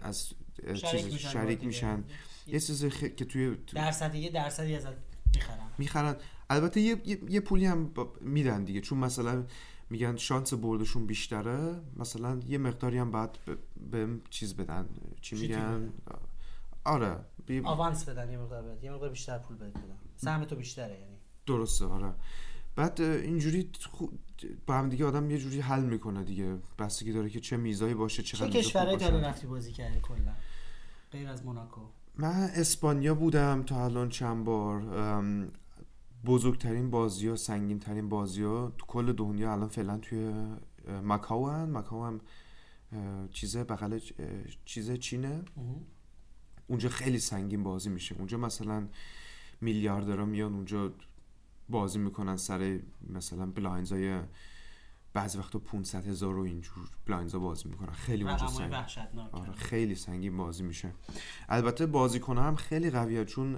از 0.00 0.28
شریک 0.74 0.84
چیز 0.90 1.12
میشن 1.12 1.28
شریک. 1.28 1.64
میشن. 1.64 2.04
یه 2.46 2.60
چیزی 2.60 2.90
که 2.90 3.24
توی 3.24 3.56
تو- 3.66 3.76
درصدی 3.76 4.18
یه 4.18 4.30
درصدی 4.30 4.74
ازت 4.76 4.88
می‌خرم 5.34 5.70
می‌خرن. 5.78 6.16
البته 6.50 6.80
یه, 6.80 7.02
یه, 7.04 7.18
یه 7.28 7.40
پولی 7.40 7.66
هم 7.66 7.86
با- 7.88 8.12
میدن 8.20 8.64
دیگه. 8.64 8.80
چون 8.80 8.98
مثلا 8.98 9.44
میگن 9.90 10.16
شانس 10.16 10.54
بردشون 10.54 11.06
بیشتره. 11.06 11.80
مثلا 11.96 12.40
یه 12.48 12.58
مقداری 12.58 12.98
هم 12.98 13.10
بعد 13.10 13.38
به 13.90 14.08
چیز 14.30 14.56
بدن. 14.56 14.88
چی 15.20 15.36
میگن؟ 15.36 15.92
آره. 16.84 17.16
بی- 17.46 17.60
آوانس 17.64 18.08
بدن 18.08 18.30
یه 18.30 18.38
مقدار 18.38 18.62
بهت. 18.62 18.84
یه 18.84 18.92
مقدار 18.92 19.08
بیشتر 19.10 19.38
پول 19.38 19.56
بدن. 19.56 19.72
سهم 20.16 20.44
تو 20.44 20.56
بیشتره 20.56 20.92
یعنی. 21.00 21.16
درسته 21.46 21.84
آره. 21.84 22.12
بعد 22.76 23.00
اینجوری 23.00 23.70
با 24.66 24.74
هم 24.74 24.88
دیگه 24.88 25.06
آدم 25.06 25.30
یه 25.30 25.38
جوری 25.38 25.60
حل 25.60 25.84
می‌کنه 25.84 26.24
دیگه. 26.24 26.56
بستگی 26.78 27.12
داره 27.12 27.30
که 27.30 27.40
چه 27.40 27.56
میزایی 27.56 27.94
باشه 27.94 28.22
چه 28.22 28.36
چقدر 28.36 28.50
خوب 28.50 28.60
کشورهای. 28.60 29.04
الان 29.04 29.24
رفتی 29.24 29.46
بازی 29.46 29.72
کردی 29.72 30.00
کلا؟ 30.00 30.32
غیر 31.12 31.28
از 31.28 31.44
موناکو. 31.44 31.80
من 32.18 32.50
اسپانیا 32.54 33.14
بودم 33.14 33.62
تا 33.62 33.84
الان 33.84 34.08
چند 34.08 34.44
بار. 34.44 34.82
بزرگترین 36.24 36.90
بازی 36.90 37.28
ها 37.28 37.36
سنگین 37.36 37.78
ترین 37.78 38.08
بازی 38.08 38.42
ها 38.42 38.72
تو 38.78 38.86
کل 38.86 39.12
دنیا 39.12 39.52
الان 39.52 39.68
فعلا 39.68 39.98
توی 39.98 40.32
مکاو 41.04 41.48
هن. 41.50 41.70
مکاو 41.70 42.04
هم 42.04 42.20
چیزه 43.32 43.64
بغل 43.64 43.98
چیزه 44.64 44.96
چینه. 44.96 45.42
اونجا 46.66 46.88
خیلی 46.88 47.18
سنگین 47.18 47.62
بازی 47.62 47.90
میشه. 47.90 48.14
اونجا 48.14 48.38
مثلا 48.38 48.88
میلیاردرها 49.60 50.24
میان 50.24 50.54
اونجا 50.54 50.92
بازی 51.68 51.98
می‌کنن 51.98 52.36
سر 52.36 52.80
مثلا 53.10 53.46
blinds 53.46 54.09
ای 54.09 54.20
بعضی 55.14 55.38
وقتا 55.38 55.58
500 55.58 56.06
هزار 56.06 56.38
و 56.38 56.42
اینجور 56.42 56.88
blinds 57.06 57.33
ا 57.33 57.38
بازی 57.38 57.68
می‌کنن. 57.68 57.92
خیلی 57.92 58.24
اونجا 58.24 58.46
وحشتناک. 58.46 59.34
آره 59.34 59.52
خیلی 59.52 59.94
سنگین 59.94 60.36
بازی 60.36 60.62
میشه. 60.62 60.92
البته 61.48 61.86
بازیکنه 61.86 62.42
هم 62.42 62.56
خیلی 62.56 62.90
قویه 62.90 63.24
چون 63.24 63.56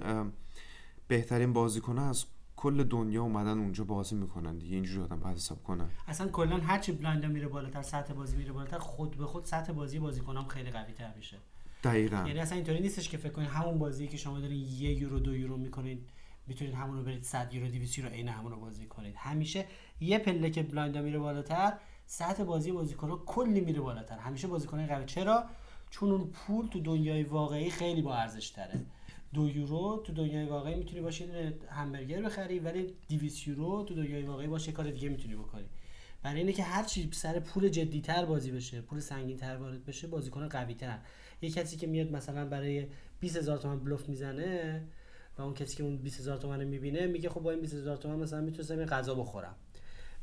بهترین 1.07 1.53
بازیکنه 1.53 2.01
از 2.01 2.25
کل 2.55 2.83
دنیا 2.83 3.23
اومدن 3.23 3.57
اونجا 3.57 3.83
بازی 3.83 4.15
می‌کنن 4.15 4.57
دیگه. 4.57 4.75
اینجوری 4.75 5.01
آدم 5.01 5.19
باید 5.19 5.35
حساب 5.35 5.63
کنن 5.63 5.89
اصلا 6.07 6.27
کلا 6.27 6.57
هر 6.57 6.79
چی 6.79 6.91
blind 6.91 7.25
میره 7.25 7.47
بالاتر 7.47 7.81
سطح 7.81 8.13
بازی 8.13 8.37
میره 8.37 8.51
بالاتر 8.51 8.79
خود 8.79 9.17
به 9.17 9.25
خود 9.25 9.45
سطح 9.45 9.73
بازی 9.73 9.99
بازیکنام 9.99 10.47
خیلی 10.47 10.71
قوی 10.71 10.93
تر 10.93 11.13
میشه. 11.15 11.37
دقیقا. 11.83 12.23
یعنی 12.27 12.39
اصلا 12.39 12.55
اینطوری 12.55 12.79
نیستش 12.79 13.09
که 13.09 13.17
فکر 13.17 13.31
کنید 13.31 13.49
همون 13.49 13.77
بازی 13.79 14.07
که 14.07 14.17
شما 14.17 14.39
دارین 14.39 14.59
یه 14.59 14.91
یورو 14.93 15.19
دو 15.19 15.35
یورو 15.35 15.57
می‌کنید 15.57 16.09
می‌تونید 16.47 16.73
همون 16.73 16.97
رو 16.97 17.03
برید 17.03 17.23
100 17.23 17.53
یورو 17.53 17.67
200 17.67 17.97
یورو 17.97 18.09
عین 18.09 18.27
همون 18.27 18.51
رو 18.51 18.59
بازی 18.59 18.85
کنید. 18.85 19.15
همیشه 19.15 19.65
یه 19.99 20.19
پله 20.19 20.49
که 20.49 20.63
blind 20.63 20.97
میره 20.97 21.19
بالاتر 21.19 21.73
سطح 22.05 22.43
بازی 22.43 22.71
بازیکن 22.71 23.21
کلی 23.25 23.61
میره 23.61 23.81
بالاتر. 23.81 24.17
همیشه 24.17 24.47
بازیکن 24.47 24.87
قوی 24.87 25.05
چرا؟ 25.05 25.43
چون 25.89 26.11
اون 26.11 26.27
پول 26.27 26.67
تو 26.67 26.79
دنیای 26.79 27.23
واقعی 27.23 27.69
خیلی 27.69 28.01
با 28.01 28.15
ارزش 28.15 28.49
تره. 28.49 28.85
دو 29.33 29.49
یورو 29.49 30.03
تو 30.05 30.13
دنیای 30.13 30.45
واقعی 30.45 30.75
می‌تونی 30.75 31.01
باشه 31.01 31.53
همبرگر 31.69 32.21
بخری 32.21 32.59
ولی 32.59 32.93
200 33.09 33.47
یورو 33.47 33.83
تو 33.83 33.95
دنیای 33.95 34.23
واقعی 34.23 34.47
باشه 34.47 34.71
کار 34.71 34.91
دیگه 34.91 35.09
می‌تونی 35.09 35.35
بکنی. 35.35 35.65
برای 36.23 36.39
اینه 36.39 36.53
که 36.53 36.63
هر 36.63 36.83
چی 36.83 37.09
سر 37.11 37.39
پول 37.39 37.69
جدیتر 37.69 38.25
بازی 38.25 38.51
بشه 38.51 38.81
پول 38.81 38.99
سنگینتر 38.99 39.57
وارد 39.57 39.85
بشه 39.85 40.07
بازیکن 40.07 40.47
قویتر. 40.47 40.99
یه 41.41 41.51
کسی 41.51 41.77
که 41.77 41.87
میاد 41.87 42.11
مثلا 42.11 42.45
برای 42.45 42.87
20000 43.19 43.57
تومان 43.57 43.79
بلوف 43.79 44.09
می‌زنه 44.09 44.83
و 45.37 45.41
اون 45.41 45.53
کسی 45.53 45.77
که 45.77 45.83
اون 45.83 45.97
20000 45.97 46.37
تومان 46.37 46.61
رو 46.61 46.67
می‌بینه 46.67 47.07
میگه 47.07 47.29
خب 47.29 47.41
با 47.41 47.51
این 47.51 47.61
20000 47.61 47.97
تومان 47.97 48.19
مثلا 48.19 48.41
می‌تونستم 48.41 48.79
یه 48.79 48.85
غذا 48.85 49.15
بخورم. 49.15 49.55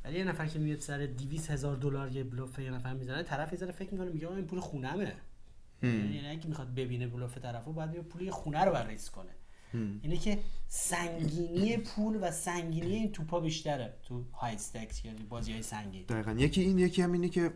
ولی 0.04 0.18
یه 0.18 0.24
نفر 0.24 0.46
که 0.46 0.58
میاد 0.58 0.78
سر 0.78 1.06
200000 1.06 1.76
دلار 1.76 2.12
یه 2.12 2.24
بلوف 2.24 2.58
یه 2.58 2.70
نفر 2.70 2.94
می‌زنه 2.94 3.22
طرف 3.22 3.52
یه 3.52 3.58
ذره 3.58 3.72
فکر 3.72 3.92
می‌کنه 3.92 4.10
میگه 4.10 4.30
این 4.30 4.46
پول 4.46 4.60
خونمه. 4.60 5.12
یعنی 5.82 6.28
اگه 6.28 6.46
می‌خواد 6.46 6.74
ببینه 6.74 7.06
بلوف 7.06 7.38
طرفو 7.38 7.72
باید 7.72 7.90
بیا 7.90 8.02
پول 8.02 8.22
یه 8.22 8.30
خونه 8.30 8.64
رو 8.64 8.72
بررسی 8.72 9.10
کنه. 9.10 9.30
اینه 10.02 10.16
که 10.16 10.38
سنگینی 10.68 11.76
پول 11.76 12.18
و 12.22 12.30
سنگینی 12.30 12.94
این 12.94 13.12
توپا 13.12 13.40
بیشتره 13.40 13.94
تو 14.02 14.24
های 14.34 14.54
استکس 14.54 15.04
یعنی 15.04 15.22
بازی 15.22 15.52
های 15.52 15.62
سنگین. 15.62 16.04
دقیقا. 16.08 16.32
یکی 16.32 16.60
این 16.60 16.78
یکی 16.78 17.02
هم 17.02 17.12
اینه 17.12 17.28
که 17.28 17.52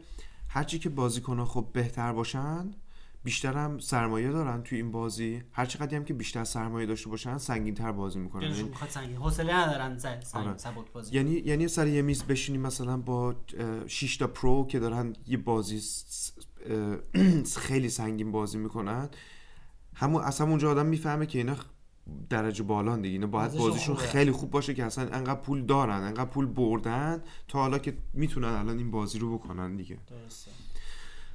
هرچی 0.48 0.78
که 0.78 0.88
بازیکنها 0.88 1.44
خب 1.44 1.66
بهتر 1.72 2.12
باشن 2.12 2.70
بیشتر 3.28 3.52
هم 3.52 3.78
سرمایه 3.78 4.30
دارن 4.30 4.62
توی 4.62 4.78
این 4.78 4.90
بازی. 4.90 5.42
هر 5.52 5.66
چقدر 5.66 5.96
هم 5.96 6.04
که 6.04 6.14
بیشتر 6.14 6.44
سرمایه 6.44 6.86
داشته 6.86 7.08
باشن 7.10 7.38
سنگین 7.38 7.74
تر 7.74 7.92
بازی 7.92 8.18
می‌کنن. 8.18 8.42
یعنی 8.42 8.62
می‌خواد 8.62 8.90
سنگین. 8.90 9.16
حوصله 9.16 9.54
ندارن 9.54 9.98
سنگ 9.98 10.22
آره. 10.34 10.56
سبک 10.56 10.92
بازی. 10.92 11.16
یعنی 11.16 11.32
یعنی 11.32 11.68
سر 11.68 11.86
یه 11.86 12.02
میز 12.02 12.22
بشینی 12.22 12.58
مثلا 12.58 12.96
با 12.96 13.34
6 13.86 14.16
تا 14.16 14.26
پرو 14.26 14.66
که 14.66 14.78
دارن 14.78 15.12
یه 15.26 15.36
بازی 15.36 15.80
خیلی 17.66 17.88
سنگین 17.88 18.32
بازی 18.32 18.58
می‌کنن. 18.58 19.08
همون 19.94 20.22
اصلا 20.22 20.46
اونجا 20.46 20.70
آدم 20.70 20.86
می‌فهمه 20.86 21.26
که 21.26 21.38
اینا 21.38 21.56
درجه 22.30 22.62
بالان 22.62 23.02
دیگه. 23.02 23.12
اینا 23.12 23.26
باید 23.26 23.52
بازیشون. 23.52 23.96
خیلی 23.96 24.32
خوب 24.32 24.50
باشه 24.50 24.74
که 24.74 24.84
اصلا 24.84 25.08
انقدر 25.08 25.40
پول 25.40 25.66
دارن 25.66 26.02
انقدر 26.02 26.30
پول 26.30 26.46
بردن 26.46 27.22
تا 27.48 27.58
حالا 27.58 27.78
که 27.78 27.96
می‌تونن 28.14 28.48
الان 28.48 28.78
این 28.78 28.90
بازی 28.90 29.18
رو 29.18 29.38
بکنن 29.38 29.76
دیگه. 29.76 29.98
درسته. 30.06 30.50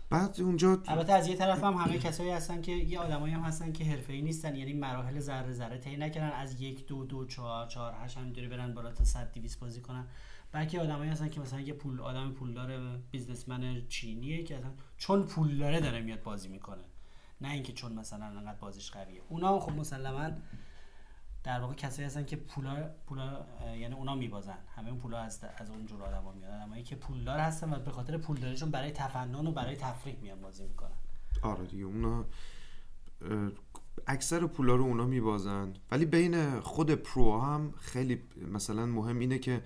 بعد 0.09 0.41
اونجا 0.41 0.81
البته 0.87 1.13
از 1.13 1.27
یه 1.27 1.35
طرف 1.35 1.63
هم 1.63 1.73
همه 1.73 1.99
کسایی 1.99 2.29
هستن 2.29 2.61
که 2.61 2.71
یه 2.71 2.99
آدمایی 2.99 3.33
هم 3.33 3.41
هستن 3.41 3.71
که 3.71 3.83
حرفه‌ای 3.83 4.21
نیستن 4.21 4.55
یعنی 4.55 4.73
مراحل 4.73 5.19
ذره 5.19 5.53
ذره 5.53 5.77
طی 5.77 5.97
نکردن. 5.97 6.35
از 6.37 6.61
یک 6.61 6.87
دو 6.87 7.05
دو 7.05 7.25
چهار 7.25 7.67
چهار 7.67 7.93
هشت 8.03 8.17
همینطوری 8.17 8.47
برن 8.47 8.73
بالا 8.73 8.91
تا 8.91 9.03
100 9.03 9.33
200 9.33 9.59
بازی 9.59 9.81
کنن. 9.81 10.07
بلکه 10.51 10.81
آدمایی 10.81 11.11
هستن 11.11 11.29
که 11.29 11.39
مثلا 11.39 11.59
یه 11.59 11.73
پول 11.73 12.01
آدم 12.01 12.31
پولدار 12.31 12.97
بیزنسمن 13.11 13.87
چینیه 13.89 14.43
که 14.43 14.57
اصلا 14.57 14.71
چون 14.97 15.23
پول 15.23 15.57
داره 15.57 15.79
داره 15.79 16.01
میاد 16.01 16.23
بازی 16.23 16.47
می‌کنه. 16.47 16.83
نه 17.41 17.51
اینکه 17.51 17.73
چون 17.73 17.93
مثلا 17.93 18.25
انقدر 18.25 18.59
بازیش 18.59 18.91
قویه. 18.91 19.21
اونا 19.29 19.59
خب 19.59 19.71
مسلما 19.71 20.29
در 21.43 21.59
واقع 21.59 21.73
کسایی 21.73 22.05
هستن 22.05 22.25
که 22.25 22.35
پولا 22.35 22.89
پولا 23.07 23.45
یعنی 23.79 23.95
اونا 23.95 24.15
میبازن. 24.15 24.57
همه 24.75 24.89
اون 24.89 24.99
پولا 24.99 25.17
از 25.17 25.43
از 25.57 25.69
اون 25.69 25.85
جور 25.85 26.03
آدما 26.03 26.31
میاد 26.31 26.51
آدمایی 26.51 26.83
که 26.83 26.95
پولدار 26.95 27.39
هستن 27.39 27.73
و 27.73 27.79
به 27.79 27.91
خاطر 27.91 28.17
پولداریشون 28.17 28.71
برای 28.71 28.91
تفنن 28.91 29.47
و 29.47 29.51
برای 29.51 29.75
تفریح 29.75 30.19
میان 30.21 30.41
بازی 30.41 30.63
می‌کنن. 30.63 30.97
آره 31.41 31.65
دیگه 31.65 31.83
اونا 31.83 32.25
اکثر 34.07 34.47
پولا 34.47 34.75
رو 34.75 34.83
اونا 34.83 35.05
میبازن. 35.05 35.73
ولی 35.91 36.05
بین 36.05 36.59
خود 36.59 36.91
pro 36.91 37.39
هم 37.39 37.73
خیلی 37.79 38.23
مثلا 38.51 38.85
مهم 38.85 39.19
اینه 39.19 39.39
که 39.39 39.63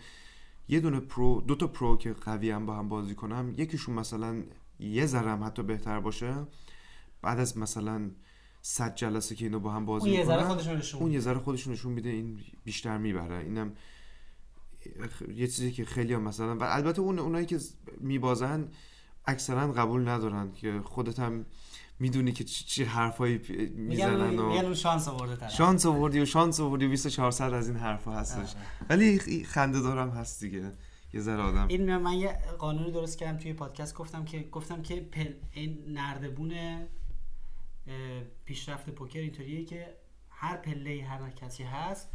یه 0.68 0.80
دونه 0.80 1.00
pro 1.00 1.42
دو 1.42 1.56
تا 1.56 1.68
pro 1.68 1.98
که 1.98 2.14
قوی 2.14 2.52
هم 2.52 2.66
با 2.66 2.76
هم 2.76 2.90
بازی 2.90 3.16
کنم 3.16 3.54
یکیشون 3.58 3.96
مثلا 3.96 4.44
یه 4.80 5.06
ذره 5.06 5.32
هم 5.32 5.44
حتی 5.44 5.64
بهتر 5.64 6.00
باشه. 6.00 6.36
بعد 7.22 7.40
از 7.40 7.58
مثلا 7.58 8.12
صد 8.70 8.96
جلسه 8.96 9.36
که 9.36 9.46
اینو 9.46 9.60
با 9.60 9.72
هم 9.72 9.86
بازی 9.86 10.10
اون 10.10 10.20
می‌کنن 10.20 10.82
اون 11.00 11.12
یه 11.12 11.20
ذره 11.20 11.40
خودشون 11.40 11.74
نشون 11.74 11.92
میده 11.92 12.10
این 12.10 12.40
بیشتر 12.64 12.98
می‌بره. 12.98 13.38
اینم 13.38 13.74
یه 15.36 15.48
چیزی 15.48 15.72
که 15.72 15.86
خیلی 15.86 16.14
هم 16.14 16.22
مثلا 16.22 16.58
و 16.58 16.64
البته 16.64 17.02
اون 17.02 17.20
اونایی 17.20 17.46
که 17.46 17.60
میبازن 18.00 18.68
اکثرا 19.26 19.72
قبول 19.72 20.10
ندارن 20.10 20.52
که 20.52 20.82
خودت 20.84 21.20
هم 21.20 21.46
می‌دونی 22.00 22.32
که 22.32 22.44
چی, 22.44 22.66
چی 22.66 22.84
حرفایی 22.84 23.38
می‌زنن 23.76 24.30
میگن 24.30 24.40
و 24.40 24.50
میگن 24.50 24.74
شانس 24.74 25.08
آورده 25.08 25.50
شانس 25.50 25.86
آوردی 25.86 26.20
و 26.20 26.26
شانس 26.26 26.60
آوردی 26.60 26.86
و 26.86 26.90
2400 26.90 27.54
از 27.54 27.68
این 27.68 27.78
حرفا 27.78 28.12
هستش. 28.12 28.56
آره. 28.56 28.66
ولی 28.90 29.44
خنده 29.44 29.80
دارم 29.80 30.10
هست 30.10 30.40
دیگه. 30.40 30.72
یه 31.14 31.22
ذره 31.22 31.42
آدم 31.42 31.68
این 31.68 31.98
من 31.98 32.14
یه 32.14 32.40
قانونی 32.58 32.92
درست 32.92 33.18
کردم 33.18 33.38
توی 33.38 33.54
پادکست. 33.54 33.96
گفتم 33.96 34.26
که 34.26 34.40
گفتم 34.52 34.82
که 34.82 34.96
پل 34.96 35.34
این 35.52 35.84
نردبون 35.88 36.54
پیشرفت 38.46 38.90
پوکر 38.90 39.20
اینطوریه 39.20 39.66
که 39.66 39.96
هر 40.30 40.58
پله 40.58 41.04
هر 41.04 41.30
کسی 41.30 41.64
هست 41.64 42.12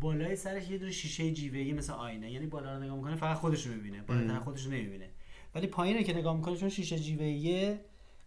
بالای 0.00 0.36
سرش 0.36 0.70
یه 0.70 0.78
دونه 0.78 0.92
شیشه 0.92 1.30
جیوه‌ای 1.30 1.72
مثل 1.72 1.92
آینه. 1.92 2.30
یعنی 2.30 2.46
بالا 2.46 2.76
رو 2.76 2.82
نگاه 2.82 2.96
می‌کنه 2.96 3.16
فقط 3.16 3.36
خودش 3.36 3.66
رو 3.66 3.74
می‌بینه. 3.74 4.02
بالاتر. 4.02 4.38
خودش 4.38 4.64
رو 4.64 4.72
نمی‌بینه. 4.72 5.08
ولی 5.54 5.66
پایین 5.66 5.96
رو 5.96 6.02
که 6.02 6.14
نگاه 6.14 6.36
می‌کنه 6.36 6.56
چون 6.56 6.68
شیشه 6.68 6.98
جیوه‌ایه 6.98 7.84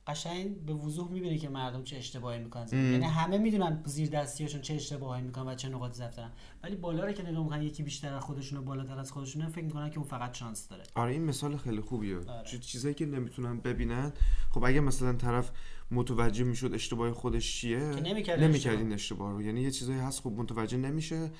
قشنگ 0.08 0.66
به 0.66 0.74
وضوح 0.74 1.12
می‌بینه 1.12 1.38
که 1.38 1.49
مردم 1.49 1.84
چه 1.84 1.97
اشتباهی 1.97 2.39
می‌کنن. 2.39 2.68
یعنی 2.72 3.06
همه 3.06 3.38
می‌دونن 3.38 3.82
زیر 3.86 4.10
دستیاشون 4.10 4.62
چه 4.62 4.74
اشتباهی 4.74 5.22
می‌کنن 5.22 5.47
و 5.47 5.56
چه 5.56 5.70
نقاط 5.70 5.93
ضعف 5.93 6.16
دارن. 6.16 6.32
ولی 6.64 6.76
بالا 6.76 7.06
رو 7.06 7.12
که 7.12 7.24
نگاه 7.24 7.43
می‌کنن 7.43 7.62
یکی 7.64 7.84
بیشتر 7.84 8.14
از 8.14 8.24
خودشونه 8.24 8.62
بالاتر 8.62 8.99
از 8.99 9.12
خودشونه 9.12 9.49
فکر 9.49 9.64
می‌کنن 9.66 9.89
که 9.89 9.97
اون 9.97 10.08
فقط 10.08 10.34
شانس 10.34 10.68
داره. 10.68 10.84
آره 10.95 11.12
این 11.12 11.24
مثال 11.24 11.58
خیلی 11.58 11.82
خوبیه. 11.82 12.18
آره. 12.18 12.47
چیز- 12.47 12.60
چیزایی 12.60 12.95
که 12.95 13.06
نمی‌تونن 13.06 13.60
ببینن. 13.60 14.14
خب 14.51 14.64
اگه 14.64 14.80
مثلا 14.80 15.14
طرف 15.14 15.51
متوجه 15.91 16.43
می‌شد 16.43 16.74
اشتباه 16.74 17.12
خودش 17.12 17.62
چیه 17.62 17.80
نمی‌کرد. 17.80 18.43
این 18.80 18.93
اشتباه 18.93 19.32
رو. 19.32 19.41
یعنی 19.41 19.62
یه 19.62 19.72
چیزایی 19.72 19.99
هست 19.99 20.22
خب 20.22 20.32
متوجه 20.32 20.78
نمیشه. 20.78 21.32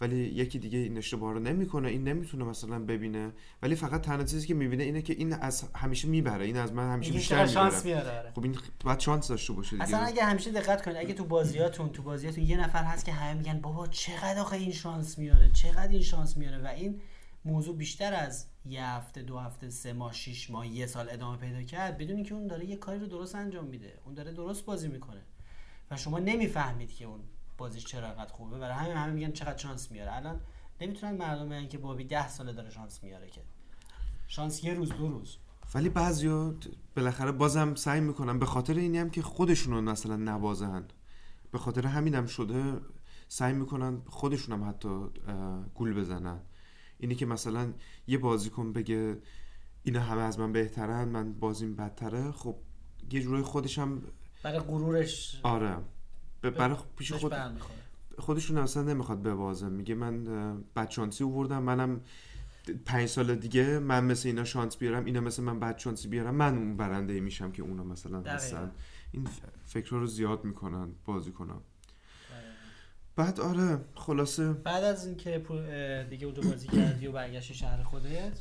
ولی 0.00 0.16
یکی 0.16 0.58
دیگه 0.58 0.78
این 0.78 0.98
اشتباه 0.98 1.32
رو 1.32 1.40
نمی‌کنه 1.40 1.88
این 1.88 2.08
نمی‌تونه 2.08 2.44
مثلا 2.44 2.78
ببینه. 2.78 3.32
ولی 3.62 3.74
فقط 3.74 4.00
تنها 4.00 4.24
چیزی 4.24 4.46
که 4.46 4.54
می‌بینه 4.54 4.84
اینه 4.84 5.02
که 5.02 5.12
این 5.12 5.32
از 5.32 5.64
همیشه 5.74 6.08
می‌بره 6.08 6.44
این 6.44 6.56
از 6.56 6.72
من 6.72 6.92
همیشه 6.92 7.12
بیشتر 7.12 7.46
شانس 7.46 7.84
می‌بره. 7.84 8.02
میاره 8.02 8.18
آره. 8.18 8.30
خب 8.30 8.42
این 8.44 8.56
باید 8.84 9.00
شانس 9.00 9.28
داشته 9.28 9.52
باشه 9.52 9.70
دیگه. 9.70 9.82
اصلا 9.82 9.98
اگه 9.98 10.24
همیشه 10.24 10.50
دقت 10.52 10.84
کنید 10.84 10.96
اگه 10.96 11.14
تو 11.14 11.24
بازیاتون 11.24 11.88
تو 11.88 12.02
بازیاتون 12.02 12.44
یه 12.44 12.60
نفر 12.60 12.84
هست 12.84 13.04
که 13.04 13.12
همه 13.12 13.34
میگن 13.34 13.60
بابا 13.60 13.86
چقدر 13.86 14.40
آخه 14.40 14.56
این 14.56 14.72
شانس 14.72 15.18
میاره 15.18 15.50
چقدر 15.50 15.88
این 15.88 16.02
شانس 16.02 16.36
میاره. 16.36 16.58
و 16.58 16.66
این 16.66 17.00
موضوع 17.44 17.76
بیشتر 17.76 18.14
از 18.14 18.46
یه 18.64 18.84
هفته 18.84 19.22
دو 19.22 19.38
هفته 19.38 19.70
سه 19.70 19.92
ماه 19.92 20.12
شیش 20.12 20.50
ماه 20.50 20.66
یه 20.66 20.86
سال 20.86 21.10
ادامه 21.10 21.36
پیدا 21.36 21.62
کرد 21.62 21.98
بدونی 21.98 22.22
که 22.22 22.34
اون 22.34 22.46
داره 22.46 22.64
یه 22.64 22.76
کاری 22.76 22.98
رو 22.98 23.06
درست 23.06 23.34
انجام 23.34 23.64
میده. 23.64 23.98
اون 24.04 24.14
داره 24.14 24.32
درست 24.32 24.64
بازی 24.64 24.88
می‌کنه. 24.88 25.20
و 25.90 25.96
شما 25.96 26.18
نمی‌فهمید 26.18 26.92
که 26.94 27.04
اون 27.04 27.20
بازیش 27.60 27.84
چرا 27.84 28.08
انقدر 28.08 28.32
خوبه؟ 28.32 28.58
برای 28.58 28.74
همین 28.74 28.96
همه 28.96 29.12
میگن 29.12 29.32
چقدر 29.32 29.56
شانس 29.56 29.90
میاره. 29.90 30.16
الان 30.16 30.40
نمی‌تونن 30.80 31.16
مردم 31.16 31.48
بگن 31.48 31.68
که 31.68 31.78
بابی 31.78 32.04
ده 32.04 32.28
ساله 32.28 32.52
داره 32.52 32.70
شانس 32.70 33.02
میاره 33.02 33.28
که. 33.28 33.42
شانس 34.28 34.64
یه 34.64 34.74
روز 34.74 34.88
دو 34.88 35.08
روز. 35.08 35.36
ولی 35.74 35.88
بعضیا 35.88 36.54
بالاخره 36.96 37.32
بازم 37.32 37.74
سعی 37.74 38.00
می‌کنن. 38.00 38.38
به 38.38 38.46
خاطر 38.46 38.74
اینی 38.74 38.98
هم 38.98 39.10
که 39.10 39.22
خودشونو 39.22 39.80
مثلا 39.80 40.16
نبازن 40.16 40.84
به 41.50 41.58
خاطر 41.58 41.86
همین 41.86 42.14
هم 42.14 42.26
شده 42.26 42.80
سعی 43.28 43.52
می‌کنن 43.52 44.02
خودشون 44.06 44.60
هم 44.60 44.68
حتی 44.68 44.88
گول 45.74 45.94
بزنن. 45.94 46.40
اینی 46.98 47.14
که 47.14 47.26
مثلا 47.26 47.72
یه 48.06 48.18
بازیکن 48.18 48.72
بگه 48.72 49.18
اینا 49.82 50.00
همه 50.00 50.22
از 50.22 50.38
من 50.38 50.52
بهترن 50.52 51.08
من 51.08 51.32
بازیم 51.32 51.76
بدتره 51.76 52.32
خب 52.32 52.56
یه 53.12 53.22
جورای 53.22 53.42
خودش 53.42 53.78
هم 53.78 54.02
برای 54.42 54.58
غرورش. 54.58 55.40
آره. 55.42 55.76
برای 56.42 56.76
پیش 56.96 57.12
خود 57.12 57.34
خودشون 58.18 58.58
اصلا 58.58 58.82
نمی‌خواد 58.82 59.22
ببازه. 59.22 59.68
میگه 59.68 59.94
من 59.94 60.28
اه، 60.28 60.56
بدشانسی 60.76 61.24
آوردم. 61.24 61.62
منم 61.62 62.00
پنج 62.84 63.08
سال 63.08 63.34
دیگه 63.34 63.78
من 63.78 64.04
مثل 64.04 64.28
اینا 64.28 64.44
شانس 64.44 64.76
بیارم 64.76 65.04
اینا 65.04 65.20
مثل 65.20 65.42
من 65.42 65.60
بدشانسی 65.60 66.08
بیارم 66.08 66.34
من 66.34 66.56
اون 66.56 66.76
برنده 66.76 67.20
میشم 67.20 67.52
که 67.52 67.62
اونا 67.62 67.84
مثلا. 67.84 68.22
هستن. 68.22 68.70
این 69.12 69.26
ف- 69.26 69.30
فکرها 69.66 69.98
رو 69.98 70.06
زیاد 70.06 70.44
می‌کنن 70.44 70.88
بازی 71.06 71.32
کنن. 71.32 71.60
بعد 73.16 73.40
آره 73.40 73.78
خلاصه. 73.94 74.52
بعد 74.52 74.84
از 74.84 75.06
اینکه 75.06 75.44
دیگه 76.10 76.26
اونجا 76.26 76.42
بازی 76.42 76.68
کردی 76.68 77.06
و 77.06 77.12
برگشتی 77.12 77.54
شهر 77.54 77.82
خودت؟ 77.82 78.40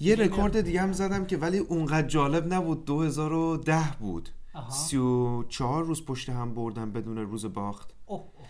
یه 0.00 0.16
رکورد. 0.16 0.60
دیگه 0.60 0.80
هم 0.82 0.92
زدم 0.92 1.24
که 1.26 1.36
ولی 1.36 1.58
اونقدر 1.58 2.06
جالب 2.08 2.54
نبود. 2.54 2.84
2010 2.84 3.96
بود. 4.00 4.28
آها 4.54 4.70
34 4.70 5.84
روز 5.84 6.04
پشت 6.04 6.28
هم 6.28 6.54
بردم 6.54 6.92
بدون 6.92 7.18
روز 7.18 7.44
باخت. 7.46 7.90
اوه 8.06 8.20
اوه. 8.20 8.48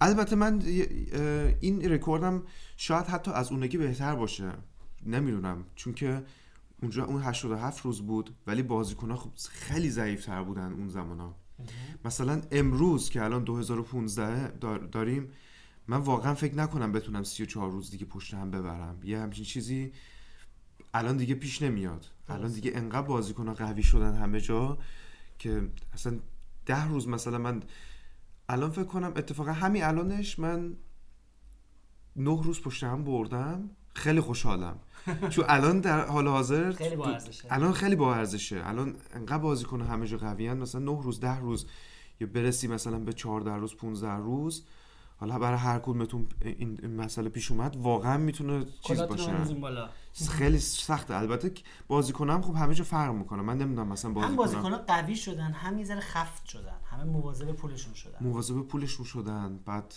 البته 0.00 0.36
من 0.36 0.62
این 1.60 1.90
رکوردم 1.90 2.42
شاید 2.76 3.06
حتی 3.06 3.30
از 3.30 3.52
اونگی 3.52 3.76
بهتر 3.78 4.14
باشه. 4.14 4.52
نمی‌دونم. 5.06 5.64
چون 5.74 5.94
که 5.94 6.24
اونجا 6.82 7.04
اون 7.04 7.22
87 7.22 7.80
روز 7.84 8.02
بود 8.02 8.30
ولی 8.46 8.62
بازیکنها 8.62 9.16
خب 9.16 9.30
خیلی 9.50 9.90
ضعیفتر 9.90 10.42
بودن 10.42 10.72
اون 10.72 10.88
زمان 10.88 11.34
مثلا 12.04 12.42
امروز 12.52 13.10
که 13.10 13.22
الان 13.24 13.44
2015 13.44 14.48
دار- 14.48 14.78
داریم 14.78 15.28
من 15.88 15.96
واقعا 15.96 16.34
فکر 16.34 16.54
نکنم 16.54 16.92
بتونم 16.92 17.22
34 17.22 17.70
روز 17.70 17.90
دیگه 17.90 18.04
پشت 18.06 18.34
هم 18.34 18.50
ببرم. 18.50 18.98
یه 19.04 19.18
همچین 19.18 19.44
چیزی 19.44 19.92
الان 20.94 21.16
دیگه 21.16 21.34
پیش 21.34 21.62
نمیاد. 21.62 22.06
الان. 22.28 22.52
دیگه 22.52 22.72
انقدر 22.74 23.06
بازیکنها 23.06 23.54
قوی 23.54 23.82
شدن 23.82 24.14
همه 24.14 24.40
جا. 24.40 24.78
که 25.40 25.70
اصلا 25.92 26.18
ده 26.66 26.88
روز 26.88 27.08
مثلا 27.08 27.38
من 27.38 27.62
الان 28.48 28.70
فکر 28.70 28.84
کنم 28.84 29.12
اتفاقا 29.16 29.52
همین 29.52 29.84
الانش 29.84 30.38
من 30.38 30.76
نه 32.16 32.42
روز 32.42 32.60
پشت 32.60 32.84
هم 32.84 33.04
بردم. 33.04 33.70
خیلی 33.94 34.20
خوشحالم. 34.20 34.78
چون 35.30 35.44
الان 35.48 35.80
در 35.80 36.06
حال 36.06 36.28
حاضر 36.28 36.72
خیلی 36.72 36.96
با. 36.96 37.18
الان 37.50 37.72
خیلی 37.72 37.96
با 37.96 38.14
ارزشه 38.14 38.62
الان 38.64 38.96
انقدر 39.14 39.38
بازیکن 39.38 39.82
همه 39.82 40.06
جا 40.06 40.18
قوی 40.18 40.54
مثلا 40.54 40.80
نه 40.80 41.02
روز 41.02 41.20
ده 41.20 41.38
روز. 41.38 41.66
یا 42.20 42.26
برسی 42.26 42.68
مثلا 42.68 42.98
به 42.98 43.12
14 43.12 43.54
روز 43.54 43.76
15 43.76 44.12
روز. 44.12 44.66
حالا 45.20 45.38
برای 45.38 45.58
هر 45.58 45.78
کدومتون 45.78 46.26
این 46.40 46.78
این 46.82 46.96
مسئله 46.96 47.28
پیش 47.28 47.50
اومد 47.50 47.76
واقعا 47.76 48.18
می‌تونه 48.18 48.64
چیز 48.80 49.00
باشه. 49.00 49.32
خیلی 50.30 50.58
سخته. 50.58 51.16
البته 51.16 51.52
بازیکنم 51.88 52.42
خب 52.42 52.54
همه 52.54 52.74
جا 52.74 52.84
فرق 52.84 53.14
می‌کنه. 53.14 53.42
من 53.42 53.58
نمی‌دونم 53.58 53.88
مثلا 53.88 54.10
هم 54.10 54.14
بازیکنم 54.14 54.36
بازیکن 54.36 54.76
قوی 54.76 55.16
شدن 55.16 55.52
هم 55.52 55.78
یه 55.78 55.84
ذره 55.84 56.00
خفت 56.00 56.46
شدن 56.46 56.76
همه 56.84 57.04
مواظب 57.04 57.52
پولشون 57.52 57.94
شدن. 57.94 58.18
مواظب 58.20 58.60
پولشون 58.62 59.06
شدن. 59.06 59.60
بعد 59.66 59.94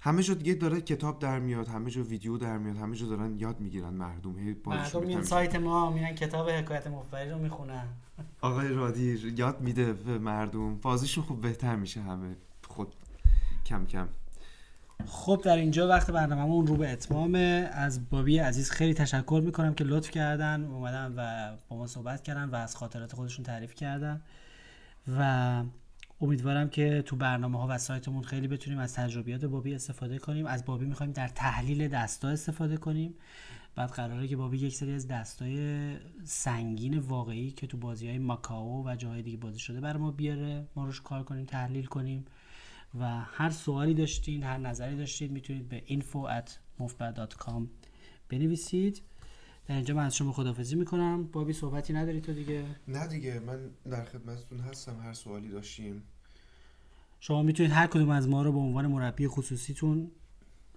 همه 0.00 0.22
جا 0.22 0.34
دیگه 0.34 0.54
داره 0.54 0.80
کتاب 0.80 1.18
در 1.18 1.38
میاد 1.38 1.68
همه 1.68 1.90
جا 1.90 2.02
ویدیو 2.02 2.38
در 2.38 2.58
میاد 2.58 2.76
همه 2.76 2.96
جا 2.96 3.06
دارن 3.06 3.38
یاد 3.38 3.60
می‌گیرن 3.60 3.94
مردم. 3.94 4.38
هی 4.38 4.56
مردم 4.66 5.02
میان 5.02 5.22
سایت 5.22 5.56
ما 5.56 5.90
میرن 5.90 6.14
کتاب 6.14 6.48
حکایت 6.50 6.86
مفبری 6.86 7.30
رو 7.30 7.38
می‌خونن. 7.38 7.88
آقای 8.40 8.68
رادی 8.68 9.32
یاد 9.36 9.60
میده 9.60 9.92
به 9.92 10.18
مردم. 10.18 10.78
بازیشون 10.78 11.24
خوب 11.24 11.40
بهتر 11.40 11.76
میشه 11.76 12.00
همه. 12.00 12.36
خود 12.68 12.94
کم 13.66 13.86
کم. 13.86 14.08
خب 15.06 15.40
در 15.44 15.56
اینجا 15.56 15.88
وقت 15.88 16.10
برنامه‌مون 16.10 16.66
رو 16.66 16.76
به 16.76 16.92
اتمامه. 16.92 17.70
از 17.72 18.10
بابی 18.10 18.38
عزیز 18.38 18.70
خیلی 18.70 18.94
تشکر 18.94 19.42
می‌کنم 19.44 19.74
که 19.74 19.84
لطف 19.84 20.10
کردن 20.10 20.64
اومدن 20.64 21.14
و 21.16 21.50
با 21.68 21.76
ما 21.76 21.86
صحبت 21.86 22.22
کردن 22.22 22.48
و 22.48 22.54
از 22.54 22.76
خاطرات 22.76 23.12
خودشون 23.12 23.44
تعریف 23.44 23.74
کردن. 23.74 24.22
و 25.18 25.62
امیدوارم 26.20 26.68
که 26.68 27.02
تو 27.06 27.16
برنامه 27.16 27.60
ها 27.60 27.66
و 27.70 27.78
سایتمون 27.78 28.22
خیلی 28.22 28.48
بتونیم 28.48 28.78
از 28.78 28.94
تجربیات 28.94 29.44
بابی 29.44 29.74
استفاده 29.74 30.18
کنیم. 30.18 30.46
از 30.46 30.64
بابی 30.64 30.84
می‌خوایم 30.86 31.12
در 31.12 31.28
تحلیل 31.28 31.88
دستا 31.88 32.28
استفاده 32.28 32.76
کنیم. 32.76 33.14
بعد 33.74 33.90
قراره 33.90 34.28
که 34.28 34.36
بابی 34.36 34.58
یک 34.58 34.74
سری 34.74 34.92
از 34.92 35.08
دستای 35.08 35.96
سنگین 36.24 36.98
واقعی 36.98 37.50
که 37.50 37.66
تو 37.66 37.76
بازی 37.76 38.08
های 38.08 38.18
ماکاو 38.18 38.88
و 38.88 38.96
جاهای 38.96 39.22
دیگه 39.22 39.36
بازی 39.36 39.58
شده 39.58 39.80
برای 39.80 40.02
ما 40.02 40.10
بیاره. 40.10 40.66
ما 40.76 40.84
روش 40.84 41.00
کار 41.00 41.22
کنیم 41.22 41.44
تحلیل 41.44 41.86
کنیم. 41.86 42.24
و 43.00 43.20
هر 43.20 43.50
سوالی 43.50 43.94
داشتین 43.94 44.42
هر 44.42 44.58
نظری 44.58 44.96
داشتید 44.96 45.30
می‌تونید 45.30 45.68
به 45.68 45.82
info 45.88 46.42
at 46.42 46.50
بنویسید. 48.28 49.02
در 49.66 49.74
اینجا 49.74 49.94
من 49.94 50.04
از 50.04 50.16
شما 50.16 50.32
خدافزی 50.32 50.76
می‌کنم. 50.76 51.26
بابی 51.26 51.52
صحبتی 51.52 51.92
نداری 51.92 52.20
تو 52.20 52.32
دیگه؟ 52.32 52.64
نه 52.88 53.06
دیگه 53.06 53.40
من 53.40 53.58
در 53.90 54.04
خدمتتون 54.04 54.60
هستم 54.60 55.00
هر 55.00 55.12
سوالی 55.12 55.48
داشتیم. 55.48 56.02
شما 57.20 57.42
می‌تونید 57.42 57.72
هر 57.72 57.86
کدوم 57.86 58.10
از 58.10 58.28
ما 58.28 58.42
رو 58.42 58.52
به 58.52 58.58
عنوان 58.58 58.86
مربی 58.86 59.28
خصوصیتون 59.28 60.10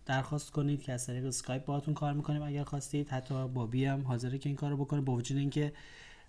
درخواست 0.06 0.52
کنید 0.52 0.82
که 0.82 0.94
از 0.94 1.08
طریق 1.08 1.26
اسکایپ 1.26 1.66
باهاتون 1.66 1.94
کار 1.94 2.14
می‌کنیم 2.14 2.42
اگر 2.42 2.64
خواستید. 2.64 3.10
حتی 3.10 3.48
بابی 3.48 3.86
هم 3.86 4.02
حاضره 4.02 4.38
که 4.38 4.50
این 4.50 4.56
کارو 4.56 4.78
بکنه 4.78 5.02
با 5.02 5.14
وجود 5.14 5.38
اینکه 5.38 5.74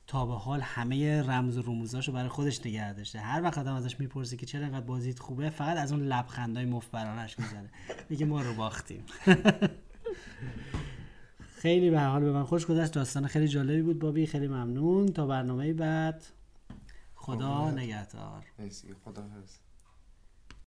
تا 0.06 0.26
به 0.26 0.34
حال 0.34 0.60
همه 0.60 1.22
رمز 1.22 1.58
و 1.58 1.62
رموزاشو 1.62 2.12
برای 2.12 2.28
خودش 2.28 2.66
نگه 2.66 2.92
داشته. 2.92 3.18
هر 3.18 3.42
وقت 3.42 3.58
آدم 3.58 3.74
ازش 3.74 4.00
می‌پرسه 4.00 4.36
که 4.36 4.46
چرا 4.46 4.64
انقدر 4.64 4.86
بازیت 4.86 5.18
خوبه 5.18 5.50
فقط 5.50 5.76
از 5.76 5.92
اون 5.92 6.02
لبخندای 6.02 6.64
مفبرانش 6.64 7.38
می‌زنه. 7.38 7.70
میگه 8.08 8.26
ما 8.26 8.42
رو 8.42 8.54
باختیم. 8.54 9.04
خیلی 11.62 11.90
به 11.90 12.00
حال 12.00 12.22
به 12.22 12.32
من 12.32 12.44
خوش 12.44 12.66
گذشت. 12.66 12.92
داستان 12.92 13.26
خیلی 13.26 13.48
جالبی 13.48 13.82
بود 13.82 13.98
بابی. 13.98 14.26
خیلی 14.26 14.48
ممنون. 14.48 15.06
تا 15.06 15.26
برنامه 15.26 15.72
بعد. 15.72 16.24
خدا. 17.14 17.70
نگهدار. 17.70 18.44
مرسی. 18.58 18.94
خدا 19.04 19.26